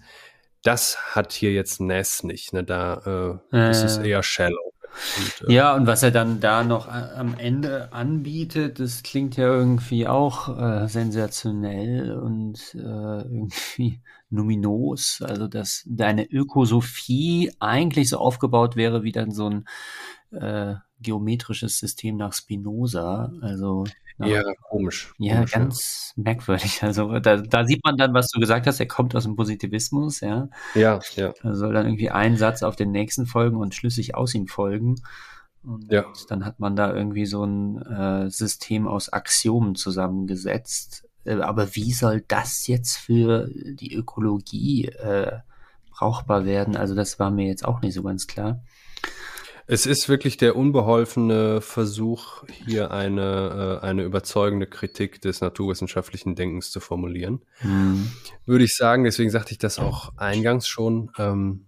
[0.64, 2.51] das hat hier jetzt Ness nicht.
[2.53, 2.64] Ne?
[2.64, 4.73] Da äh, ist es eher shallow.
[5.18, 9.45] Und, äh, ja, und was er dann da noch am Ende anbietet, das klingt ja
[9.45, 15.22] irgendwie auch äh, sensationell und äh, irgendwie numinos.
[15.26, 19.65] Also, dass deine Ökosophie eigentlich so aufgebaut wäre wie dann so ein
[20.31, 23.31] äh, geometrisches System nach Spinoza.
[23.41, 23.85] Also
[24.19, 25.14] ja, komisch.
[25.18, 26.23] Ja, komisch, ganz ja.
[26.23, 26.81] merkwürdig.
[26.84, 30.22] Also da, da sieht man dann, was du gesagt hast, er kommt aus dem Positivismus,
[30.22, 30.49] ja.
[30.73, 31.34] Ja, ja.
[31.44, 34.95] Da soll dann irgendwie ein Satz auf den nächsten folgen und schlüssig aus ihm folgen.
[35.64, 36.06] Und ja.
[36.30, 41.07] dann hat man da irgendwie so ein äh, System aus Axiomen zusammengesetzt.
[41.26, 45.39] Äh, aber wie soll das jetzt für die Ökologie äh,
[45.91, 46.76] brauchbar werden?
[46.76, 48.61] Also das war mir jetzt auch nicht so ganz klar.
[49.69, 56.72] Es ist wirklich der unbeholfene Versuch, hier eine, äh, eine überzeugende Kritik des naturwissenschaftlichen Denkens
[56.72, 57.41] zu formulieren.
[57.61, 58.11] Mhm.
[58.45, 61.11] Würde ich sagen, deswegen sagte ich das auch eingangs schon.
[61.18, 61.65] Ähm,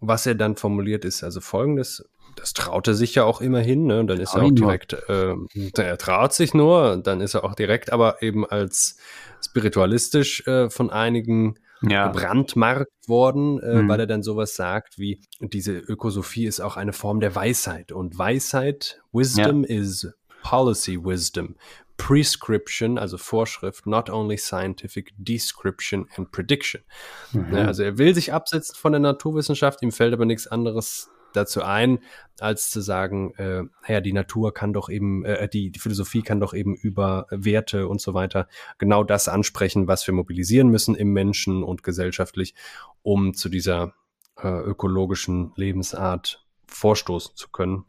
[0.00, 2.04] was er dann formuliert, ist also folgendes.
[2.36, 4.04] Das traut er sich ja auch immerhin, ne?
[4.04, 5.34] Dann ist er auch direkt, äh,
[5.76, 8.98] er traut sich nur, dann ist er auch direkt, aber eben als
[9.42, 11.58] spiritualistisch äh, von einigen
[11.90, 12.08] ja.
[12.08, 13.88] gebrandmarkt worden, äh, mhm.
[13.88, 17.92] weil er dann sowas sagt wie, diese Ökosophie ist auch eine Form der Weisheit.
[17.92, 19.70] Und Weisheit, Wisdom ja.
[19.70, 20.08] is
[20.42, 21.56] Policy Wisdom.
[21.96, 26.82] Prescription, also Vorschrift, not only scientific description and prediction.
[27.32, 27.54] Mhm.
[27.54, 31.62] Ja, also er will sich absetzen von der Naturwissenschaft, ihm fällt aber nichts anderes dazu
[31.62, 31.98] ein,
[32.40, 36.40] als zu sagen, äh, ja, die Natur kann doch eben, äh, die, die Philosophie kann
[36.40, 38.48] doch eben über Werte und so weiter
[38.78, 42.54] genau das ansprechen, was wir mobilisieren müssen im Menschen und gesellschaftlich,
[43.02, 43.94] um zu dieser
[44.36, 47.84] äh, ökologischen Lebensart vorstoßen zu können.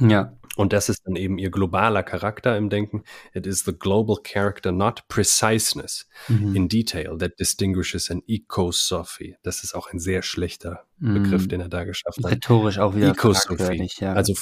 [0.00, 0.32] Ja.
[0.58, 3.04] Und das ist dann eben ihr globaler Charakter im Denken.
[3.32, 6.56] It is the global character, not preciseness mhm.
[6.56, 9.36] in detail that distinguishes an ecosophy.
[9.44, 11.22] Das ist auch ein sehr schlechter mhm.
[11.22, 12.32] Begriff, den er da geschaffen hat.
[12.32, 13.88] Rhetorisch auch wieder Ecosophy.
[14.00, 14.14] Ja.
[14.14, 14.34] Also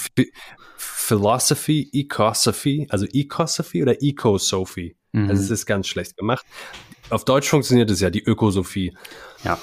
[0.78, 4.96] Philosophy, Ecosophy, also Ecosophy oder Ecosophy.
[5.12, 5.28] Mhm.
[5.28, 6.46] Also es ist ganz schlecht gemacht.
[7.10, 8.96] Auf Deutsch funktioniert es ja, die Ökosophie.
[9.44, 9.58] Ja.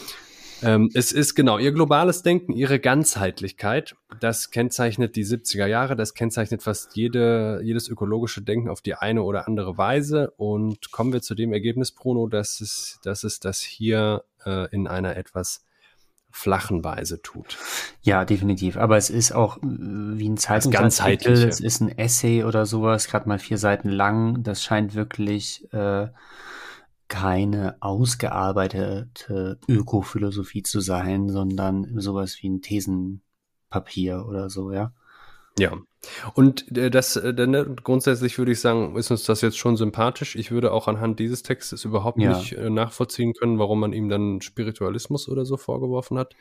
[0.64, 3.95] Ähm, es ist genau ihr globales Denken, ihre Ganzheitlichkeit.
[4.19, 9.23] Das kennzeichnet die 70er Jahre, das kennzeichnet fast jede, jedes ökologische Denken auf die eine
[9.23, 10.31] oder andere Weise.
[10.38, 14.88] Und kommen wir zu dem Ergebnis, Bruno, dass es, dass es das hier äh, in
[14.88, 15.65] einer etwas
[16.34, 17.57] flachen Weise tut.
[18.02, 18.76] Ja, definitiv.
[18.76, 23.30] Aber es ist auch äh, wie ein Zeitungsartikel, es ist ein Essay oder sowas, gerade
[23.30, 24.41] mal vier Seiten lang.
[24.41, 26.07] Das scheint wirklich äh,
[27.14, 34.94] keine ausgearbeitete Ökophilosophie zu sein, sondern sowas wie ein Thesenpapier oder so, ja.
[35.60, 35.77] Ja.
[36.34, 40.35] Und äh, das, äh, ne, grundsätzlich würde ich sagen, ist uns das jetzt schon sympathisch.
[40.35, 42.35] Ich würde auch anhand dieses Textes überhaupt ja.
[42.35, 46.34] nicht äh, nachvollziehen können, warum man ihm dann Spiritualismus oder so vorgeworfen hat.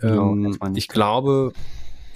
[0.00, 1.52] Ähm, ich glaube,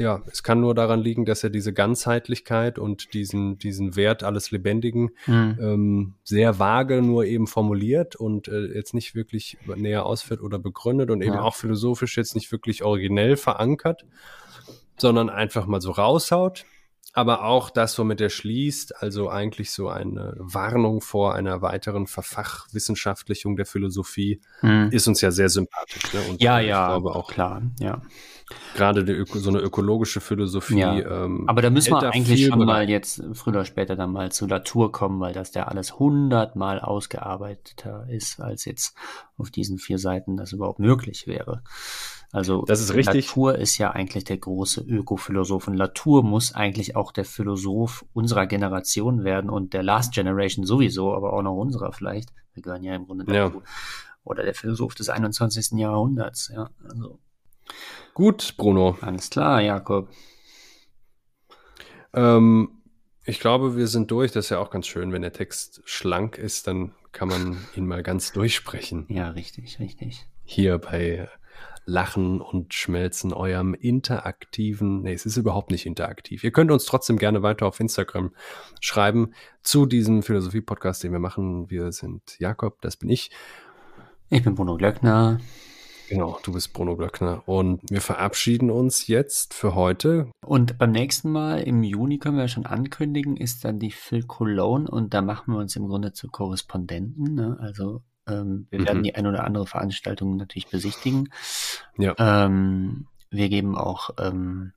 [0.00, 4.50] ja, es kann nur daran liegen, dass er diese Ganzheitlichkeit und diesen, diesen Wert alles
[4.50, 5.58] Lebendigen mhm.
[5.60, 11.10] ähm, sehr vage nur eben formuliert und äh, jetzt nicht wirklich näher ausführt oder begründet
[11.10, 11.42] und eben ja.
[11.42, 14.06] auch philosophisch jetzt nicht wirklich originell verankert,
[14.96, 16.64] sondern einfach mal so raushaut.
[17.12, 23.56] Aber auch das, womit er schließt, also eigentlich so eine Warnung vor einer weiteren Verfachwissenschaftlichung
[23.56, 24.90] der Philosophie, mhm.
[24.92, 26.12] ist uns ja sehr sympathisch.
[26.12, 26.20] Ne?
[26.30, 28.00] Und ja, ja, glaube auch klar, ja.
[28.74, 30.78] Gerade die, so eine ökologische Philosophie.
[30.78, 31.24] Ja.
[31.24, 34.48] Ähm, Aber da müssen wir eigentlich schon mal jetzt früher oder später dann mal zur
[34.48, 38.94] Natur kommen, weil das ja alles hundertmal ausgearbeiteter ist, als jetzt
[39.36, 41.62] auf diesen vier Seiten das überhaupt möglich wäre.
[42.32, 43.26] Also das ist richtig.
[43.26, 48.46] Latour ist ja eigentlich der große Ökophilosoph und Latour muss eigentlich auch der Philosoph unserer
[48.46, 52.30] Generation werden und der Last Generation sowieso, aber auch noch unserer vielleicht.
[52.54, 53.58] Wir gehören ja im Grunde dazu.
[53.58, 53.62] Ja.
[54.22, 55.78] Oder der Philosoph des 21.
[55.78, 56.70] Jahrhunderts, ja.
[56.88, 57.18] Also
[58.14, 58.98] Gut, Bruno.
[59.00, 60.08] Alles klar, Jakob.
[62.12, 62.82] Ähm,
[63.24, 64.32] ich glaube, wir sind durch.
[64.32, 67.86] Das ist ja auch ganz schön, wenn der Text schlank ist, dann kann man ihn
[67.86, 69.06] mal ganz durchsprechen.
[69.08, 70.26] Ja, richtig, richtig.
[70.44, 71.28] Hier bei
[71.84, 76.44] Lachen und Schmelzen, eurem interaktiven, nee, es ist überhaupt nicht interaktiv.
[76.44, 78.32] Ihr könnt uns trotzdem gerne weiter auf Instagram
[78.80, 81.70] schreiben zu diesem Philosophie-Podcast, den wir machen.
[81.70, 83.30] Wir sind Jakob, das bin ich.
[84.28, 85.40] Ich bin Bruno Glöckner.
[86.10, 87.44] Genau, du bist Bruno Glöckner.
[87.46, 90.28] Und wir verabschieden uns jetzt für heute.
[90.44, 94.90] Und beim nächsten Mal im Juni können wir schon ankündigen, ist dann die Phil Cologne
[94.90, 97.34] und da machen wir uns im Grunde zu Korrespondenten.
[97.36, 97.56] Ne?
[97.60, 98.86] Also ähm, wir mhm.
[98.86, 101.28] werden die ein oder andere Veranstaltung natürlich besichtigen.
[101.96, 102.16] Ja.
[102.18, 104.72] Ähm, wir geben auch ähm,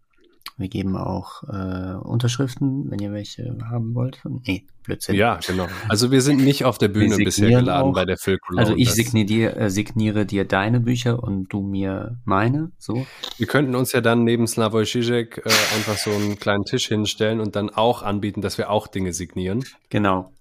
[0.57, 4.21] Wir geben auch äh, Unterschriften, wenn ihr welche haben wollt.
[4.45, 5.15] Nee, Blödsinn.
[5.15, 5.67] Ja, genau.
[5.89, 7.93] Also wir sind nicht auf der Bühne bisher geladen auch.
[7.93, 8.61] bei der Phil Cologne.
[8.61, 12.71] Also ich signiere, äh, signiere, dir deine Bücher und du mir meine.
[12.77, 13.07] So.
[13.37, 17.39] Wir könnten uns ja dann neben Slavoj Žižek äh, einfach so einen kleinen Tisch hinstellen
[17.39, 19.63] und dann auch anbieten, dass wir auch Dinge signieren.
[19.89, 20.31] Genau.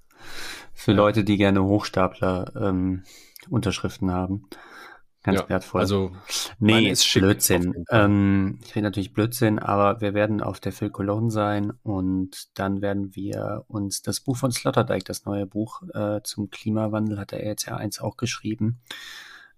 [0.75, 0.97] Für ja.
[0.97, 3.03] Leute, die gerne Hochstapler ähm,
[3.49, 4.45] Unterschriften haben.
[5.23, 5.81] Ganz ja, wertvoll.
[5.81, 6.11] Also,
[6.59, 7.85] nee, ist schick, Blödsinn.
[7.91, 12.83] Ähm, ich rede natürlich Blödsinn, aber wir werden auf der Phil Cologne sein und dann
[12.83, 17.45] werden wir uns das Buch von Sloterdijk, das neue Buch äh, zum Klimawandel, hat er
[17.45, 18.81] jetzt ja eins auch geschrieben,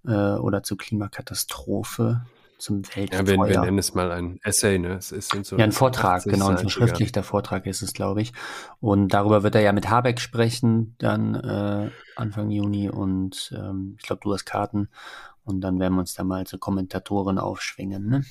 [0.07, 2.27] äh, oder zur Klimakatastrophe,
[2.59, 3.21] zum Weltfeuer.
[3.21, 4.95] Ja, wir, wir nennen es mal ein Essay, ne?
[4.95, 8.33] Es ist so ja, ein Vortrag, genau, ein verschriftlichter Vortrag ist es, glaube ich.
[8.81, 14.07] Und darüber wird er ja mit Habeck sprechen, dann äh, Anfang Juni und ähm, ich
[14.07, 14.89] glaube, du hast Karten
[15.45, 18.09] und dann werden wir uns da mal zu Kommentatoren aufschwingen.
[18.09, 18.25] Ne?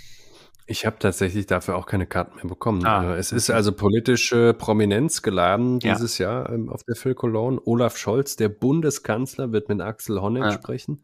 [0.65, 2.85] Ich habe tatsächlich dafür auch keine Karten mehr bekommen.
[2.85, 6.31] Ah, äh, es ist also politische Prominenz geladen dieses ja.
[6.31, 7.59] Jahr ähm, auf der Phil Cologne.
[7.65, 10.51] Olaf Scholz, der Bundeskanzler, wird mit Axel Honneck ja.
[10.51, 11.03] sprechen.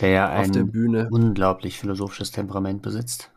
[0.00, 1.08] Der ja ein der Bühne.
[1.10, 3.30] unglaublich philosophisches Temperament besitzt.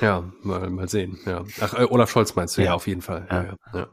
[0.00, 1.18] Ja, mal, mal sehen.
[1.26, 1.44] Ja.
[1.60, 3.26] Ach, äh, Olaf Scholz meinst du ja, ja auf jeden Fall.
[3.30, 3.78] Ja.
[3.78, 3.86] Ja,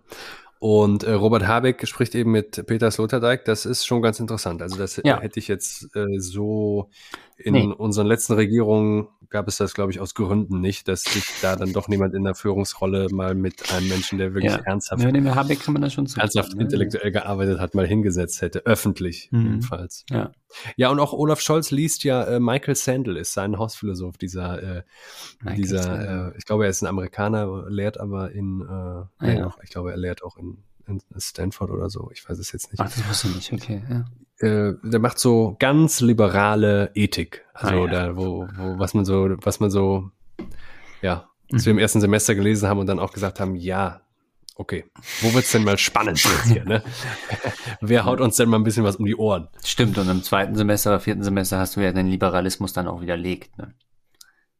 [0.59, 3.45] und äh, Robert Habeck spricht eben mit Peter Sloterdijk.
[3.45, 4.61] Das ist schon ganz interessant.
[4.61, 6.89] Also das hätte ich jetzt äh, so
[7.37, 7.73] in nee.
[7.77, 11.73] unseren letzten Regierungen gab es das, glaube ich, aus Gründen nicht, dass sich da dann
[11.73, 14.59] doch niemand in der Führungsrolle mal mit einem Menschen, der wirklich ja.
[14.59, 16.63] ernsthaft, ja, dem Habeck kann man das schon ernsthaft ne?
[16.63, 19.43] intellektuell gearbeitet hat, mal hingesetzt hätte, öffentlich mhm.
[19.43, 20.05] jedenfalls.
[20.09, 20.31] Ja.
[20.75, 24.83] ja, und auch Olaf Scholz liest ja, äh, Michael Sandel ist sein Hausphilosoph, dieser, äh,
[25.55, 29.47] dieser, äh, ich glaube, er ist ein Amerikaner, lehrt aber in, äh, ah, ja.
[29.47, 30.57] Auch, ich glaube, er lehrt auch in
[30.89, 32.09] in Stanford oder so.
[32.11, 32.79] Ich weiß es jetzt nicht.
[32.81, 33.83] Ach, das wusste ich nicht, okay.
[33.89, 34.05] Ja.
[34.39, 37.45] Äh, der macht so ganz liberale Ethik.
[37.53, 37.87] Also ah, ja.
[37.87, 40.11] da, wo, wo, was man so, was man so,
[41.01, 41.65] ja, was mhm.
[41.65, 44.01] wir im ersten Semester gelesen haben und dann auch gesagt haben, ja,
[44.55, 44.85] okay,
[45.21, 46.83] wo wird's denn mal spannend jetzt hier, ne?
[47.81, 49.47] Wer haut uns denn mal ein bisschen was um die Ohren?
[49.63, 53.01] Stimmt, und im zweiten Semester oder vierten Semester hast du ja den Liberalismus dann auch
[53.01, 53.73] widerlegt, ne?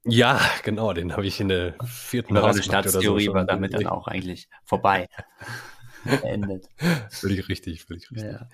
[0.06, 4.08] Ja, genau, den habe ich in der vierten Klasse Staatstheorie so war damit dann auch
[4.08, 5.08] eigentlich vorbei.
[6.22, 6.68] beendet.
[7.10, 8.32] völlig richtig, völlig richtig.
[8.32, 8.50] Ja,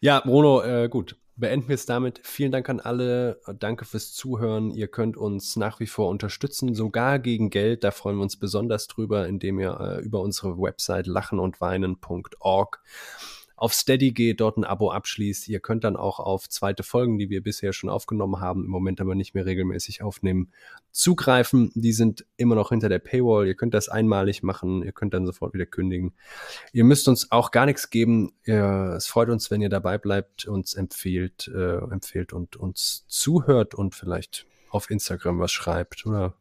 [0.00, 1.16] ja Bruno, äh, gut.
[1.36, 2.20] Beenden wir es damit.
[2.24, 3.40] Vielen Dank an alle.
[3.60, 4.72] Danke fürs Zuhören.
[4.72, 7.84] Ihr könnt uns nach wie vor unterstützen, sogar gegen Geld.
[7.84, 12.80] Da freuen wir uns besonders drüber, indem ihr äh, über unsere Website lachenundweinen.org
[13.58, 15.48] auf Steady geht, dort ein Abo abschließt.
[15.48, 19.00] Ihr könnt dann auch auf zweite Folgen, die wir bisher schon aufgenommen haben, im Moment
[19.00, 20.52] aber nicht mehr regelmäßig aufnehmen,
[20.92, 21.72] zugreifen.
[21.74, 23.48] Die sind immer noch hinter der Paywall.
[23.48, 24.84] Ihr könnt das einmalig machen.
[24.84, 26.14] Ihr könnt dann sofort wieder kündigen.
[26.72, 28.32] Ihr müsst uns auch gar nichts geben.
[28.44, 33.94] es freut uns, wenn ihr dabei bleibt, uns empfiehlt, äh, empfiehlt und uns zuhört und
[33.94, 36.34] vielleicht auf Instagram was schreibt oder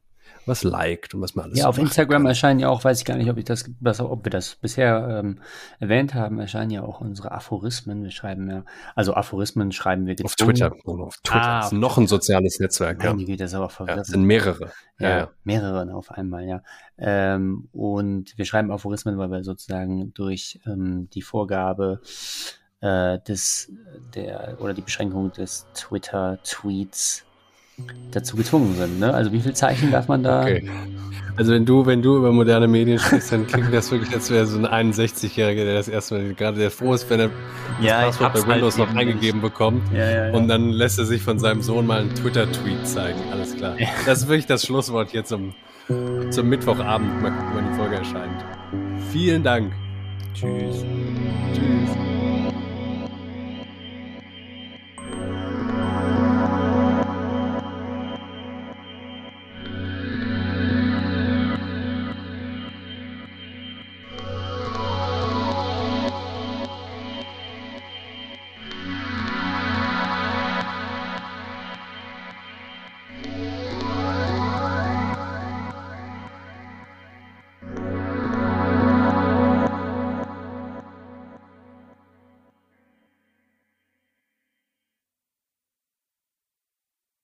[0.45, 2.27] was liked und was man alles Ja, so auf Instagram kann.
[2.27, 3.65] erscheinen ja auch, weiß ich gar nicht, ob ich das,
[3.99, 5.39] ob wir das bisher ähm,
[5.79, 8.03] erwähnt haben, erscheinen ja auch unsere Aphorismen.
[8.03, 8.63] Wir schreiben ja,
[8.95, 10.51] also Aphorismen schreiben wir gezwungen.
[10.51, 11.41] Auf Twitter, auf Twitter.
[11.41, 13.03] Ah, ist noch ein soziales Netzwerk.
[13.03, 13.13] Ja.
[13.13, 13.99] das ist aber verwirrend.
[13.99, 14.71] Ja, sind mehrere.
[14.99, 16.63] Ja, ja, mehrere auf einmal, ja.
[16.97, 22.01] Ähm, und wir schreiben Aphorismen, weil wir sozusagen durch ähm, die Vorgabe
[22.81, 23.71] äh, des,
[24.15, 27.26] der, oder die Beschränkung des Twitter-Tweets
[28.11, 28.99] dazu gezwungen sind.
[28.99, 29.13] Ne?
[29.13, 30.41] Also wie viel Zeichen darf man da?
[30.41, 30.69] Okay.
[31.37, 34.47] Also wenn du, wenn du über moderne Medien sprichst, dann klingt das wirklich, als wäre
[34.47, 37.29] so ein 61-Jähriger, der das erstmal gerade der froh ist, wenn er
[37.79, 39.51] ja, das Passwort bei Windows halt noch eingegeben nicht.
[39.53, 39.83] bekommt.
[39.93, 43.19] Ja, ja, und dann lässt er sich von seinem Sohn mal einen Twitter-Tweet zeigen.
[43.31, 43.75] Alles klar.
[44.07, 45.53] Das ist wirklich das Schlusswort jetzt zum,
[46.31, 47.21] zum Mittwochabend.
[47.21, 48.43] Mal gucken, wann die Folge erscheint.
[49.11, 49.71] Vielen Dank.
[50.33, 50.83] Tschüss.
[51.53, 52.36] Tschüss.